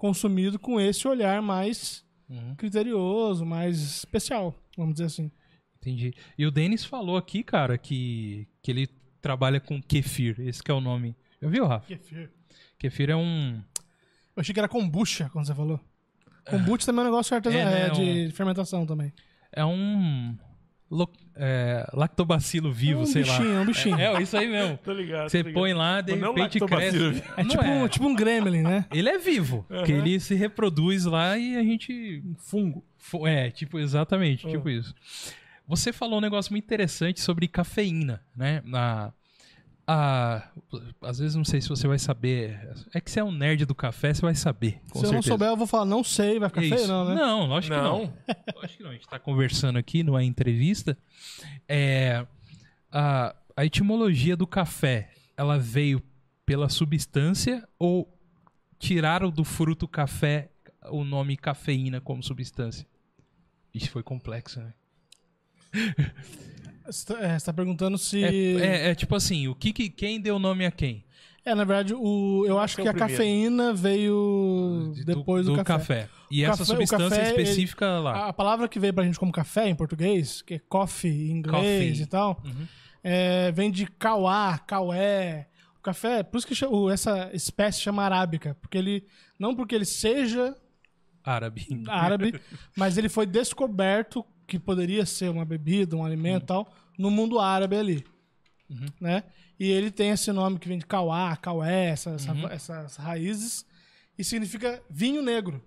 [0.00, 2.54] consumido com esse olhar mais Uhum.
[2.54, 5.30] criterioso, mais especial, vamos dizer assim.
[5.76, 6.14] Entendi.
[6.38, 8.86] E o Denis falou aqui, cara, que, que ele
[9.20, 10.40] trabalha com kefir.
[10.40, 11.14] Esse que é o nome.
[11.42, 11.86] Já viu, Rafa?
[11.86, 12.30] Kefir.
[12.78, 13.62] Kefir é um.
[14.36, 15.78] Eu achei que era kombucha, quando você falou.
[16.48, 19.12] Kombucha também é um negócio artesa- É, né, é, de fermentação também.
[19.52, 20.38] É um.
[20.90, 23.54] Lo- é, lactobacilo vivo, é um sei bichinho, lá.
[23.54, 23.96] é um bichinho.
[23.98, 24.78] É, é isso aí mesmo.
[24.78, 25.60] Tô ligado, Você tô ligado.
[25.62, 27.22] põe lá, de Mas não repente cresce.
[27.36, 28.84] É Não tipo, Um, tipo um gremlin, né?
[28.92, 32.22] Ele é vivo, porque ele se reproduz lá e a gente.
[32.38, 32.84] Fungo.
[32.98, 34.50] Fu- É, tipo, exatamente, Ah.
[34.50, 34.94] tipo isso.
[35.66, 38.60] Você falou um negócio muito interessante sobre cafeína, né?
[38.64, 39.12] Na,
[39.92, 40.48] a,
[41.02, 42.72] às vezes não sei se você vai saber.
[42.94, 44.80] É que você é um nerd do café, você vai saber.
[44.88, 45.28] Com Se eu não certeza.
[45.32, 47.14] souber, eu vou falar, não sei, vai ficar É feio, não, né?
[47.16, 47.98] Não, lógico que não.
[48.54, 48.90] Lógico que não.
[48.90, 50.96] A gente tá conversando aqui numa entrevista.
[51.68, 52.24] É,
[52.92, 56.00] a, a etimologia do café, ela veio
[56.46, 58.16] pela substância ou
[58.78, 60.50] tiraram do fruto café
[60.90, 62.86] o nome cafeína como substância?
[63.74, 64.72] Isso foi complexo, né?
[66.86, 68.22] Você tá, é, você tá perguntando se.
[68.24, 71.04] É, É, é- é tipo assim, o que, que- quem deu nome a quem?
[71.46, 73.12] na verdade, o, eu acho que o a primeiro.
[73.12, 76.08] cafeína veio Do- depois do, café.
[76.30, 78.28] E O essa café- substância café, ele- específica lá.
[78.28, 81.88] A, palavra que veio pra gente como café em português, que é coffee em inglês
[81.90, 82.02] Coffee.
[82.02, 82.66] e tal, Uhum.
[83.02, 85.48] é, vem de cauá, caué.
[85.78, 89.04] O café, por isso que chama- essa espécie chama arábica, porque ele
[89.36, 90.54] não porque ele seja
[91.24, 91.66] Árabe.
[91.88, 92.40] árabe,
[92.76, 97.38] mas ele foi descoberto que poderia ser uma bebida, um alimento e tal, no mundo
[97.38, 98.04] árabe ali.
[99.00, 99.22] Né?
[99.58, 103.64] E ele tem esse nome que vem de Kauá, Kaué, essa- essa- essas raízes,
[104.18, 105.62] e significa vinho negro.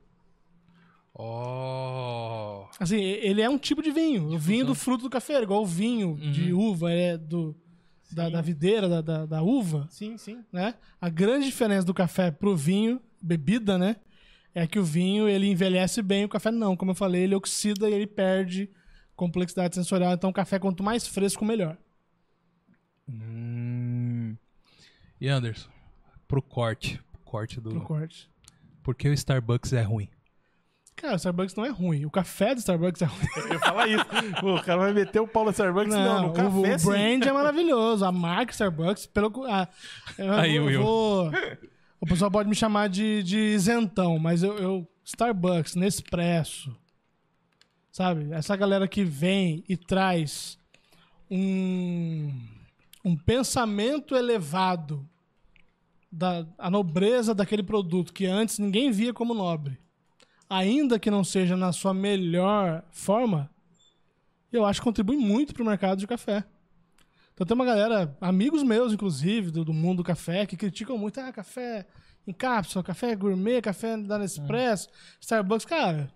[1.16, 2.66] Oh.
[2.80, 5.66] Assim, ele é um tipo de vinho, o vinho do fruto do café, igual o
[5.66, 7.56] vinho de uva, é do,
[8.12, 9.88] da, da videira, da, da, da uva.
[9.90, 10.44] Sim, sim.
[10.52, 10.74] né?
[11.00, 13.96] A grande diferença do café pro vinho, bebida, né?
[14.56, 16.76] É que o vinho ele envelhece bem, o café não.
[16.78, 18.70] Como eu falei, ele oxida e ele perde
[19.16, 20.14] complexidade sensorial.
[20.14, 21.78] Então, o café, quanto mais fresco, melhor.
[23.10, 24.36] Hum.
[25.20, 25.70] E Anderson,
[26.28, 27.02] pro corte.
[27.26, 27.70] Corte do.
[27.72, 28.30] pro corte.
[28.84, 30.10] Por que o Starbucks é ruim?
[30.96, 32.06] Cara, o Starbucks não é ruim.
[32.06, 33.28] O café do Starbucks é ruim.
[33.38, 34.06] Eu ia falar isso.
[34.40, 35.94] Pô, o cara vai meter o pau no Starbucks.
[35.94, 36.86] Não, no o- café o, sim.
[36.88, 38.06] brand é maravilhoso.
[38.06, 39.32] A marca Starbucks, pelo.
[39.46, 39.68] ah,
[40.18, 40.84] eu Aí, vou, Will.
[40.84, 41.32] vou-
[42.04, 44.88] o pessoal pode me chamar de, de isentão, mas eu, eu.
[45.06, 46.76] Starbucks, Nespresso.
[47.90, 48.30] Sabe?
[48.34, 50.58] Essa galera que vem e traz
[51.32, 52.30] um.
[53.06, 55.08] Um pensamento elevado
[56.12, 59.80] da a nobreza daquele produto que antes ninguém via como nobre.
[60.50, 63.50] Ainda que não seja na sua melhor forma,
[64.52, 66.44] eu acho que contribui muito pro mercado de café.
[67.34, 71.20] Então tem uma galera, amigos meus, inclusive, do, do mundo do café, que criticam muito,
[71.20, 71.86] ah, café
[72.28, 74.88] em cápsula, café gourmet, café da Nespresso,
[75.20, 75.66] Starbucks.
[75.66, 76.12] Cara,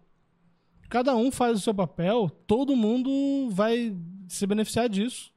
[0.90, 3.96] cada um faz o seu papel, todo mundo vai
[4.28, 5.32] se beneficiar disso.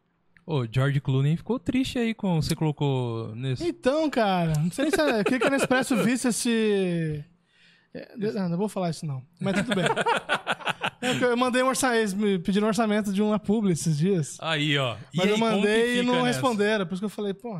[0.46, 3.66] Ô, George Clooney ficou triste aí com você colocou nesse.
[3.66, 7.24] Então, cara, não sei nem se queria que a Nespresso visse esse.
[7.94, 9.22] É, Não, não vou falar isso não.
[9.40, 9.84] Mas tudo bem.
[11.00, 13.96] É que eu mandei um orçamento, eles me pediram um orçamento de uma publi esses
[13.96, 14.36] dias.
[14.40, 14.96] Aí, ó.
[15.12, 16.26] E Mas aí, eu mandei e não nessa?
[16.26, 16.86] responderam.
[16.86, 17.58] Por isso que eu falei, pô,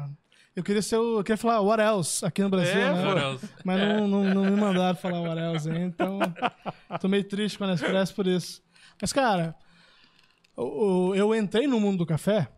[0.55, 1.19] eu queria ser o.
[1.21, 3.03] Eu queria falar what else aqui no Brasil, É, né?
[3.03, 3.09] pô.
[3.09, 3.49] What else?
[3.65, 6.19] Mas não, não, não me mandaram falar what else aí, então.
[7.01, 8.61] Tô meio triste com a Nespresso por isso.
[9.01, 9.55] Mas, cara,
[10.57, 12.49] o- eu entrei no mundo do café.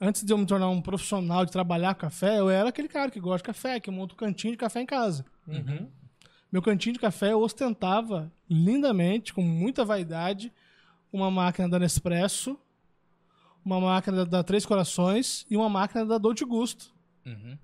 [0.00, 3.18] Antes de eu me tornar um profissional de trabalhar café, eu era aquele cara que
[3.18, 5.24] gosta de café, que monta um cantinho de café em casa.
[5.46, 5.90] Uhum.
[6.50, 10.52] Meu cantinho de café eu ostentava lindamente, com muita vaidade,
[11.12, 12.58] uma máquina da Nespresso,
[13.64, 16.90] uma máquina da Três Corações e uma máquina da Dolce Gusto.
[17.26, 17.58] Uhum.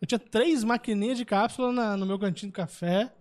[0.00, 3.12] Eu tinha três maquininhas de cápsula na- no meu cantinho de café.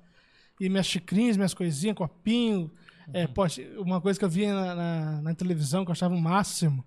[0.60, 2.72] E minhas xicrinhas, minhas coisinhas, copinho.
[3.14, 6.22] É, poxa, uma coisa que eu via na, na- na televisão que eu achava o
[6.22, 6.86] máximo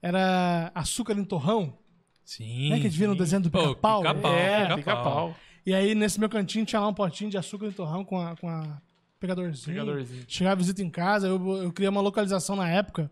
[0.00, 1.76] era açúcar em torrão.
[2.24, 2.68] Sim.
[2.70, 4.02] Né, que a gente via no desenho do pica-pau?
[4.02, 4.76] pica-pau, É, pica-pau.
[4.76, 5.36] pica-pau.
[5.68, 8.34] E aí, nesse meu cantinho, tinha lá um potinho de açúcar em torrão com a,
[8.36, 8.80] com a
[9.20, 9.74] pegadorzinho.
[9.76, 10.24] Pegadorzinho.
[10.26, 13.10] Chegava visita em casa, eu, eu criei uma localização na época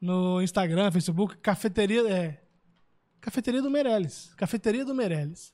[0.00, 2.08] no Instagram, Facebook, cafeteria.
[2.10, 2.40] É,
[3.20, 4.32] cafeteria do Meirelles.
[4.34, 5.52] Cafeteria do Meirelles.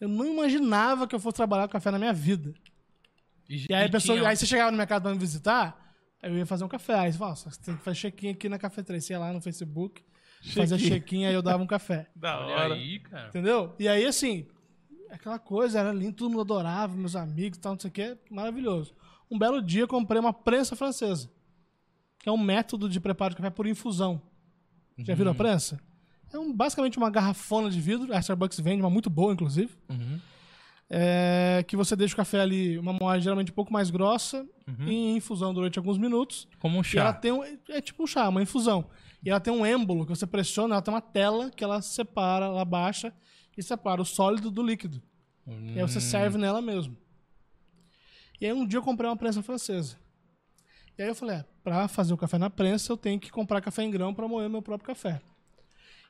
[0.00, 2.54] Eu não imaginava que eu fosse trabalhar com café na minha vida.
[3.48, 6.46] E aí, a pessoa, tinha- aí você chegava no mercado pra me visitar, eu ia
[6.46, 6.94] fazer um café.
[6.94, 9.00] Aí você falava, "Nossa, você tem que fazer check-in aqui na cafeteria.
[9.00, 10.00] Você ia lá no Facebook,
[10.54, 11.26] fazia Check-in.
[11.26, 12.06] aí eu dava um café.
[12.14, 12.74] Da Olha hora.
[12.74, 13.28] aí, cara.
[13.30, 13.74] Entendeu?
[13.80, 14.46] E aí, assim,
[15.10, 18.16] aquela coisa, era lindo, todo mundo adorava, meus amigos e tal, não sei o que,
[18.30, 18.94] maravilhoso.
[19.30, 21.30] Um belo dia eu comprei uma prensa francesa,
[22.18, 24.20] que é um método de preparo de café por infusão.
[24.98, 25.80] Já viram a prensa?
[26.32, 30.20] É um, basicamente uma garrafona de vidro, a Starbucks vende, uma muito boa, inclusive, Uhum.
[30.88, 34.46] é, que você deixa o café ali, uma moagem geralmente um pouco mais grossa,
[34.86, 36.46] em infusão durante alguns minutos.
[36.60, 37.12] Como um E ela chá.
[37.14, 38.84] tem um, é tipo um chá, uma infusão.
[39.24, 42.46] E ela tem um êmbolo que você pressiona, ela tem uma tela que ela separa,
[42.46, 43.12] ela baixa
[43.56, 45.02] e separa o sólido do líquido.
[45.46, 46.96] E aí você serve nela mesmo.
[48.40, 49.96] E aí um dia eu comprei uma prensa francesa.
[50.96, 53.60] E aí eu falei, é, pra fazer o café na prensa, eu tenho que comprar
[53.60, 55.20] café em grão pra moer meu próprio café.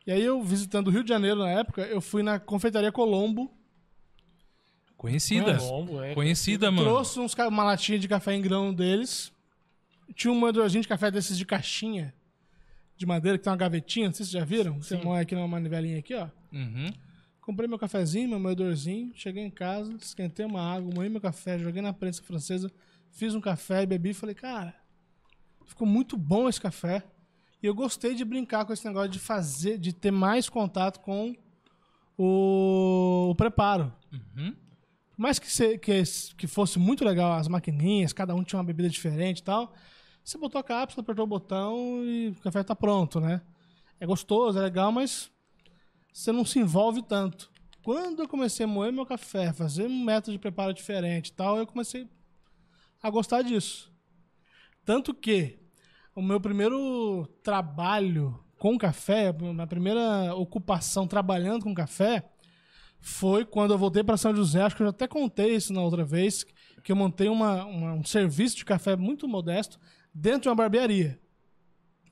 [0.06, 3.50] E aí eu, visitando o Rio de Janeiro na época, eu fui na confeitaria Colombo,
[5.00, 5.56] Conhecida.
[5.56, 6.12] Colombo, é.
[6.12, 6.86] Conhecida, mano.
[6.86, 9.32] trouxe uns, uma latinha de café em grão deles.
[10.14, 12.12] Tinha um moedorzinho de café desses de caixinha,
[12.98, 14.74] de madeira, que tem uma gavetinha, não sei se vocês já viram.
[14.82, 16.28] Você moe aqui numa manivelinha aqui, ó.
[16.52, 16.92] Uhum.
[17.50, 21.82] Comprei meu cafezinho, meu moedorzinho, cheguei em casa, esquentei uma água, moí meu café, joguei
[21.82, 22.70] na prensa francesa,
[23.10, 24.72] fiz um café e bebi e falei, cara,
[25.66, 27.02] ficou muito bom esse café.
[27.60, 31.34] E eu gostei de brincar com esse negócio de fazer, de ter mais contato com
[32.16, 33.92] o, o preparo.
[34.12, 34.52] Uhum.
[35.10, 36.04] Por mais que, se- que,
[36.38, 39.74] que fosse muito legal as maquininhas, cada um tinha uma bebida diferente e tal,
[40.22, 43.40] você botou a cápsula, apertou o botão e o café tá pronto, né?
[43.98, 45.32] É gostoso, é legal, mas
[46.12, 47.50] você não se envolve tanto.
[47.82, 51.56] Quando eu comecei a moer meu café, fazer um método de preparo diferente e tal,
[51.56, 52.06] eu comecei
[53.02, 53.90] a gostar disso.
[54.84, 55.58] Tanto que
[56.14, 62.28] o meu primeiro trabalho com café, a minha primeira ocupação trabalhando com café,
[63.00, 65.80] foi quando eu voltei para São José, acho que eu já até contei isso na
[65.80, 66.44] outra vez,
[66.84, 69.80] que eu montei uma, uma- um serviço de café muito modesto
[70.12, 71.18] dentro de uma barbearia.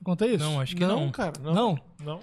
[0.03, 0.43] Contei isso?
[0.43, 1.01] Não, acho que não.
[1.05, 1.33] Não, cara.
[1.41, 1.53] Não.
[1.53, 1.79] Não?
[2.03, 2.19] Não.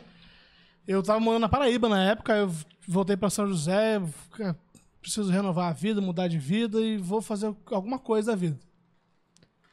[0.87, 2.53] Eu tava morando na Paraíba na época, eu
[2.87, 4.01] voltei para São José,
[5.01, 8.57] preciso renovar a vida, mudar de vida e vou fazer alguma coisa da vida.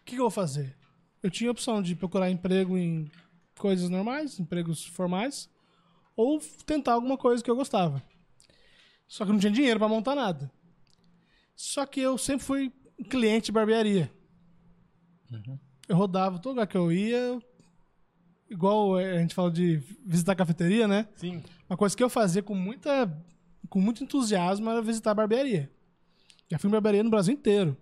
[0.01, 0.75] O que, que eu vou fazer?
[1.21, 3.09] Eu tinha a opção de procurar emprego em
[3.57, 5.47] coisas normais, empregos formais,
[6.15, 8.01] ou tentar alguma coisa que eu gostava.
[9.07, 10.51] Só que não tinha dinheiro para montar nada.
[11.55, 12.73] Só que eu sempre fui
[13.09, 14.11] cliente de barbearia.
[15.87, 17.39] Eu rodava todo lugar que eu ia,
[18.49, 21.07] igual a gente fala de visitar cafeteria, né?
[21.15, 21.41] Sim.
[21.69, 23.11] Uma coisa que eu fazia com muita
[23.69, 25.71] com muito entusiasmo, era visitar a barbearia.
[26.51, 27.75] Já fui em barbearia no Brasil inteiro.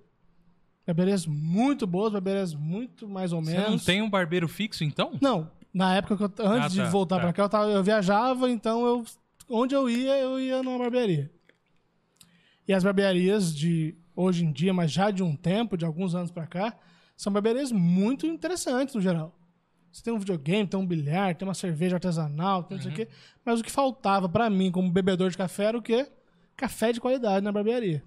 [0.88, 3.70] Barbearias muito boas, barbearias muito mais ou Você menos.
[3.72, 5.18] não tem um barbeiro fixo, então?
[5.22, 7.22] Não, na época que eu, antes Ah, tá, de voltar tá.
[7.24, 9.04] pra cá, eu, tava- eu viajava, então eu,
[9.50, 11.30] onde eu ia, eu ia numa barbearia.
[12.68, 16.32] E as barbearias de hoje em dia, mas já de um tempo, de alguns anos
[16.32, 16.78] pra cá,
[17.18, 19.38] são barbearias muito interessantes no geral.
[19.92, 22.96] Você tem um videogame, tem um bilhar, tem uma cerveja artesanal, tem não sei o
[22.96, 23.08] quê.
[23.44, 26.10] Mas o que faltava pra mim, como bebedor de café, era o quê?
[26.56, 28.04] Café de qualidade na barbearia.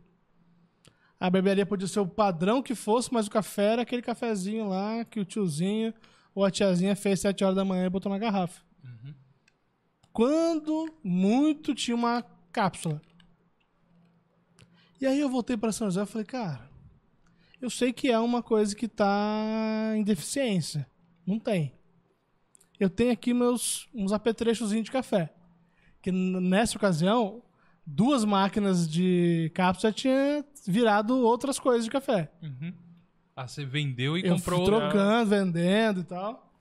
[1.20, 5.04] A barbearia podia ser o padrão que fosse, mas o café era aquele cafezinho lá
[5.04, 5.92] que o tiozinho
[6.34, 8.62] ou a tiazinha fez 7 horas da manhã e botou na garrafa.
[10.12, 13.02] Quando muito tinha uma cápsula.
[15.00, 16.70] E aí eu voltei para São José e falei, cara,
[17.60, 20.86] eu sei que é uma coisa que tá em deficiência.
[21.26, 21.72] Não tem.
[22.78, 25.32] Eu tenho aqui meus uns apetrechozinhos de café.
[26.02, 27.42] Que nessa ocasião,
[27.86, 32.30] duas máquinas de cápsula tinha virado outras coisas de café.
[33.36, 36.52] Ah, você vendeu e Eu comprou fui trocando, vendendo e tal.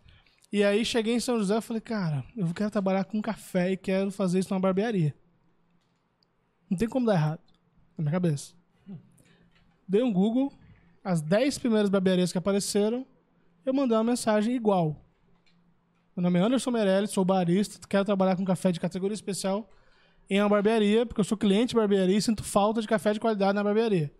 [0.51, 3.77] E aí cheguei em São José e falei, cara, eu quero trabalhar com café e
[3.77, 5.15] quero fazer isso numa barbearia.
[6.69, 7.41] Não tem como dar errado.
[7.97, 8.53] Na minha cabeça.
[9.87, 10.53] Dei um Google,
[11.03, 13.05] as 10 primeiras barbearias que apareceram,
[13.65, 15.03] eu mandei uma mensagem igual.
[16.15, 19.69] Meu nome é Anderson Meirelles, sou barista, quero trabalhar com café de categoria especial
[20.29, 23.19] em uma barbearia, porque eu sou cliente de barbearia e sinto falta de café de
[23.19, 24.13] qualidade na barbearia.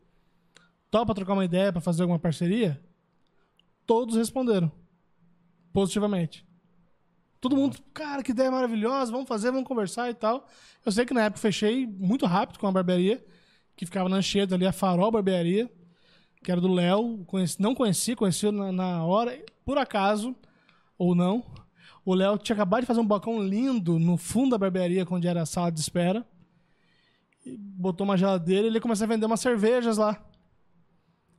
[0.90, 2.82] Topa trocar uma ideia para fazer alguma parceria?
[3.86, 4.72] Todos responderam
[5.72, 6.46] positivamente.
[7.42, 10.48] Todo mundo, cara, que ideia maravilhosa, vamos fazer, vamos conversar e tal.
[10.86, 13.24] Eu sei que na época fechei muito rápido com a barbearia,
[13.76, 15.70] que ficava na Anchieta ali, a Farol Barbearia,
[16.44, 17.24] que era do Léo.
[17.26, 20.36] Conheci- não conheci, conheci na, na hora, por acaso,
[20.98, 21.44] ou não.
[22.06, 25.42] O Léo tinha acabado de fazer um balcão lindo no fundo da barbearia, onde era
[25.42, 26.28] a sala de espera.
[27.46, 30.24] E botou uma geladeira e ele começou a vender umas cervejas lá.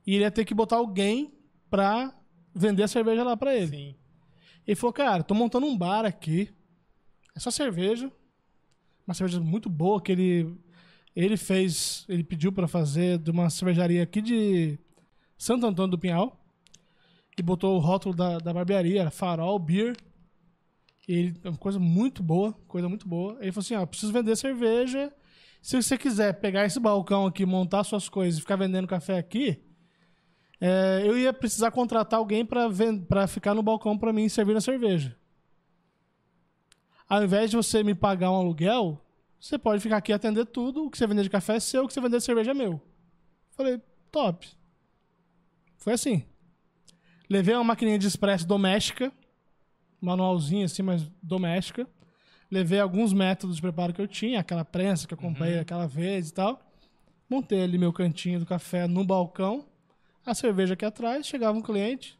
[0.05, 1.33] E ele ia ter que botar alguém
[1.69, 2.13] pra
[2.53, 3.67] vender a cerveja lá pra ele.
[3.67, 3.95] Sim.
[4.67, 6.49] Ele falou, cara, tô montando um bar aqui.
[7.35, 8.11] É só cerveja.
[9.07, 10.57] Uma cerveja muito boa que ele
[11.15, 14.77] ele fez, ele pediu pra fazer de uma cervejaria aqui de
[15.37, 16.39] Santo Antônio do Pinhal.
[17.37, 19.95] E botou o rótulo da, da barbearia, Farol Beer.
[21.07, 23.37] E ele, é uma coisa muito boa, coisa muito boa.
[23.41, 25.13] Ele falou assim, ó, eu preciso vender cerveja.
[25.61, 29.61] Se você quiser pegar esse balcão aqui, montar suas coisas e ficar vendendo café aqui,
[30.61, 35.17] é, eu ia precisar contratar alguém pra ficar no balcão pra mim servir a cerveja.
[37.07, 38.99] Ao invés de você me pagar um aluguel,
[39.39, 40.85] você pode ficar aqui e atender tudo.
[40.85, 42.53] O que você vender de café é seu, o que você vender de cerveja é
[42.53, 42.81] meu.
[43.51, 43.79] Falei,
[44.11, 44.47] top.
[45.85, 46.23] Foi assim.
[47.29, 49.11] Levei uma maquininha de expresso doméstica,
[50.01, 51.87] manualzinha assim, mas doméstica.
[52.49, 56.29] Levei alguns métodos de preparo que eu tinha, aquela prensa que eu comprei aquela vez
[56.29, 56.59] e tal.
[57.29, 59.67] Montei ali meu cantinho do café no balcão
[60.25, 62.17] a cerveja aqui atrás, chegava um cliente.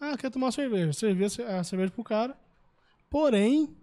[0.00, 0.92] Ah, quer tomar uma cerveja.
[0.92, 1.26] Servia
[1.58, 2.38] a cerveja pro cara.
[3.10, 3.76] Porém,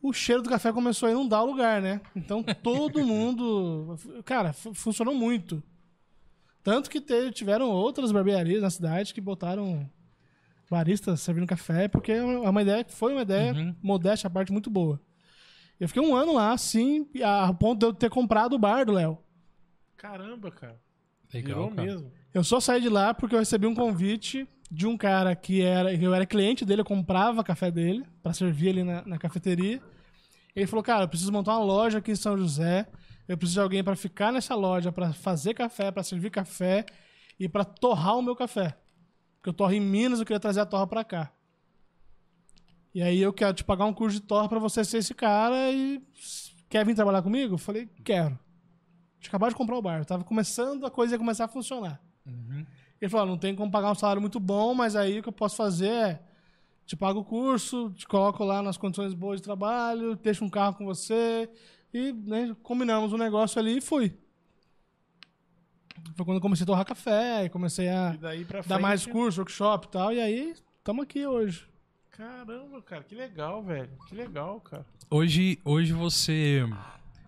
[0.00, 2.00] o cheiro do café começou a inundar o lugar, né?
[2.16, 3.98] Então todo mundo.
[4.24, 5.62] Cara, fu- funcionou muito.
[6.62, 9.88] Tanto que teve- tiveram outras barbearias na cidade que botaram
[10.70, 13.74] baristas servindo café, porque é uma ideia que foi uma ideia, Uhum.
[13.82, 15.00] modéstia à parte, muito boa.
[15.78, 18.92] Eu fiquei um ano lá, assim, a ponto de eu ter comprado o bar do
[18.92, 19.18] Léo.
[19.96, 20.78] Caramba, cara.
[21.32, 21.82] Legal, Virou cara.
[21.88, 22.12] mesmo.
[22.32, 25.92] Eu só saí de lá porque eu recebi um convite de um cara que era
[25.92, 29.80] eu era cliente dele, eu comprava café dele pra servir ali na, na cafeteria.
[30.54, 32.86] Ele falou: "Cara, eu preciso montar uma loja aqui em São José.
[33.30, 36.84] Eu preciso de alguém pra ficar nessa loja, pra fazer café, pra servir café
[37.38, 38.76] e pra torrar o meu café.
[39.36, 41.30] Porque eu torro em Minas, eu queria trazer a torra pra cá.
[42.92, 45.70] E aí eu quero te pagar um curso de torra pra você ser esse cara
[45.70, 46.02] e
[46.68, 47.54] quer vir trabalhar comigo?
[47.54, 48.36] Eu falei: "Quero".
[49.20, 52.02] Tinha acabado de comprar o bar, eu tava começando, a coisa ia começar a funcionar.
[53.00, 55.32] Ele falou: não tem como pagar um salário muito bom, mas aí o que eu
[55.32, 56.22] posso fazer é
[56.84, 60.74] te pago o curso, te coloco lá nas condições boas de trabalho, deixo um carro
[60.74, 61.48] com você
[61.92, 64.16] e né, combinamos um negócio ali e fui.
[66.14, 68.82] Foi quando eu comecei a torrar café, e comecei a E daí pra dar frente...
[68.82, 71.66] mais curso, workshop e tal, e aí estamos aqui hoje.
[72.10, 73.90] Caramba, cara, que legal, velho.
[74.08, 74.84] Que legal, cara.
[75.10, 76.62] Hoje, hoje você,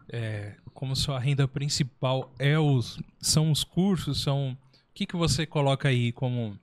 [0.08, 4.56] é, como sua renda principal é os, são os cursos, são o
[4.94, 6.58] que que você coloca aí como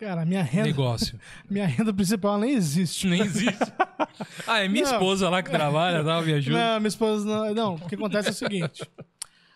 [0.00, 1.20] Cara, minha renda, negócio?
[1.48, 3.06] minha renda principal nem existe.
[3.06, 3.72] Nem existe.
[4.46, 4.92] Ah, é minha Não.
[4.92, 6.22] esposa lá que trabalha, tá?
[6.22, 6.56] Me ajuda.
[6.58, 7.54] Não, minha esposa não.
[7.54, 8.82] Não, o que acontece é o seguinte.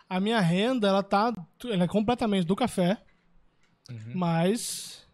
[0.06, 1.32] A minha renda, ela tá.
[1.64, 2.98] Ela é completamente do café,
[4.14, 5.06] mas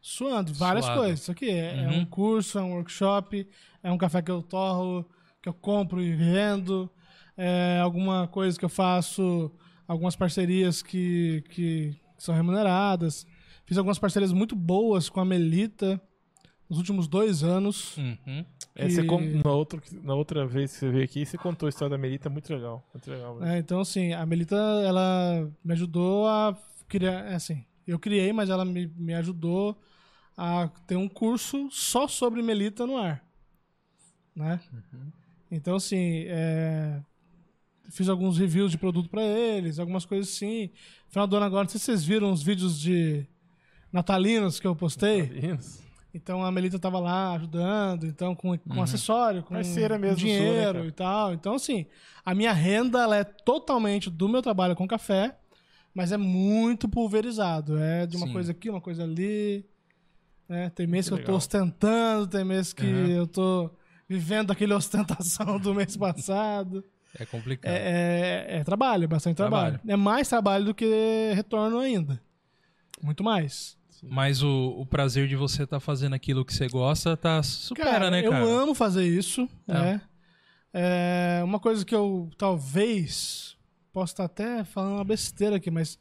[0.00, 0.52] suando.
[0.54, 1.00] Várias Suado.
[1.00, 1.20] coisas.
[1.22, 1.98] Isso aqui é, é Uhum.
[2.00, 3.48] um curso, é um workshop,
[3.82, 5.04] é um café que eu torro,
[5.42, 6.88] que eu compro e vendo.
[7.36, 9.50] é, alguma coisa que eu faço,
[9.88, 13.26] algumas parcerias que, que são remuneradas.
[13.72, 15.98] Fiz algumas parcerias muito boas com a Melita
[16.68, 17.96] nos últimos dois anos.
[17.96, 18.44] Uhum.
[18.74, 21.88] É, con- na, outra, na outra vez que você veio aqui, você contou a história
[21.88, 22.86] da Melita, muito legal.
[22.92, 23.42] Muito legal.
[23.42, 26.54] É, então, assim, a Melita, ela me ajudou a
[26.86, 29.80] criar, é, assim, eu criei, mas ela me, me ajudou
[30.36, 33.24] a ter um curso só sobre Melita no ar,
[34.36, 34.60] né?
[35.50, 37.00] Então, assim, é,
[37.88, 40.68] fiz alguns reviews de produto pra eles, algumas coisas assim.
[41.08, 43.26] Final do ano agora, não sei se vocês viram os vídeos de
[43.92, 45.20] natalinos que eu postei.
[45.58, 45.82] Isso.
[46.14, 48.82] Então a Melita tava lá ajudando, então com, com Uhum.
[48.82, 50.86] acessório, com Parceira mesmo sua, né, dinheiro cara?
[50.86, 51.32] e tal.
[51.34, 51.86] Então, assim,
[52.24, 55.34] a minha renda ela é totalmente do meu trabalho com café,
[55.94, 57.78] mas é muito pulverizado.
[57.78, 58.32] É de uma Sim.
[58.32, 59.64] coisa aqui, uma coisa ali.
[60.48, 60.68] né?
[60.70, 61.38] Tem mês que, Muito eu tô legal.
[61.38, 63.06] ostentando, tem mês que Uhum.
[63.06, 63.70] eu tô
[64.06, 66.84] vivendo aquele ostentação do mês passado.
[67.18, 67.72] É complicado.
[67.72, 69.78] É, é- é trabalho, é bastante trabalho.
[69.78, 69.90] Trabalho.
[69.90, 72.20] É mais trabalho do que retorno ainda.
[73.02, 73.78] Muito mais.
[74.02, 78.10] Mas o, o prazer de você estar fazendo aquilo que você gosta tá supera, Cara,
[78.10, 78.44] né, cara?
[78.44, 79.72] Eu amo fazer isso, É.
[79.72, 80.00] né?
[80.74, 83.56] É, uma coisa que eu talvez
[83.92, 85.98] posso estar até falando uma besteira aqui, mas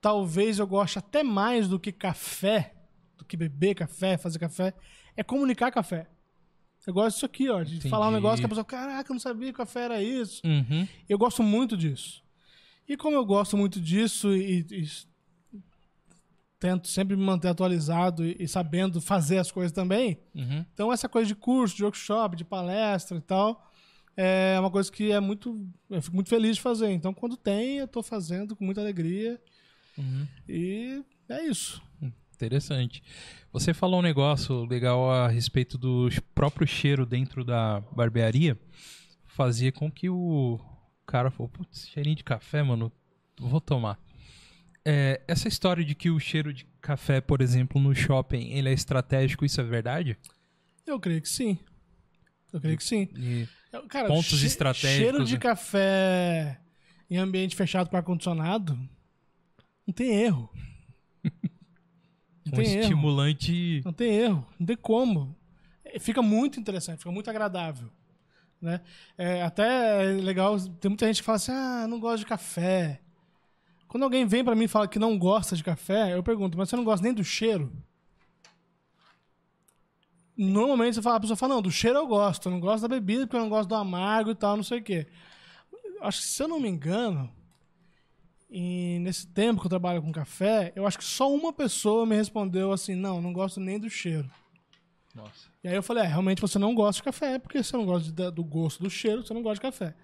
[0.00, 2.74] talvez eu goste até mais do que café,
[3.16, 4.74] do que beber café, fazer café,
[5.16, 6.08] é comunicar café.
[6.84, 7.88] Eu gosto disso aqui, ó, de Entendi.
[7.88, 10.42] falar um negócio que a pessoa, caraca, eu não sabia que café era isso.
[10.44, 10.86] Uhum.
[11.08, 12.20] Eu gosto muito disso.
[12.88, 14.88] E como eu gosto muito disso e, e
[16.62, 20.64] tento sempre me manter atualizado e, e sabendo fazer as coisas também, Uhum.
[20.72, 23.68] então essa coisa de curso, de workshop, de palestra e tal,
[24.16, 25.66] é uma coisa que é muito.
[25.90, 26.90] Eu fico muito feliz de fazer.
[26.90, 29.40] Então, quando tem, eu tô fazendo com muita alegria.
[29.98, 30.28] Uhum.
[30.48, 31.82] E é isso.
[32.34, 33.02] Interessante.
[33.52, 38.58] Você falou um negócio legal a respeito do próprio cheiro dentro da barbearia.
[39.26, 40.60] Fazia com que o
[41.06, 42.92] cara falou, putz, cheirinho de café, mano,
[43.40, 43.98] vou tomar.
[44.84, 48.72] É, essa história de que o cheiro de café, por exemplo, no shopping, ele é
[48.72, 50.18] estratégico, isso é verdade?
[50.86, 51.58] Eu creio que sim.
[52.52, 53.08] Eu creio que sim.
[53.16, 55.38] E- Eu- Cara, Pontos che- estratégicos, Cheiro de né?
[55.40, 56.60] café
[57.08, 58.76] em ambiente fechado com ar-condicionado,
[59.86, 60.50] não tem erro.
[62.44, 62.80] Não um tem erro.
[62.80, 63.80] estimulante.
[63.84, 65.34] Não tem erro, não tem como.
[65.84, 67.88] É, Fica muito interessante, fica muito agradável.
[68.60, 68.80] Né?
[69.16, 73.00] É, até é legal, tem muita gente que fala assim: ah, não gosto de café.
[73.92, 76.70] Quando alguém vem pra mim e fala que não gosta de café, eu pergunto, mas
[76.70, 77.70] você não gosta nem do cheiro?
[80.34, 82.88] Normalmente você fala, a pessoa fala, não, do cheiro eu gosto, eu não gosto da
[82.88, 85.06] bebida porque eu não gosto do amargo e tal, não sei o quê.
[86.00, 87.30] Acho que, se eu não me engano,
[88.50, 92.16] e nesse tempo que eu trabalho com café, eu acho que só uma pessoa me
[92.16, 94.28] respondeu assim: não, não gosto nem do cheiro.
[95.14, 95.50] Nossa.
[95.62, 98.10] E aí eu falei: é, realmente você não gosta de café, porque você não gosta
[98.10, 99.94] de- do gosto do cheiro, você não gosta de café.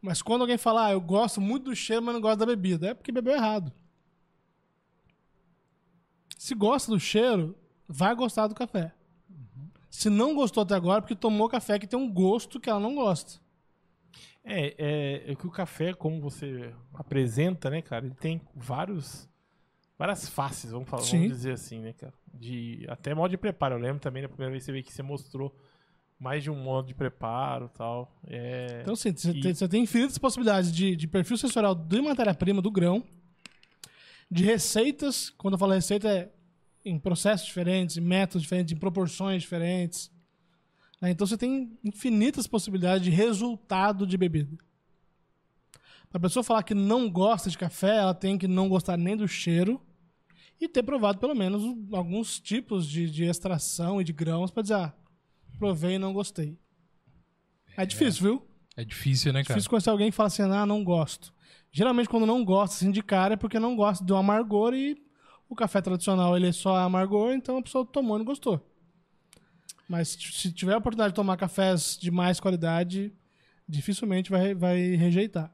[0.00, 2.88] Mas quando alguém fala, ah, eu gosto muito do cheiro, mas não gosto da bebida,
[2.88, 3.72] é porque bebeu errado.
[6.36, 7.56] Se gosta do cheiro,
[7.88, 8.94] vai gostar do café.
[9.90, 12.78] Se não gostou até agora, é porque tomou café que tem um gosto que ela
[12.78, 13.40] não gosta.
[14.44, 19.28] É, é, é que o café, como você apresenta, né, cara, ele tem vários,
[19.98, 22.14] várias faces, vamos, falar, vamos dizer assim, né, cara.
[22.32, 23.74] De, até modo de preparo.
[23.74, 25.54] Eu lembro também, na primeira vez que você veio aqui, você mostrou
[26.18, 28.18] mais de um modo de preparo e tal.
[28.26, 32.70] É, Então, assim, você E- tem, infinitas possibilidades de, de perfil sensorial de matéria-prima do
[32.70, 33.04] grão,
[34.30, 36.30] de receitas, quando eu falo receita, é
[36.84, 40.10] em processos diferentes, em métodos diferentes, em proporções diferentes.
[41.00, 41.10] né?
[41.10, 44.56] Então, você tem infinitas possibilidades de resultado de bebida.
[46.10, 49.16] Para a pessoa falar que não gosta de café, ela tem que não gostar nem
[49.16, 49.80] do cheiro
[50.60, 51.62] e ter provado pelo menos
[51.92, 54.94] alguns tipos de, de extração e de grãos para dizer, ah,
[55.58, 56.58] provei e não gostei.
[57.76, 58.46] É difícil, viu?
[58.76, 59.54] É difícil, né, cara?
[59.54, 61.32] Difícil conhecer alguém que fala assim, ah, não gosto.
[61.70, 64.96] Geralmente, quando não gosta assim, de cara, é porque não gosta do amargor e
[65.48, 68.64] o café tradicional ele é só amargor, então a pessoa tomou e não gostou.
[69.88, 73.12] Mas se tiver a oportunidade de tomar cafés de mais qualidade,
[73.66, 75.52] dificilmente vai, vai rejeitar.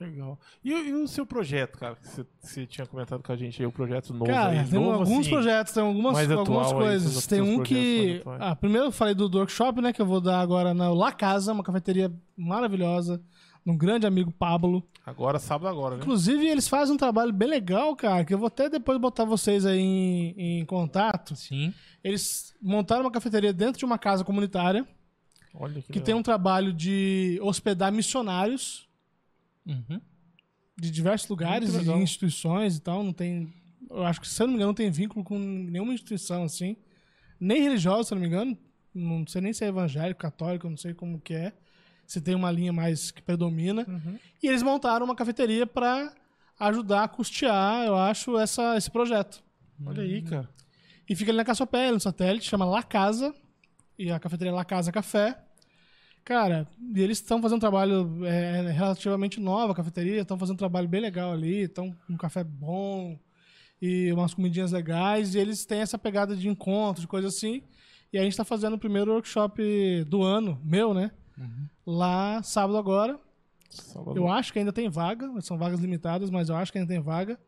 [0.00, 0.38] Legal.
[0.64, 2.06] E, o- e o seu projeto, cara, que
[2.40, 5.20] você, tinha comentado com a gente aí, o projeto novo Cara, aí, tem novo, alguns
[5.20, 7.12] assim, projetos, tem algumas, algumas aí, coisas.
[7.12, 8.22] seus- tem um que.
[8.38, 9.92] Ah, primeiro eu falei do, do workshop, né?
[9.92, 13.20] Que eu vou dar agora na La Casa, uma cafeteria maravilhosa,
[13.66, 14.82] um grande amigo Pablo.
[15.04, 16.02] Agora, sábado agora, né?
[16.02, 19.66] Inclusive, eles fazem um trabalho bem legal, cara, que eu vou até depois botar vocês
[19.66, 21.34] aí em, em contato.
[21.34, 21.74] Sim.
[22.04, 24.86] Eles montaram uma cafeteria dentro de uma casa comunitária
[25.54, 28.87] Olha que, que tem um trabalho de hospedar missionários
[29.68, 30.00] Uhum.
[30.76, 33.02] de diversos lugares e instituições e tal.
[33.04, 33.52] Não tem.
[33.90, 36.76] Eu acho que, se eu não me engano, não tem vínculo com nenhuma instituição assim.
[37.38, 38.58] Nem religiosa, se eu não me engano.
[38.94, 41.52] Não sei nem se é evangélico, católico, não sei como que é.
[42.06, 43.84] se tem uma linha mais que predomina.
[43.86, 44.18] Uhum.
[44.42, 46.12] E eles montaram uma cafeteria para
[46.58, 49.42] ajudar a custear, eu acho, essa, esse projeto.
[49.84, 50.48] Olha aí, cara.
[51.08, 53.34] E fica ali na Caçapé, no satélite, chama La Casa.
[53.98, 55.38] E a cafeteria La Casa Café.
[56.28, 60.58] Cara, e eles estão fazendo um trabalho é, relativamente nova, a cafeteria, estão fazendo um
[60.58, 63.18] trabalho bem legal ali, estão com um café bom
[63.80, 65.34] e umas comidinhas legais.
[65.34, 67.62] E eles têm essa pegada de encontro, de coisa assim.
[68.12, 71.12] E a gente está fazendo o primeiro workshop do ano, meu, né?
[71.86, 73.18] Lá sábado agora.
[73.70, 74.14] Sábado.
[74.14, 77.00] Eu acho que ainda tem vaga, são vagas limitadas, mas eu acho que ainda tem
[77.00, 77.40] vaga.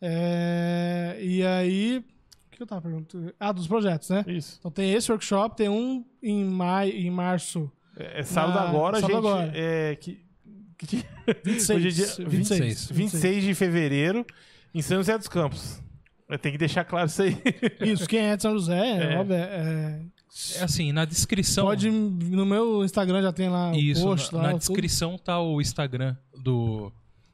[0.00, 1.98] É, e aí.
[2.46, 3.34] O que eu tava perguntando?
[3.40, 4.24] Ah, dos projetos, né?
[4.28, 4.54] Isso.
[4.60, 7.68] Então tem esse workshop, tem um em, maio, em março,
[7.98, 9.26] É, é sábado Na- agora, sábado gente.
[9.26, 9.52] agora.
[9.54, 10.20] É, que,
[10.78, 11.04] que dia?
[11.44, 11.70] 26.
[11.78, 12.90] Hoje é dia 26.
[12.90, 14.24] 26 de fevereiro,
[14.74, 15.82] em São José dos Campos.
[16.28, 17.36] Eu tenho que deixar claro isso aí.
[17.80, 19.18] Isso, quem é de São José, é, É.
[19.18, 20.02] óbvio, é-
[20.56, 21.64] É assim, na descrição.
[21.66, 21.90] pode.
[21.90, 24.44] No meu Instagram já tem lá Isso, o post na, lá.
[24.44, 24.58] na tudo.
[24.60, 26.14] descrição tá o Instagram
[26.44, 26.92] do,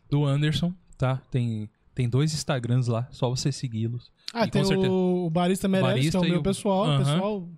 [0.09, 1.21] do Anderson, tá?
[1.31, 4.11] Tem, tem dois Instagrams lá, só você segui-los.
[4.33, 6.99] Ah, E tem o, o Barista Meirelles, Barista que é o meu o- pessoal, Aham.
[6.99, 7.49] pessoal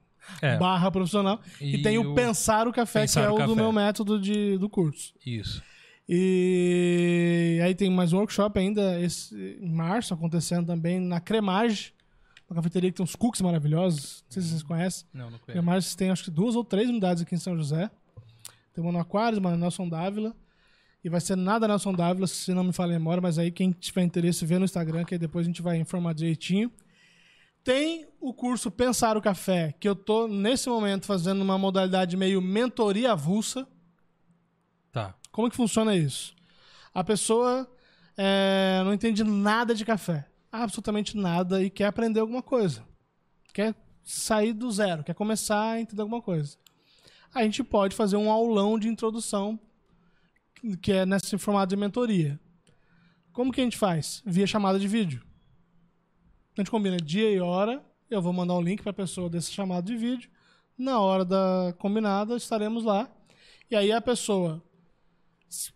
[0.43, 1.41] É, barra profissional.
[1.61, 4.59] E, tem o, Pensar o Café, Pensar que é o o do meu método de,
[4.59, 5.15] do curso.
[5.25, 5.63] isso.
[6.09, 11.93] E aí tem mais um workshop ainda esse, em março acontecendo também na Cremage,
[12.49, 14.23] uma cafeteria que tem uns cookies maravilhosos.
[14.27, 15.07] Não sei se vocês conhecem.
[15.13, 15.53] Não, não conheço.
[15.53, 17.91] Cremage tem acho que duas ou três unidades aqui em São José.
[18.73, 20.35] Tem uma no Aquários, uma na Nelson Dávila.
[21.03, 23.73] E vai ser nada Nelson Dávila, se não me falha a memória, mas aí quem
[23.73, 26.71] tiver interesse vê no Instagram, que aí depois a gente vai informar direitinho.
[27.65, 32.43] Tem o curso Pensar o Café, que eu tô nesse momento fazendo uma modalidade meio
[32.43, 33.69] mentoria avulsa.
[34.91, 35.15] Tá.
[35.31, 36.35] Como que funciona isso?
[36.93, 37.71] A pessoa
[38.17, 42.85] é, não entende nada de café, absolutamente nada, e quer aprender alguma coisa.
[43.55, 46.59] Quer sair do zero, quer começar a entender alguma coisa.
[47.33, 49.57] A gente pode fazer um aulão de introdução,
[50.83, 52.41] que é nesse formato de mentoria.
[53.33, 54.21] Como que a gente faz?
[54.27, 55.25] Via chamada de vídeo.
[56.57, 59.53] A gente combina dia e hora, eu vou mandar o link para a pessoa desse
[59.53, 60.31] chamado de vídeo.
[60.77, 63.11] Na hora da combinada, estaremos lá.
[63.71, 64.63] E aí a pessoa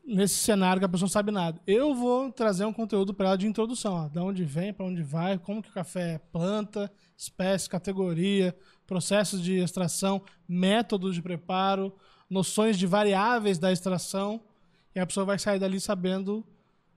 [0.04, 1.60] nesse cenário que a pessoa não sabe nada.
[1.66, 5.02] Eu vou trazer um conteúdo para ela de introdução, ó, da onde vem, para onde
[5.02, 11.94] vai, como que o café é planta, espécie, categoria, processos de extração, métodos de preparo,
[12.28, 14.40] noções de variáveis da extração,
[14.94, 16.44] e a pessoa vai sair dali sabendo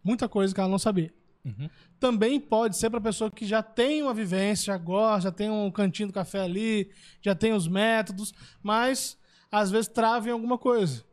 [0.03, 1.13] muita coisa que ela não sabia.
[1.45, 1.69] Uhum.
[1.99, 5.69] Também pode ser para pessoa que já tem uma vivência, já gosta, já tem um
[5.69, 6.89] cantinho do café ali,
[7.21, 9.17] já tem os métodos, mas
[9.51, 11.03] às vezes trava em alguma coisa.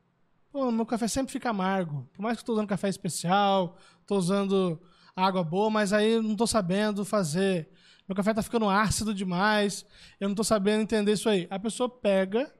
[0.52, 2.08] Pô, meu café sempre fica amargo.
[2.12, 4.80] Por mais que eu estou usando café especial, estou usando
[5.14, 7.68] água boa, mas aí não estou sabendo fazer.
[8.08, 9.86] Meu café está ficando ácido demais,
[10.18, 11.46] eu não estou sabendo entender isso aí.
[11.48, 12.52] A pessoa pega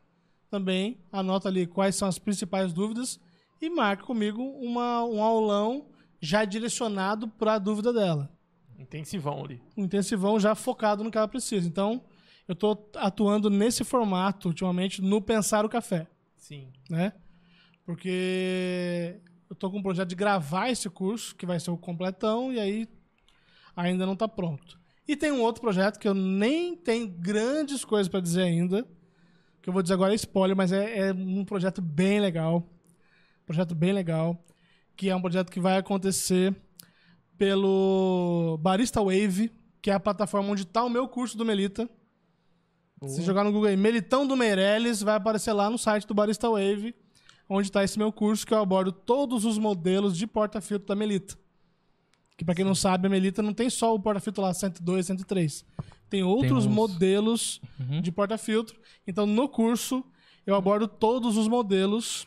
[0.49, 3.19] também, anota ali quais são as principais dúvidas
[3.61, 5.90] e marca comigo uma, um aulão
[6.21, 8.31] já direcionado para a dúvida dela.
[8.79, 9.63] Intensivão ali.
[9.77, 11.67] Um intensivão já focado no que ela precisa.
[11.67, 12.03] Então,
[12.47, 16.73] eu estou atuando nesse formato ultimamente no Pensar o Café Sim.
[16.89, 17.13] né?
[17.85, 22.53] Porque eu tô com um projeto de gravar esse curso, que vai ser o completão,
[22.53, 22.89] e aí
[23.77, 24.81] ainda não tá pronto.
[25.07, 28.87] E tem um outro projeto que eu nem tenho grandes coisas para dizer ainda,
[29.63, 32.67] que eu vou dizer agora é spoiler, mas é, é um projeto bem legal.
[33.45, 34.43] Projeto bem legal,
[35.01, 36.55] que é um projeto que vai acontecer
[37.39, 39.51] pelo Barista Wave,
[39.81, 41.89] que é a plataforma onde tá o meu curso do Melita.
[43.06, 46.51] Se jogar no Google aí, Melitão do Meirelles, vai aparecer lá no site do Barista
[46.51, 46.94] Wave,
[47.48, 51.35] onde está esse meu curso, que eu abordo todos os modelos de porta-filtro da Melita.
[52.36, 55.64] Que para quem não sabe, a Melita não tem só o porta-filtro lá 102, 103.
[56.10, 58.02] Tem outros uns- modelos Uhum.
[58.02, 58.78] de porta-filtro.
[59.06, 60.05] Então, no curso,
[60.47, 62.27] eu abordo todos os modelos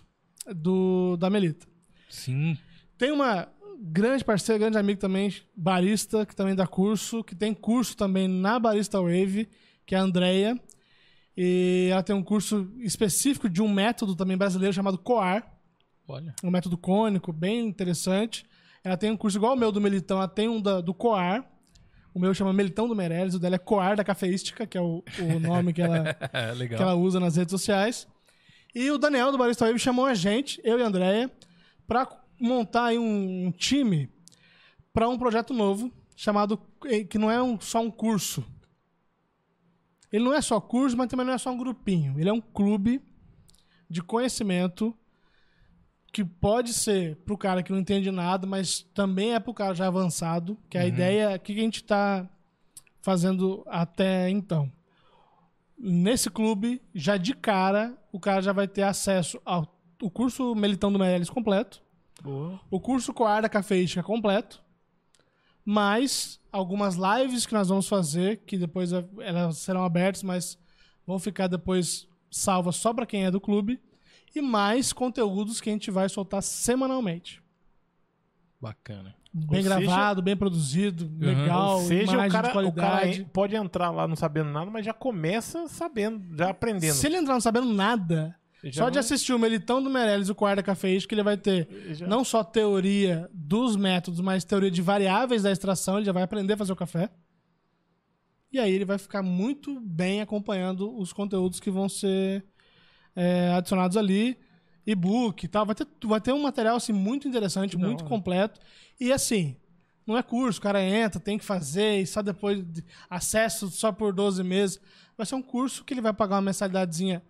[0.55, 1.67] do, da Melita.
[2.14, 2.57] Sim.
[2.98, 3.48] Tem uma
[3.81, 8.60] grande parceira, grande amiga também, barista, que também dá curso, que tem curso também na
[8.60, 9.49] Barista Wave,
[9.85, 10.57] que é a Andrea.
[11.35, 15.52] E ela tem um curso específico de um método também brasileiro chamado COAR,
[16.07, 16.35] Olha.
[16.44, 18.45] um método cônico, bem interessante.
[18.84, 21.49] Ela tem um curso igual o meu do Melitão, ela tem um da- do COAR.
[22.14, 25.03] O meu chama Melitão do Meirelles, o dela é COAR da Cafeística, que é o,
[25.19, 26.14] o nome que ela,
[26.68, 28.07] que ela usa nas redes sociais.
[28.76, 31.31] E o Daniel do Barista Wave chamou a gente, eu e a Andrea,
[31.88, 32.07] para
[32.39, 34.10] montar aí um, um time
[34.91, 38.43] para um projeto novo chamado eh, que não é um- só um curso.
[40.11, 42.19] Ele não é só curso, mas também não é só um grupinho.
[42.19, 43.01] Ele é um clube
[43.89, 44.95] de conhecimento
[46.11, 49.88] que pode ser pro cara que não entende nada, mas também é pro cara já
[49.88, 52.30] avançado, que a ideia, o que a gente está
[53.01, 54.72] fazendo até então.
[55.77, 59.65] Nesse clube, já de cara, o cara já vai ter acesso ao
[60.05, 61.81] o curso Melitão do Meirelles completo,
[62.21, 62.59] Boa.
[62.69, 64.61] o curso Coarda Cafeística completo,
[65.65, 70.57] mais algumas lives que nós vamos fazer, que depois eh, elas serão abertas, mas
[71.07, 73.80] vão ficar depois salvas só para quem é do clube,
[74.35, 77.41] e mais conteúdos que a gente vai soltar semanalmente.
[78.59, 79.15] Bacana.
[79.34, 83.89] Bem seja- gravado, bem produzido, legal, Ou seja, o cara, de o cara pode entrar
[83.89, 86.93] lá não sabendo nada, mas já começa sabendo, já aprendendo.
[86.93, 88.35] Se ele entrar não sabendo nada,
[88.72, 91.68] só de não- assistir o Melitão do Meirelles o Coarda Cafeística, que ele vai ter
[91.91, 96.23] já- não só teoria dos métodos, mas teoria de variáveis da extração, ele já vai
[96.23, 97.10] aprender a fazer o café.
[98.52, 102.45] E aí ele vai ficar muito bem acompanhando os conteúdos que vão ser
[103.15, 104.38] é, adicionados ali,
[104.85, 105.65] e-book e tal.
[105.65, 108.60] Vai ter, vai ter um material assim, muito interessante, da muito completo.
[108.99, 109.56] E assim,
[110.06, 113.91] não é curso, o cara entra, tem que fazer, e só depois de- acesso só
[113.91, 114.80] por 12 meses.
[115.18, 117.22] Vai ser um curso que ele vai pagar uma mensalidadezinha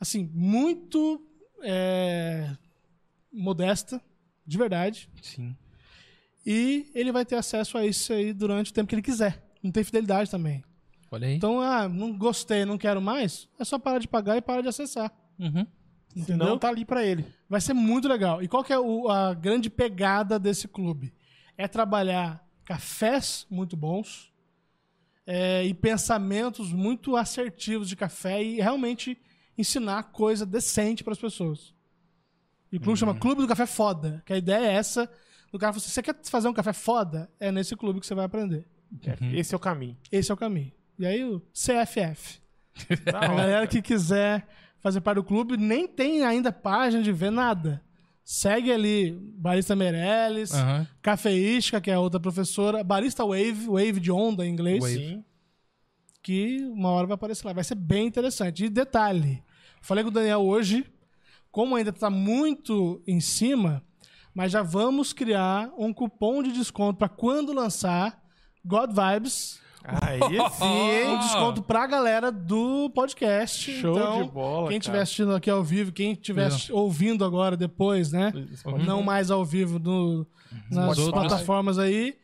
[0.00, 1.24] assim, muito
[1.62, 2.50] é,
[3.32, 4.00] modesta,
[4.46, 5.08] de verdade.
[5.22, 5.56] Sim.
[6.46, 9.42] E ele vai ter acesso a isso aí durante o tempo que ele quiser.
[9.62, 10.62] Não tem fidelidade também.
[11.10, 11.34] Olha aí.
[11.36, 14.68] Então, ah, não gostei, não quero mais, é só parar de pagar e parar de
[14.68, 15.10] acessar.
[15.38, 15.66] Uhum.
[16.14, 16.46] Entendeu?
[16.46, 17.24] Não tá ali pra ele.
[17.48, 18.42] Vai ser muito legal.
[18.42, 21.12] E qual que é o- a grande pegada desse clube?
[21.56, 24.32] É trabalhar cafés muito bons
[25.26, 29.18] é, e pensamentos muito assertivos de café e realmente
[29.56, 31.74] ensinar coisa decente para as pessoas.
[32.72, 35.08] E o clube chama Clube do Café Foda, que a ideia é essa.
[35.52, 37.30] O cara fala assim, você quer fazer um café foda?
[37.38, 38.66] É nesse clube que você vai aprender.
[39.06, 39.96] É, Esse é o caminho.
[40.10, 40.72] Esse é o caminho.
[40.98, 42.40] E aí o CFF.
[43.06, 44.48] A galera que quiser
[44.80, 47.80] fazer parte do clube nem tem ainda página de ver nada.
[48.24, 50.88] Segue ali Barista Meirelles, Aham.
[51.00, 55.24] Cafeística, que é a outra professora, Barista Wave, Wave de onda em inglês, Wave.
[56.24, 57.52] Que uma hora vai aparecer lá.
[57.52, 58.64] Vai ser bem interessante.
[58.64, 59.44] E detalhe,
[59.82, 60.86] falei com o Daniel hoje,
[61.52, 63.82] como ainda está muito em cima,
[64.34, 68.18] mas já vamos criar um cupom de desconto para quando lançar
[68.64, 70.18] God Vibes, Aí
[70.56, 71.08] sim, hein?
[71.10, 73.70] um desconto pra galera do podcast.
[73.80, 78.10] Show então, de bola, Quem estiver assistindo aqui ao vivo, quem estiver ouvindo agora depois,
[78.10, 78.32] né?
[78.86, 80.26] Não mais ao vivo no-
[80.70, 81.10] nas Nos outros.
[81.28, 82.16] plataformas aí,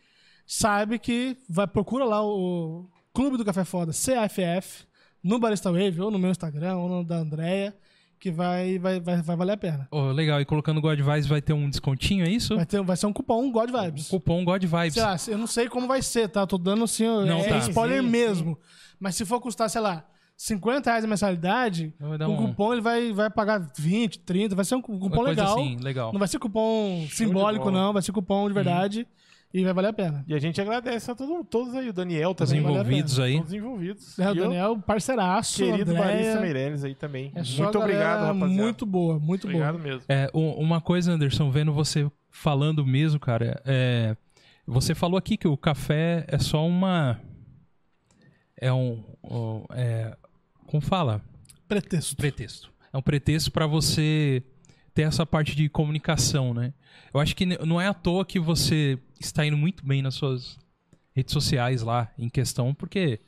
[0.46, 2.88] sabe que vai procura lá o
[3.20, 4.86] Clube do Café Foda, CAFF,
[5.22, 7.76] no Barista Wave, ou no meu Instagram, ou no da Andrea,
[8.18, 9.86] que vai, vai, vai, vai valer a pena.
[9.90, 10.40] Ô, legal.
[10.40, 12.56] E colocando God Vibes vai ter um descontinho, é isso?
[12.56, 14.08] Vai, ter, vai ser um cupom God Vibes.
[14.08, 14.94] Cupom God Vibes.
[14.94, 16.46] Sei lá, eu não sei como vai ser, tá?
[16.46, 17.58] Tô dando assim, Não, é tá.
[17.58, 18.10] spoiler Sim, sim.
[18.10, 18.58] mesmo.
[18.98, 20.02] Mas se for custar, sei lá,
[20.34, 24.76] 50 reais a mensalidade, com um- cupom ele vai, vai pagar 20, 30, vai ser
[24.76, 25.58] um cupom legal.
[25.58, 26.10] assim, legal.
[26.10, 29.06] Não vai ser cupom de simbólico, não, vai ser cupom de verdade
[29.52, 30.24] e vai valer a pena.
[30.28, 32.60] E a gente agradece a todo, todos aí, o Daniel Os também.
[32.62, 33.36] vale a envolvidos aí.
[33.36, 34.18] Todos envolvidos.
[34.18, 37.32] É, o E eu, Daniel, parceiraço, querido Andréia, Barista Meirelles aí também.
[37.34, 38.62] é só Muito obrigado, rapaziada.
[38.62, 39.84] Muito boa, muito obrigado boa.
[39.84, 40.02] mesmo.
[40.08, 44.16] É, uma coisa, Anderson, vendo você falando mesmo, cara, é,
[44.66, 47.20] você falou aqui que o café é só uma.
[48.56, 49.02] É um.
[49.24, 50.16] um- é,
[50.66, 51.20] como fala?
[51.66, 52.14] Pretexto.
[52.16, 52.70] Pretexto.
[52.92, 54.42] É um pretexto para você
[55.00, 56.74] ter essa parte de comunicação, né?
[57.12, 60.58] Eu acho que não é à toa que você está indo muito bem nas suas
[61.14, 63.18] redes sociais lá em questão, porque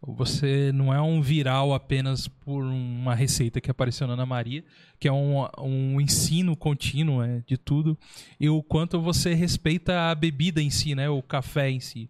[0.00, 4.64] você não é um viral apenas por uma receita que apareceu na Ana Maria,
[4.98, 7.96] que é um, um ensino contínuo é, de tudo,
[8.40, 11.10] e o quanto você respeita a bebida em si, né?
[11.10, 12.08] O café em si.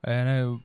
[0.00, 0.58] É, né?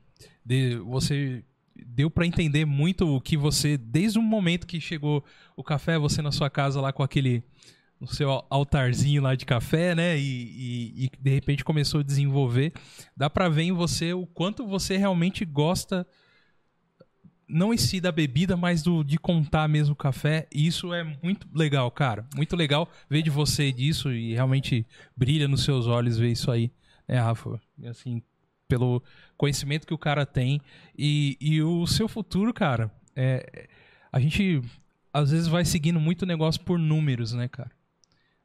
[0.46, 1.42] De- você
[1.86, 5.24] deu para entender muito o que você, desde o momento que chegou
[5.56, 7.42] o café, você na sua casa lá com aquele
[8.00, 10.18] no seu al- altarzinho lá de café, né?
[10.18, 12.72] E, e- e de repente começou a desenvolver.
[13.16, 16.06] Dá pra ver em você o quanto você realmente gosta,
[17.48, 20.46] não em si da bebida, mas do, de contar mesmo o café.
[20.54, 22.24] E isso é muito legal, cara.
[22.34, 24.86] Muito legal ver de você disso e realmente
[25.16, 26.70] brilha nos seus olhos ver isso aí,
[27.08, 27.60] né, Rafa?
[27.86, 28.22] Assim,
[28.68, 29.02] pelo
[29.36, 30.60] conhecimento que o cara tem
[30.96, 32.90] e, e o seu futuro, cara.
[33.16, 33.68] É,
[34.12, 34.62] a gente
[35.12, 37.70] às vezes vai seguindo muito negócio por números, né, cara?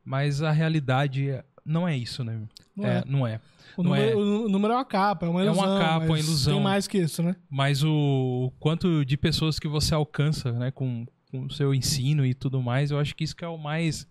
[0.06, 2.40] Mas a realidade é- não é isso, né?
[2.76, 3.03] Não é.
[3.07, 3.41] não é.
[3.76, 4.15] O Não número, é.
[4.15, 5.80] o número é uma capa, é uma É uma ilusão.
[5.80, 6.53] capa, uma mas ilusão.
[6.53, 7.36] Tem mais que isso, né?
[7.49, 12.34] Mas o quanto de pessoas que você alcança, né, com, com o seu ensino e
[12.34, 14.07] tudo mais, eu acho que isso que é o mais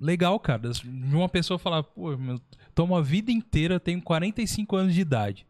[0.00, 0.70] legal, cara.
[0.70, 2.40] De uma pessoa falar, pô, meu,
[2.74, 5.46] tô uma vida inteira, tenho 45 anos de idade.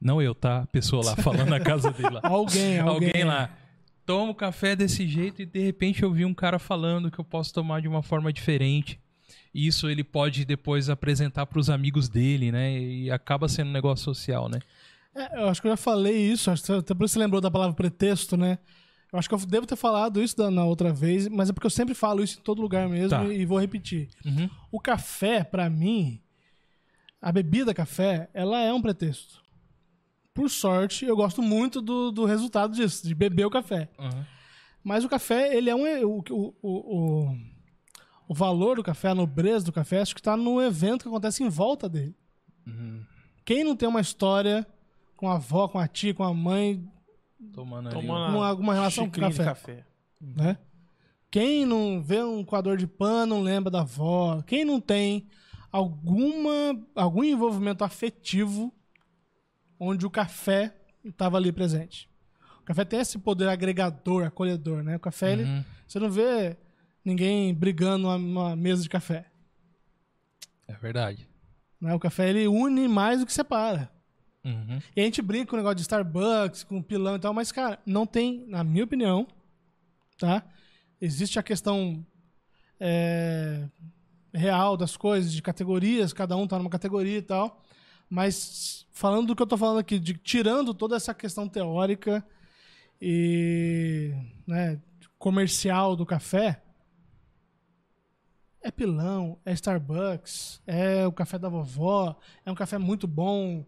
[0.00, 0.62] Não eu, tá?
[0.62, 2.20] A pessoa lá falando na casa dele lá.
[2.28, 3.08] Alguém, alguém.
[3.08, 3.48] Alguém lá.
[4.06, 7.52] Tomo café desse jeito e de repente eu vi um cara falando que eu posso
[7.52, 8.98] tomar de uma forma diferente.
[9.52, 12.78] E Isso ele pode depois apresentar para os amigos dele, né?
[12.80, 14.60] E acaba sendo um negócio social, né?
[15.14, 17.40] É, eu acho que eu já falei isso, acho que até por isso você lembrou
[17.40, 18.58] da palavra pretexto, né?
[19.12, 21.66] Eu acho que eu devo ter falado isso da- na outra vez, mas é porque
[21.66, 23.24] eu sempre falo isso em todo lugar mesmo Tá.
[23.24, 24.08] e, e vou repetir.
[24.24, 24.50] Uhum.
[24.70, 26.20] O café, pra mim,
[27.22, 29.40] a bebida café, ela é um pretexto.
[30.36, 33.88] Por sorte, eu gosto muito do, do resultado disso, de beber o café.
[33.98, 34.24] Uhum.
[34.84, 35.82] Mas o café, ele é um.
[36.06, 36.96] O, o, o,
[37.32, 37.36] o,
[38.28, 41.42] o valor do café, a nobreza do café, acho que tá no evento que acontece
[41.42, 42.14] em volta dele.
[42.66, 43.02] Uhum.
[43.44, 44.66] Quem não tem uma história
[45.16, 46.86] com a avó, com a tia, com a mãe,
[47.52, 47.96] Tomando ali.
[48.00, 49.44] Tomando Uma- alguma relação com de café.
[49.44, 49.86] café.
[50.20, 50.58] né?
[51.30, 54.42] Quem não vê um coador de pano não lembra da avó.
[54.46, 55.26] Quem não tem
[55.70, 56.50] alguma
[56.94, 58.72] algum envolvimento afetivo
[59.78, 60.74] onde o café
[61.04, 62.08] estava ali presente.
[62.60, 64.96] O café tem esse poder agregador, acolhedor, né?
[64.96, 65.64] O café, ele- Uhum.
[65.86, 66.56] você não vê
[67.04, 69.26] ninguém brigando numa mesa de café.
[70.66, 71.28] É verdade.
[71.80, 71.94] Né?
[71.94, 73.90] O café ele une mais do que separa.
[74.44, 74.80] Uhum.
[74.96, 77.78] E a gente brinca com o negócio de Starbucks, com pilão e tal, mas, cara,
[77.86, 79.26] não tem, na minha opinião,
[80.18, 80.44] tá?
[81.00, 82.04] Existe a questão
[82.80, 83.68] é,
[84.32, 87.62] real das coisas, de categorias, cada um tá numa categoria e tal.
[88.08, 92.24] Mas falando do que eu tô falando aqui, de, tirando toda essa questão teórica
[93.00, 94.12] e
[94.46, 94.80] né,
[95.18, 96.62] comercial do café,
[98.62, 103.64] é pilão, é Starbucks, é o café da vovó, é um café muito bom,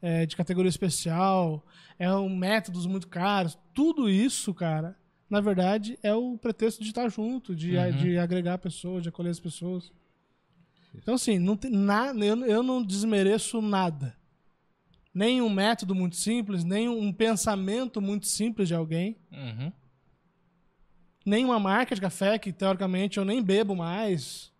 [0.00, 1.66] é, de categoria especial,
[1.98, 3.58] é um métodos muito caros.
[3.74, 4.96] Tudo isso, cara,
[5.28, 7.90] na verdade, é o pretexto de estar junto, de, Uhum.
[7.92, 9.92] de agregar pessoas, de acolher as pessoas.
[10.94, 14.16] Então, assim, não tem nada, eu, eu não desmereço nada.
[15.14, 19.72] Nem um método muito simples, nem um pensamento muito simples de alguém, Uhum.
[21.24, 24.52] nem uma marca de café que, teoricamente, eu nem bebo mais.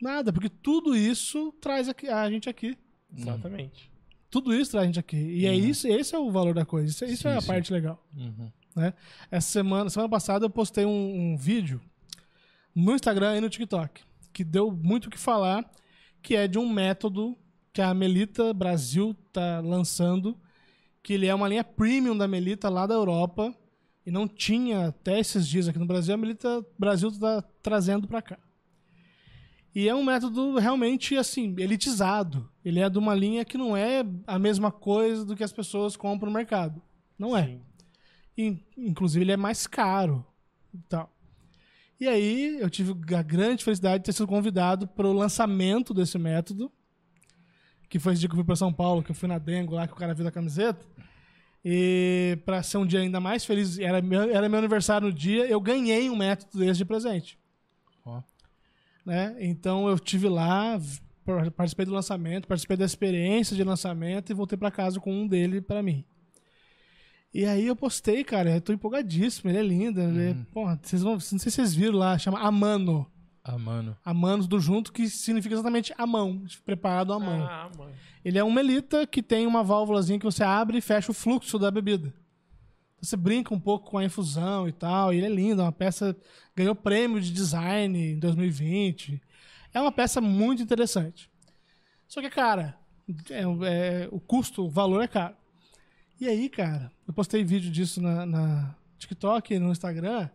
[0.00, 2.76] Nada, porque tudo isso traz aqui- a gente aqui.
[3.16, 3.90] Exatamente.
[4.30, 5.16] Tudo isso traz a gente aqui.
[5.16, 6.88] E é isso, esse é o valor da coisa.
[6.88, 7.46] Isso, isso Sim, é a sim.
[7.48, 8.02] parte legal.
[8.16, 8.50] Uhum.
[8.76, 8.94] Né?
[9.30, 11.80] Essa semana, semana passada eu postei um, um vídeo
[12.74, 14.02] no Instagram e no TikTok
[14.32, 15.70] que deu muito o que falar,
[16.22, 17.36] que é de um método
[17.72, 20.36] que a Melita Brasil tá lançando,
[21.02, 23.54] que ele é uma linha premium da Melita lá da Europa
[24.04, 28.22] e não tinha até esses dias aqui no Brasil, a Melita Brasil está trazendo para
[28.22, 28.38] cá.
[29.74, 32.50] E é um método realmente assim, elitizado.
[32.64, 35.96] Ele é de uma linha que não é a mesma coisa do que as pessoas
[35.96, 36.82] compram no mercado.
[37.16, 37.56] Não é.
[38.36, 40.26] In- Inclusive, ele é mais caro.
[40.74, 41.08] E, tal.
[42.00, 46.18] E aí, eu tive a grande felicidade de ter sido convidado para o lançamento desse
[46.18, 46.72] método.
[47.90, 49.74] Que foi esse dia que eu fui para São Paulo, que eu fui na Dengo
[49.74, 50.82] lá, que o cara viu da camiseta.
[51.62, 55.46] E para ser um dia ainda mais feliz, era meu, era meu aniversário no dia,
[55.46, 57.38] eu ganhei um método desse de presente.
[58.04, 58.22] Ó.
[59.04, 59.36] Né?
[59.38, 60.80] Então eu tive lá,
[61.54, 65.60] participei do lançamento, participei da experiência de lançamento e voltei para casa com um dele
[65.60, 66.04] para mim.
[67.32, 70.00] E aí eu postei, cara, eu tô empolgadíssimo, ele é lindo.
[70.00, 73.06] Ele é, porra, vocês vão, não sei se vocês viram lá, chama Amano.
[73.42, 73.96] Ah, mano.
[74.04, 77.42] Amanos do junto, que significa exatamente a mão, preparado à mão.
[77.46, 77.92] Ah, mano.
[78.24, 81.58] Ele é um melita que tem uma válvulazinha que você abre e fecha o fluxo
[81.58, 82.12] da bebida.
[83.00, 85.72] Você brinca um pouco com a infusão e tal, e ele é lindo, é uma
[85.72, 86.14] peça
[86.54, 89.22] ganhou prêmio de design em 2020.
[89.72, 91.30] É uma peça muito interessante.
[92.06, 92.76] Só que, cara,
[93.30, 93.42] é-
[94.04, 95.34] é- o custo, o valor é caro.
[96.20, 100.28] E aí, cara, eu postei vídeo disso na, na TikTok e no Instagram.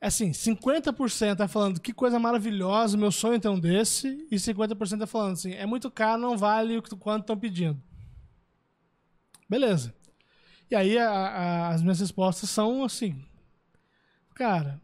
[0.00, 5.00] É assim, 50% tá falando que coisa maravilhosa, meu sonho ter um desse, e 50%
[5.00, 7.82] tá falando assim, é muito caro, não vale o quanto estão pedindo.
[9.48, 9.94] Beleza.
[10.70, 13.24] E aí a- a- as minhas respostas são assim,
[14.34, 14.80] cara,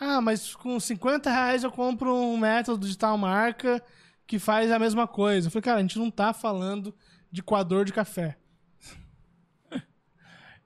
[0.00, 3.82] ah, mas com 50 reais eu compro um método de tal marca
[4.26, 5.46] que faz a mesma coisa.
[5.48, 6.94] Eu falei, cara, a gente não tá falando
[7.30, 8.38] de coador de café.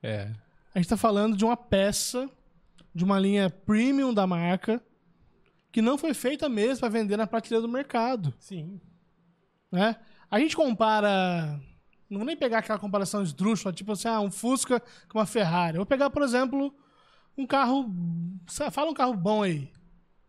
[0.02, 0.30] É.
[0.74, 2.28] A gente tá falando de uma peça
[2.94, 4.82] de uma linha premium da marca
[5.70, 8.80] que não foi feita mesmo para vender na prateleira do mercado, Sim.
[9.70, 9.96] né?
[10.30, 11.58] A gente compara,
[12.10, 15.76] não vou nem pegar aquela comparação esdrúxula, tipo assim, ah, um Fusca com uma Ferrari.
[15.76, 16.74] Eu vou pegar, por exemplo,
[17.36, 17.90] um carro,
[18.70, 19.70] fala um carro bom aí,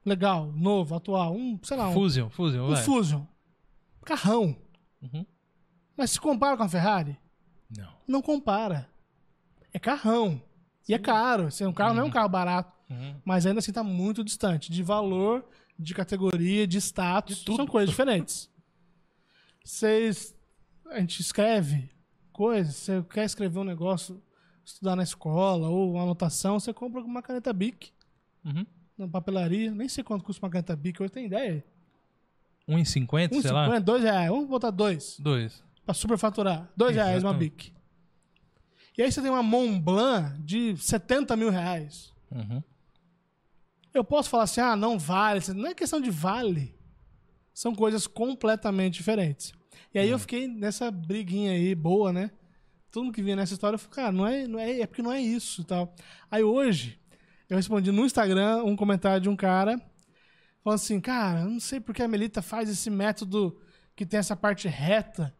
[0.06, 2.84] legal, novo, atual, um, sei lá, um, Fusion, Fusion, um vai.
[2.84, 3.26] Fusion.
[4.06, 4.56] Carrão.
[5.02, 5.26] Uhum.
[5.98, 7.18] Mas se compara com a Ferrari,
[7.70, 7.94] Não.
[8.08, 8.90] não compara.
[9.74, 10.42] É carrão.
[10.88, 11.48] E é caro.
[11.48, 12.72] Assim, um carro não é um carro barato.
[12.90, 13.16] Uhum.
[13.26, 14.72] Mas ainda assim tá muito distante.
[14.72, 15.44] De valor,
[15.80, 17.44] de categoria, de status.
[17.44, 18.50] são coisas diferentes.
[19.64, 20.36] Vocês.
[20.90, 21.90] A gente escreve
[22.32, 22.76] coisas.
[22.76, 24.22] Você quer escrever um negócio,
[24.64, 27.92] estudar na escola ou uma anotação, você compra uma caneta Bic
[28.46, 28.66] Uhum.
[28.98, 29.72] na papelaria.
[29.72, 31.64] Nem sei quanto custa uma caneta Bic, hoje tem ideia.
[32.68, 33.68] 1,50, sei lá?
[33.70, 34.30] 1,50, 2 reais.
[34.30, 35.18] Vamos botar dois.
[35.20, 35.64] Dois.
[35.86, 36.70] Pra superfaturar.
[36.78, 37.34] Dois reais uma.
[37.34, 37.74] Bic.
[38.98, 42.14] E aí você tem uma Mont Blanc de 70 mil reais.
[42.32, 42.62] Uhum.
[43.94, 45.42] Eu posso falar assim, ah, não vale.
[45.54, 46.76] Não é questão de vale.
[47.54, 49.54] São coisas completamente diferentes.
[49.94, 52.32] E aí eu fiquei nessa briguinha aí, boa, né?
[52.92, 55.02] Todo mundo que vinha nessa história, eu falei, cara, não é, não é, é porque
[55.02, 55.96] não é isso e tal.
[56.30, 57.00] Aí hoje,
[57.50, 59.80] eu respondi no Instagram um comentário de um cara
[60.64, 63.60] falando assim, cara, eu não sei porque a Melita faz esse método
[63.96, 65.36] que tem essa parte reta.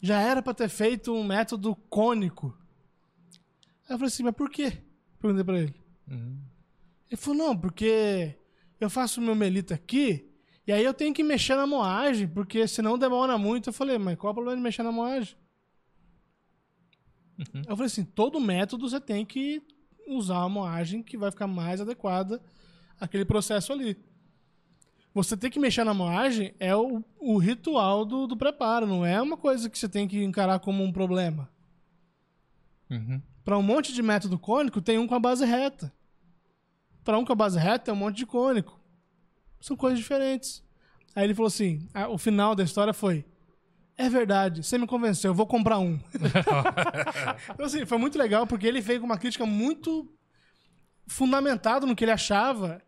[0.00, 2.56] Já era pra ter feito um método cônico.
[3.92, 4.72] Eu falei assim, mas por quê?
[5.20, 5.74] Perguntei pra ele.
[7.10, 8.34] Ele falou, não, porque
[8.80, 10.30] eu faço o meu melita aqui,
[10.66, 13.68] e aí eu tenho que mexer na moagem, porque senão demora muito.
[13.68, 15.36] Eu falei, mas qual é o problema de mexer na moagem?
[17.68, 19.62] Eu falei assim, todo método você tem que
[20.06, 22.40] usar a moagem que vai ficar mais adequada
[23.00, 23.96] àquele processo ali.
[25.14, 29.20] Você ter que mexer na moagem é o, o ritual do, do preparo, não é
[29.20, 31.50] uma coisa que você tem que encarar como um problema.
[32.90, 33.20] Uhum.
[33.44, 35.92] Para um monte de método cônico, tem um com a base reta.
[37.04, 38.80] Para um com a base reta, tem um monte de cônico.
[39.60, 40.62] São coisas diferentes.
[41.14, 43.24] Aí ele falou assim: o final da história foi.
[43.96, 46.00] É verdade, você me convenceu, eu vou comprar um.
[47.52, 50.10] então, assim, foi muito legal, porque ele veio com uma crítica muito
[51.06, 52.80] fundamentada no que ele achava.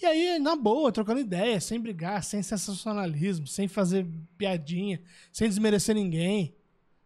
[0.00, 4.06] E aí, na boa, trocando ideia, sem brigar, sem sensacionalismo, sem fazer
[4.38, 5.00] piadinha,
[5.32, 6.54] sem desmerecer ninguém.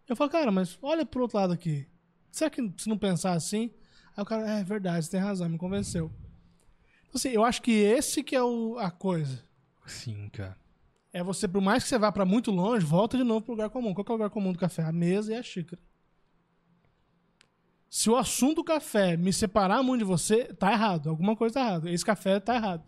[0.06, 1.86] Eu falo, cara, mas olha pro outro lado aqui.
[2.30, 3.70] Será que se não pensar assim?
[4.16, 6.10] Aí o cara, é verdade, você tem razão, me convenceu.
[7.02, 9.42] Então, assim, eu acho que esse que é o- a coisa.
[9.86, 10.56] Sim, cara.
[11.12, 13.70] É você, por mais que você vá pra muito longe, volta de novo pro lugar
[13.70, 13.94] comum.
[13.94, 14.82] Qual que é o lugar comum do café?
[14.82, 15.80] A mesa e a xícara.
[17.88, 21.08] Se o assunto do café me separar muito de você, tá errado.
[21.08, 21.90] Alguma coisa tá errada.
[21.90, 22.84] Esse café tá errado.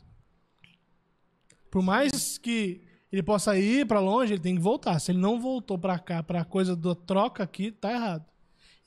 [1.70, 4.98] Por mais que ele possa ir pra longe, ele tem que voltar.
[4.98, 8.29] Se ele não voltou pra cá, pra coisa da troca aqui, tá errado.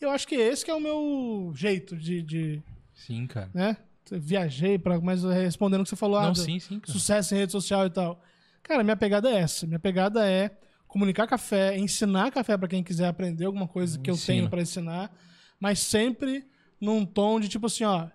[0.03, 2.63] Eu acho que esse que é o meu jeito de, de
[2.93, 3.49] Sim, cara.
[3.53, 3.77] né?
[4.11, 6.91] Viajei para, mas respondendo o que você falou, ah, Não, do- sim, sim, cara.
[6.91, 8.21] sucesso em rede social e tal.
[8.61, 9.65] Cara, minha pegada é essa.
[9.65, 10.55] Minha pegada é
[10.87, 14.37] comunicar café, ensinar café para quem quiser aprender alguma coisa que eu Ensina.
[14.37, 15.11] tenho para ensinar,
[15.59, 16.45] mas sempre
[16.79, 18.07] num tom de tipo assim, ó,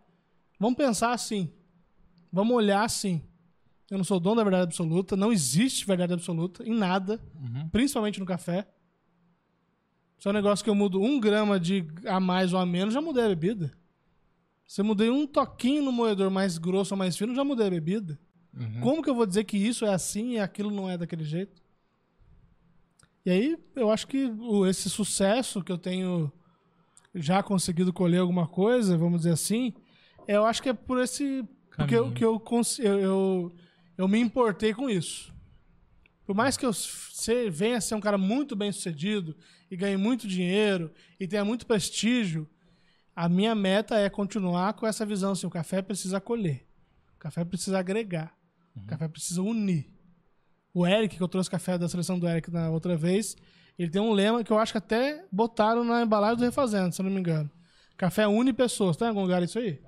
[0.61, 1.51] vamos pensar assim.
[2.31, 3.23] Vamos olhar assim.
[3.91, 7.69] Eu não sou dono da verdade absoluta, não existe verdade absoluta em nada, Uhum.
[7.71, 8.69] principalmente no café.
[10.19, 12.93] Se é um negócio que eu mudo um grama de a mais ou a menos,
[12.93, 13.73] já mudei a bebida.
[14.67, 17.71] Se eu mudei um toquinho no moedor mais grosso ou mais fino, já mudei a
[17.71, 18.19] bebida.
[18.53, 18.81] Uhum.
[18.81, 21.63] Como que eu vou dizer que isso é assim e aquilo não é daquele jeito?
[23.25, 24.31] E aí, eu acho que
[24.69, 26.33] esse sucesso que eu tenho
[27.15, 29.73] já conseguido colher alguma coisa, vamos dizer assim,
[30.27, 31.45] eu acho que é por esse.
[31.77, 32.15] Porque eu, Caminho.
[32.15, 32.43] que eu,
[32.81, 33.53] eu, eu,
[33.97, 35.33] eu me importei com isso.
[36.29, 39.35] Por mais que eu se- venha a ser um cara muito bem sucedido
[39.71, 42.47] e ganhe muito dinheiro e tenha muito prestígio,
[43.17, 46.67] a minha meta é continuar com essa visão assim, o café precisa acolher.
[47.17, 48.37] O café precisa agregar.
[48.77, 49.91] O café precisa unir.
[50.75, 53.35] O Eric, que eu trouxe café da seleção do Eric na outra vez,
[53.79, 57.01] ele tem um lema que eu acho que até botaram na embalagem do Refazendo, se
[57.01, 57.51] eu não me engano.
[57.97, 58.99] Café une pessoas.
[58.99, 59.81] Tem em algum lugar isso aí?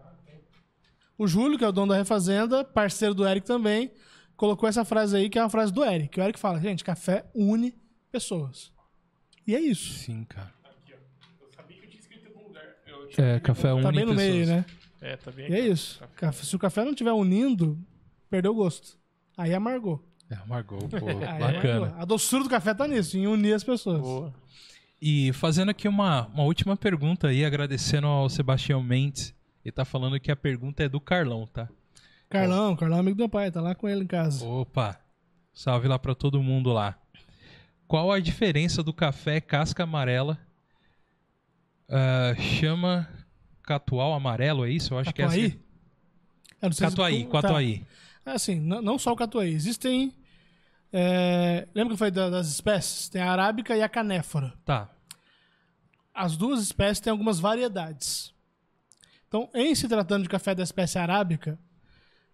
[1.19, 3.93] O Júlio, que é o dono da Refazenda, parceiro do Eric também,
[4.41, 6.09] colocou essa frase aí, que é uma frase do Eric.
[6.09, 7.75] Que o Eric fala, gente, café une
[8.11, 8.73] pessoas.
[9.47, 9.93] E é isso.
[9.93, 10.51] Sim, cara.
[10.89, 12.65] Eu sabia que eu tinha escrito em algum lugar.
[12.87, 14.49] Eu tinha É, escrito café em algum- Tá une bem no meio, pessoas.
[14.49, 14.65] né?
[15.03, 15.69] É, tá bem E é aqui.
[15.69, 16.01] isso.
[16.17, 17.79] Café- Se o café não estiver unindo,
[18.31, 18.99] perdeu o gosto.
[19.37, 20.03] Aí amargou.
[20.31, 20.97] É, amargou, pô.
[21.07, 21.77] Aí Bacana.
[21.77, 22.01] amargou.
[22.01, 24.01] A doçura do café tá nisso, em unir as pessoas.
[24.01, 24.33] Boa.
[25.03, 29.35] E fazendo aqui uma, uma última pergunta aí, agradecendo ao Sebastião Mendes.
[29.65, 31.69] Ele tá falando que a pergunta é do Carlão, tá?
[32.31, 34.45] Carlão, Carlão é amigo do meu pai, tá lá com ele em casa.
[34.47, 34.99] Opa!
[35.53, 36.97] Salve lá pra todo mundo lá.
[37.89, 40.39] Qual a diferença do café casca amarela?
[41.89, 43.09] ah, chama
[43.63, 44.95] catual amarelo, é isso?
[44.95, 45.47] Eu acho que é Catuaí?
[45.47, 45.59] assim.
[46.63, 47.31] Eu não sei se- Catuaí, tá.
[47.43, 47.85] catuaí.
[48.25, 49.53] Assim, não só o catuaí.
[49.53, 50.15] Existem.
[50.93, 53.09] é, Lembra que eu falei da- das espécies?
[53.09, 54.53] Tem a arábica e a canéfora.
[54.65, 54.89] Tá.
[56.15, 58.33] As duas espécies têm algumas variedades.
[59.27, 61.59] Então, em se tratando de café da espécie arábica,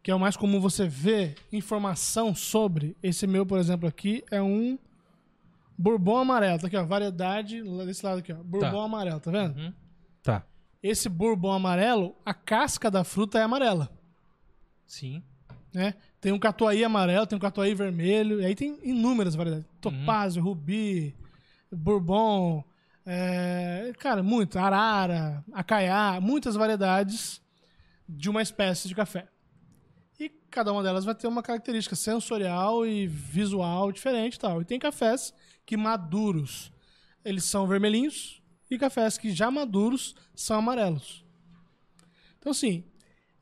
[0.06, 4.40] que é o mais comum você ver informação sobre, esse meu, por exemplo, aqui é
[4.40, 4.78] um
[5.76, 6.60] bourbon amarelo.
[6.60, 8.36] Tá aqui, ó, variedade desse lado aqui, ó.
[8.36, 8.84] Bourbon Tá.
[8.84, 9.58] amarelo, tá vendo?
[9.58, 9.72] Uhum.
[10.22, 10.46] Tá.
[10.80, 13.90] Esse bourbon amarelo, a casca da fruta é amarela.
[14.86, 15.24] Sim.
[15.74, 15.94] né?
[16.20, 19.66] Tem um catuaí amarelo, tem um catuaí vermelho, e aí tem inúmeras variedades.
[19.80, 21.16] Topázio, rubi,
[21.72, 22.62] bourbon,
[23.04, 27.42] é, cara, muito, arara, acaiá, muitas variedades
[28.08, 29.26] de uma espécie de café.
[30.18, 34.62] E cada uma delas vai ter uma característica sensorial e visual diferente e tal.
[34.62, 35.34] E tem cafés
[35.64, 36.72] que maduros,
[37.24, 41.24] eles são vermelhinhos e cafés que já maduros são amarelos.
[42.38, 42.84] Então, assim,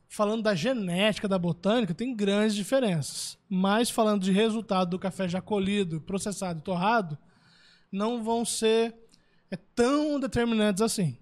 [0.09, 3.39] falando da genética da botânica, tem grandes diferenças.
[3.49, 7.19] Mas falando de resultado do café já colhido, processado e torrado,
[7.91, 8.95] não vão ser
[9.51, 11.17] é, tão determinantes assim.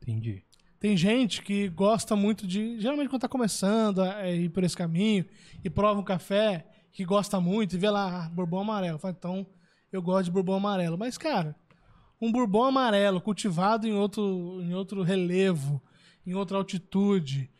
[0.00, 0.44] Entendi.
[0.80, 2.80] Tem gente que gosta muito de.
[2.80, 5.26] Geralmente, quando está começando a ir por esse caminho
[5.62, 8.98] e prova um café que gosta muito e vê lá, ah, bourbon amarelo.
[8.98, 9.46] Fala, então,
[9.92, 10.96] eu gosto de bourbon amarelo.
[10.96, 11.54] Mas, cara,
[12.18, 15.82] um bourbon amarelo cultivado em outro, em outro relevo,
[16.26, 17.50] em outra altitude,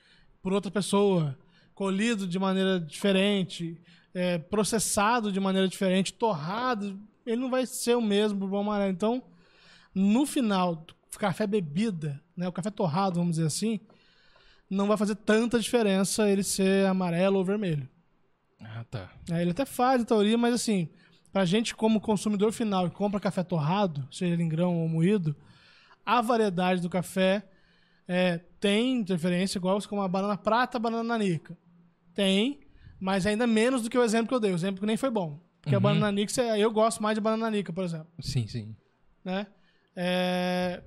[0.40, 1.38] por outra pessoa,
[1.74, 3.78] colhido de maneira diferente,
[4.14, 8.92] é, processado de maneira diferente, torrado, ele não vai ser o mesmo bourbon amarelo.
[8.92, 9.22] Então,
[9.94, 10.86] no final,
[11.18, 13.78] café bebida, né, o café torrado, vamos dizer assim,
[14.68, 17.88] não vai fazer tanta diferença ele ser amarelo ou vermelho.
[18.60, 19.10] Ah, tá.
[19.30, 20.88] É, ele até faz, em teoria, mas assim,
[21.32, 25.36] pra gente como consumidor final que compra café torrado, seja ele em grão ou moído,
[26.04, 27.44] a variedade do café
[28.08, 31.56] é, tem interferência igual como a banana prata, a banana nanica.
[32.14, 32.60] Tem,
[32.98, 34.50] mas ainda menos do que o exemplo que eu dei.
[34.52, 35.38] O exemplo que nem foi bom.
[35.62, 35.82] Porque a Uhum.
[35.82, 38.08] banana nanica, eu gosto mais de banana nanica, por exemplo.
[38.20, 38.74] Sim, sim.
[39.24, 39.46] né?
[39.94, 40.82] É...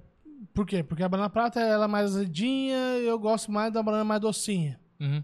[0.53, 0.83] Por quê?
[0.83, 4.21] Porque a banana prata ela é mais azedinha e eu gosto mais da banana mais
[4.21, 4.79] docinha.
[4.99, 5.23] Uhum.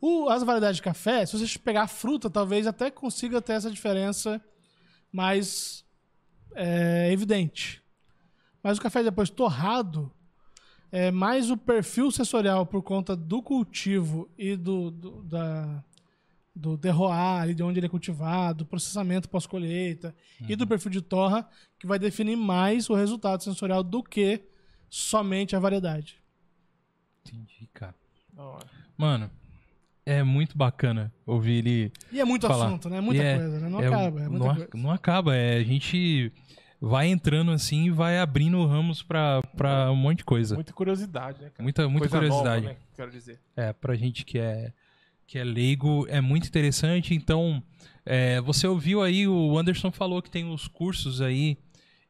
[0.00, 3.70] O- as variedades de café, se você pegar a fruta, talvez até consiga ter essa
[3.70, 4.40] diferença
[5.12, 5.84] mais
[6.54, 7.82] é, evidente.
[8.62, 10.10] Mas o café depois torrado,
[10.90, 15.82] é mais o perfil sensorial por conta do cultivo e do, do, da,
[16.54, 20.14] do terroir, ali de onde ele é cultivado, processamento pós-colheita
[20.48, 21.48] e do perfil de torra,
[21.78, 24.42] que vai definir mais o resultado sensorial do que
[24.90, 26.20] somente a variedade.
[27.26, 27.94] Entendi, cara.
[28.96, 29.30] Mano,
[30.04, 32.66] é muito bacana ouvir ele E é muito falar.
[32.66, 33.00] assunto, né?
[33.00, 33.68] Muita E é- coisa, né?
[33.68, 34.70] Não é- acaba, é muita não, coisa.
[34.74, 36.32] não acaba, é, a gente
[36.80, 40.54] vai entrando assim e vai abrindo ramos pra, pra um monte de coisa.
[40.56, 41.62] Muita curiosidade, né, cara?
[41.62, 42.66] Muita, muita Coisa curiosidade.
[42.66, 42.80] Nova, né?
[42.96, 43.40] Quero dizer.
[43.56, 44.72] É, pra gente que é,
[45.26, 47.14] que é leigo, é muito interessante.
[47.14, 47.62] Então,
[48.04, 51.56] é, você ouviu aí, o Anderson falou que tem os cursos aí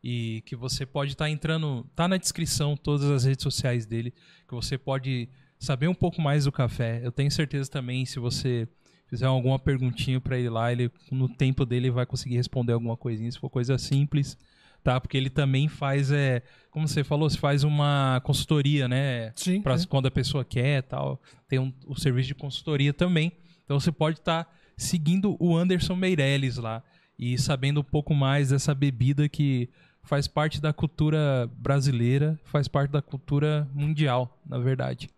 [0.02, 4.12] e que você pode estar entrando, tá na descrição todas as redes sociais dele,
[4.48, 5.28] que você pode
[5.58, 7.00] saber um pouco mais do café.
[7.04, 8.66] Eu tenho certeza também, se você
[9.06, 13.30] fizer alguma perguntinha pra ele lá, ele no tempo dele vai conseguir responder alguma coisinha,
[13.30, 14.36] se for coisa simples,
[14.82, 15.00] tá?
[15.00, 19.32] Porque ele também faz, é, como você falou, se faz uma consultoria, né?
[19.36, 19.60] Sim.
[19.62, 19.86] Pra sim.
[19.86, 21.20] quando a pessoa quer tal.
[21.48, 23.32] Tem um, o serviço de consultoria também.
[23.64, 26.82] Então você pode estar seguindo o Anderson Meirelles lá
[27.18, 29.68] e sabendo um pouco mais dessa bebida que
[30.02, 35.08] faz parte da cultura brasileira, faz parte da cultura mundial, na verdade.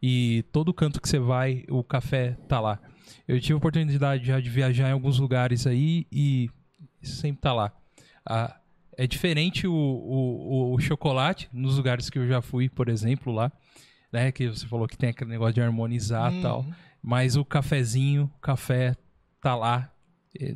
[0.00, 2.78] E todo canto que você vai, o café tá lá.
[3.26, 6.48] Eu tive a oportunidade já de viajar em alguns lugares aí e
[7.02, 7.72] sempre tá lá.
[8.24, 8.56] Ah,
[8.98, 13.50] é diferente o, o, o chocolate nos lugares que eu já fui, por exemplo, lá,
[14.12, 14.30] né?
[14.32, 16.42] Que você falou que tem aquele negócio de harmonizar e Uhum.
[16.42, 16.66] tal.
[17.02, 18.94] Mas o cafezinho, o café
[19.40, 19.90] tá lá,
[20.38, 20.54] é,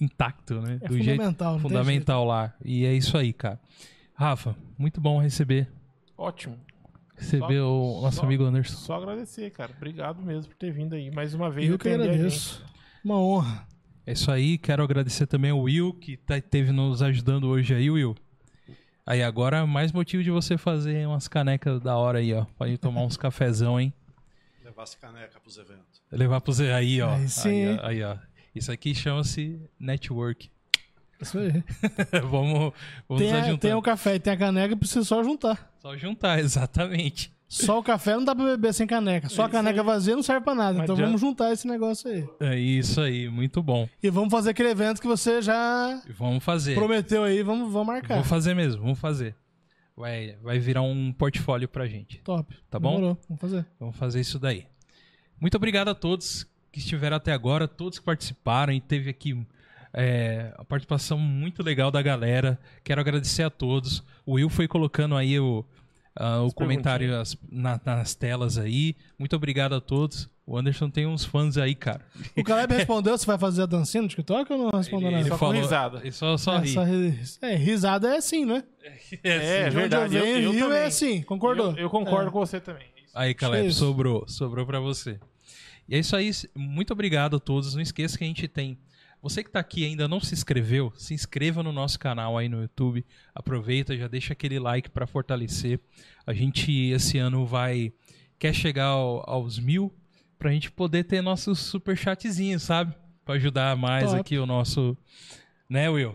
[0.00, 0.78] intacto, né?
[0.82, 1.52] É Do jeito fundamental.
[1.52, 2.54] tem fundamental lá.
[2.64, 3.60] E é isso aí, cara.
[4.14, 5.68] Rafa, muito bom receber.
[6.16, 6.58] Ótimo.
[7.16, 8.76] Receber Só- o nosso só- amigo Anderson.
[8.76, 9.72] Só agradecer, cara.
[9.76, 11.66] Obrigado mesmo por ter vindo aí mais uma vez.
[11.68, 11.74] jeito.
[11.74, 12.64] Eu que agradeço.
[13.04, 13.66] Uma honra.
[14.06, 17.90] É isso aí, quero agradecer também ao Will, que tá, teve nos ajudando hoje aí,
[17.90, 18.14] Will.
[19.06, 22.44] Aí agora, mais motivo de você fazer umas canecas da hora aí, ó.
[22.58, 23.92] Pra gente tomar uns cafezão, hein?
[24.64, 26.02] Levar essa caneca pros eventos.
[26.10, 27.14] Levar pro Zé aí, ó.
[27.14, 27.78] Aí sim, aí, hein?
[27.82, 28.16] ó, aí, ó.
[28.54, 30.50] Isso aqui chama-se network.
[31.20, 31.52] Isso aí.
[32.30, 32.72] vamos
[33.08, 33.58] vamos Tem, nos a- ajuntar.
[33.60, 35.74] tem o café e tem a caneca, precisa só juntar.
[35.80, 37.32] Só juntar, exatamente.
[37.54, 39.28] Só o café não dá pra beber sem caneca.
[39.28, 40.82] Só a caneca vazia não serve pra nada.
[40.82, 42.28] Então vamos juntar esse negócio aí.
[42.40, 43.88] É isso aí, muito bom.
[44.02, 46.74] E vamos fazer aquele evento que você já Vamos fazer.
[46.74, 47.42] prometeu aí.
[47.42, 48.16] Vamos, vamos marcar.
[48.16, 49.36] Vou fazer mesmo, vamos fazer.
[49.96, 52.18] Vai, vai virar um portfólio pra gente.
[52.24, 52.52] Top.
[52.68, 52.96] Tá bom?
[52.96, 53.18] Demorou.
[53.28, 53.66] Vamos fazer.
[53.78, 54.66] Vamos fazer isso daí.
[55.40, 59.46] Muito obrigado a todos que estiveram até agora, todos que participaram e teve aqui
[59.92, 62.58] é, a participação muito legal da galera.
[62.82, 64.02] Quero agradecer a todos.
[64.26, 65.64] O Will foi colocando aí o,
[66.16, 68.94] ah, o comentário as- na- nas telas aí.
[69.18, 70.28] Muito obrigado a todos.
[70.46, 72.02] O Anderson tem uns fãs aí, cara.
[72.36, 75.22] O Caleb respondeu se vai fazer a dancinha no TikTok ou não respondeu Ele, nada?
[75.26, 75.98] ele Só falou, risada.
[76.00, 76.68] ele só, só É, ri.
[76.68, 78.62] só ri- é, risada é assim, né?
[79.24, 80.04] É, De verdade.
[80.04, 80.78] onde eu venho, eu, eu também.
[80.82, 81.70] é assim, concordou?
[81.72, 82.30] Eu, eu concordo É.
[82.32, 82.86] com você também.
[83.14, 83.78] Aí, Caleb, Isso.
[83.78, 84.24] sobrou.
[84.28, 85.18] Sobrou pra você.
[85.88, 86.30] E é isso aí.
[86.54, 87.74] Muito obrigado a todos.
[87.74, 88.76] Não esqueça que a gente tem.
[89.24, 92.46] Você que tá aqui e ainda não se inscreveu, se inscreva no nosso canal aí
[92.46, 93.04] no YouTube.
[93.34, 95.80] Aproveita, já deixa aquele like pra fortalecer.
[96.26, 97.90] A gente esse ano vai
[98.38, 99.90] quer chegar ao- aos mil
[100.38, 102.94] pra gente poder ter nossos super chatzinhos, sabe?
[103.24, 104.20] Pra ajudar mais Top.
[104.20, 104.94] aqui o nosso,
[105.70, 106.14] né, Will?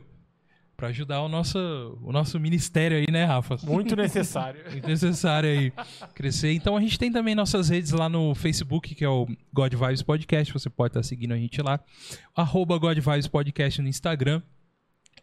[0.79, 1.59] Pra ajudar o nosso,
[2.01, 3.57] o nosso ministério aí, né, Rafa?
[3.63, 4.63] Muito necessário.
[4.71, 5.73] Muito necessário aí
[6.15, 6.53] crescer.
[6.53, 10.01] Então a gente tem também nossas redes lá no Facebook, que é o God Vibes
[10.01, 10.53] Podcast.
[10.53, 11.81] Você pode estar seguindo a gente lá.
[12.33, 14.41] Arroba God Vibes Podcast no Instagram.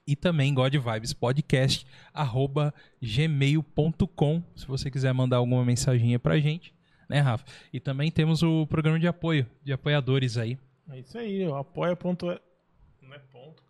[0.06, 4.42] E também God Vibes Podcast, arroba gmail.com.
[4.54, 6.74] Se você quiser mandar alguma mensaginha pra gente,
[7.08, 7.46] né, Rafa?
[7.72, 10.58] E também temos o programa de apoio, de apoiadores aí.
[10.90, 11.56] É isso aí, ó.
[11.56, 11.96] Apoia.
[11.96, 12.26] Ponto...
[13.00, 13.65] Não é ponto.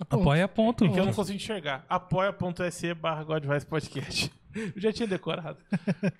[0.00, 0.84] Apoia ponto.
[0.84, 1.84] É que eu não consigo enxergar.
[1.88, 4.32] Apoia.se barra Godvice Podcast.
[4.54, 5.58] Eu já tinha decorado.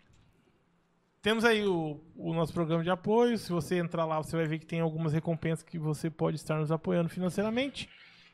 [1.21, 3.39] Temos aí o, o nosso programa de apoio.
[3.39, 6.59] Se você entrar lá, você vai ver que tem algumas recompensas que você pode estar
[6.59, 7.89] nos apoiando financeiramente.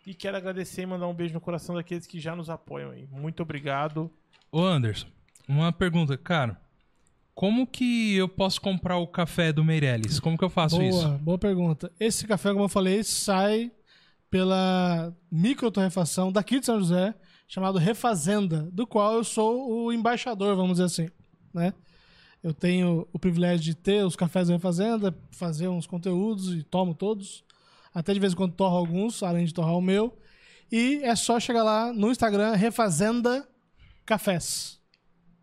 [0.07, 3.07] E quero agradecer e mandar um beijo no coração daqueles que já nos apoiam aí.
[3.11, 4.11] Muito obrigado.
[4.51, 5.09] Ô Anderson,
[5.47, 6.59] uma pergunta, cara.
[7.35, 10.19] Como que eu posso comprar o café do Meirelles?
[10.19, 11.09] Como que eu faço boa, isso?
[11.19, 11.93] boa pergunta.
[12.01, 13.71] Esse café, como eu falei, sai
[14.31, 17.15] pela microtorrefação daqui de São José,
[17.47, 21.11] chamado Refazenda, do qual eu sou o embaixador, vamos dizer assim,
[21.53, 21.73] né?
[22.43, 26.95] Eu tenho o privilégio de ter os cafés da Refazenda, fazer uns conteúdos e tomo
[26.95, 27.43] todos.
[27.93, 30.17] Até de vez em quando torro alguns, além de torrar o meu.
[30.71, 33.49] E é só chegar lá no Instagram, Refazenda
[34.07, 34.78] Cafés.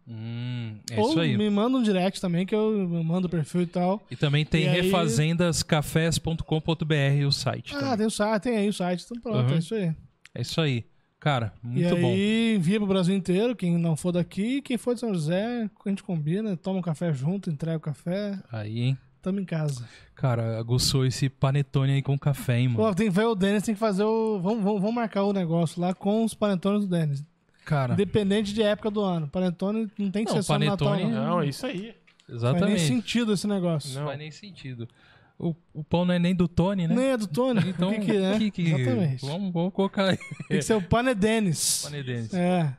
[0.08, 1.36] Hum, é Ou isso aí.
[1.38, 4.06] me manda um direct também, que eu mando o perfil e tal.
[4.12, 7.74] E também tem E aí- refazendascafés.com.br o site.
[7.76, 7.98] Ah, também.
[7.98, 9.56] tem o site, tem aí o site, então pronto, Uhum.
[9.56, 9.94] é isso aí.
[10.34, 10.86] É isso aí.
[11.20, 12.08] Cara, e muito bom.
[12.14, 15.90] aí envia pro Brasil inteiro, quem não for daqui, quem for de São José, a
[15.90, 18.98] gente combina, toma um café junto, entrega o café, Aí, hein?
[19.24, 19.88] tamo em casa.
[20.14, 22.90] Cara, aguçou esse panetone aí com café, hein, mano?
[22.90, 24.40] Pô, tem que ver o Denis, tem que fazer o.
[24.40, 27.24] Vamos, vamos, vamos marcar o negócio lá com os panetones do Denis.
[27.66, 29.28] Cara, Independente de época do ano.
[29.28, 30.88] Panetone não tem que Não, ser só no Natal.
[30.90, 31.26] panetone- Não.
[31.26, 31.74] Não, é isso aí.
[31.78, 31.94] Faz
[32.28, 32.82] nem exatamente.
[32.82, 34.00] sentido esse negócio.
[34.00, 34.06] Não.
[34.08, 34.88] faz nem sentido.
[35.38, 36.96] O, o pão não é nem do Tony, né?
[36.96, 37.60] Nem é do Tony.
[37.68, 38.38] Então, o que, que é?
[38.38, 39.26] que que- Exatamente.
[39.26, 40.18] Vamos, vamos colocar aí.
[40.48, 41.82] Tem que ser o Panedenis.
[41.84, 42.36] Panedense.
[42.38, 42.74] É.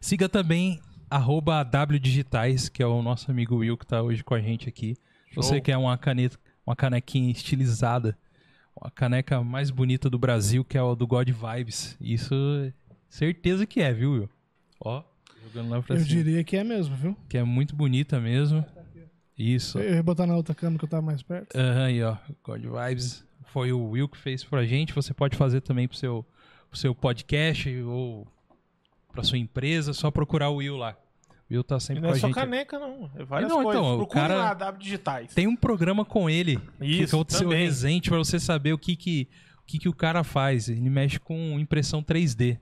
[0.00, 4.40] Siga também arroba wdigitais, que é o nosso amigo Will que tá hoje com a
[4.40, 4.96] gente aqui.
[5.34, 8.16] Você quer uma caneta, uma canequinha estilizada,
[8.80, 11.96] uma caneca mais bonita do Brasil, que é o do God Vibes.
[12.00, 12.34] Isso,
[13.10, 14.30] certeza que é, viu, Will?
[14.82, 15.02] Ó,
[15.44, 16.08] jogando lá pra Eu cima.
[16.08, 17.16] diria que é mesmo, viu?
[17.28, 18.64] Que é muito bonita mesmo.
[19.36, 19.78] Isso.
[19.78, 21.56] Eu ia botar na outra câmera que eu tava mais perto.
[21.56, 22.16] Aham, aí, ó.
[22.44, 23.24] God Vibes.
[23.46, 24.92] Foi o Will que fez pra gente.
[24.94, 26.24] Você pode fazer também pro seu,
[26.70, 28.26] pro seu podcast ou
[29.12, 29.92] pra sua empresa.
[29.94, 30.94] Só procurar o Will lá.
[31.50, 32.34] O Will tá E sempre não com é a só gente.
[32.36, 33.10] caneca, não.
[33.16, 33.80] É várias Não, coisas.
[33.82, 35.34] então, o Procure cara- lá, W Digitais.
[35.34, 36.58] Tem um programa com ele.
[36.78, 37.64] que Isso, é o seu também.
[37.64, 39.26] resente pra você saber o que que,
[39.62, 40.68] o que que o cara faz.
[40.68, 42.58] Ele mexe com impressão 3D.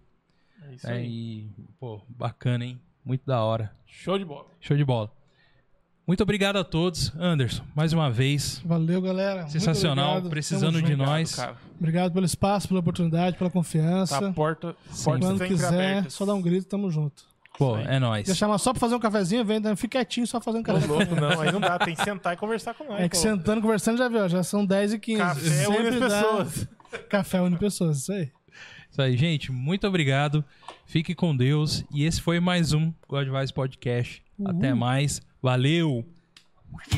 [0.68, 1.06] É isso É, aí.
[1.06, 2.80] e, pô, bacana, hein?
[3.04, 3.72] Muito da hora.
[3.86, 4.46] Show de bola.
[4.60, 5.10] Show de bola.
[6.06, 7.12] Muito obrigado a todos.
[7.18, 8.62] Anderson, mais uma vez.
[8.64, 9.46] Valeu, galera.
[9.48, 10.30] Sensacional, obrigado.
[10.30, 10.96] precisando de junto.
[11.04, 11.34] nós.
[11.34, 14.18] Cara, Obrigado pelo espaço, pela oportunidade, pela confiança.
[14.18, 15.04] tá a porta, Sim.
[15.04, 16.10] porta Quando quiser, aberta.
[16.10, 17.22] só dá um grito, tamo junto.
[17.58, 18.24] Pô, é nóis.
[18.26, 19.44] Quer chamar só pra fazer um cafezinho?
[19.44, 20.86] Vem, fica quietinho só fazendo Ô, café.
[20.86, 21.78] louco, não, aí não dá.
[21.78, 23.00] Tem que sentar e conversar com nós.
[23.00, 23.22] É que pô.
[23.22, 25.18] sentando, conversando, já viu, já são 10 e 15.
[25.20, 26.68] Café une pessoas.
[27.10, 28.30] Café une pessoas, isso aí.
[28.98, 29.52] Isso aí, gente.
[29.52, 30.44] Muito obrigado.
[30.84, 31.84] Fique com Deus.
[31.94, 34.20] E esse foi mais um God Vibes Podcast.
[34.44, 35.22] Até mais.
[35.40, 36.04] Valeu!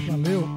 [0.06, 0.54] Valeu.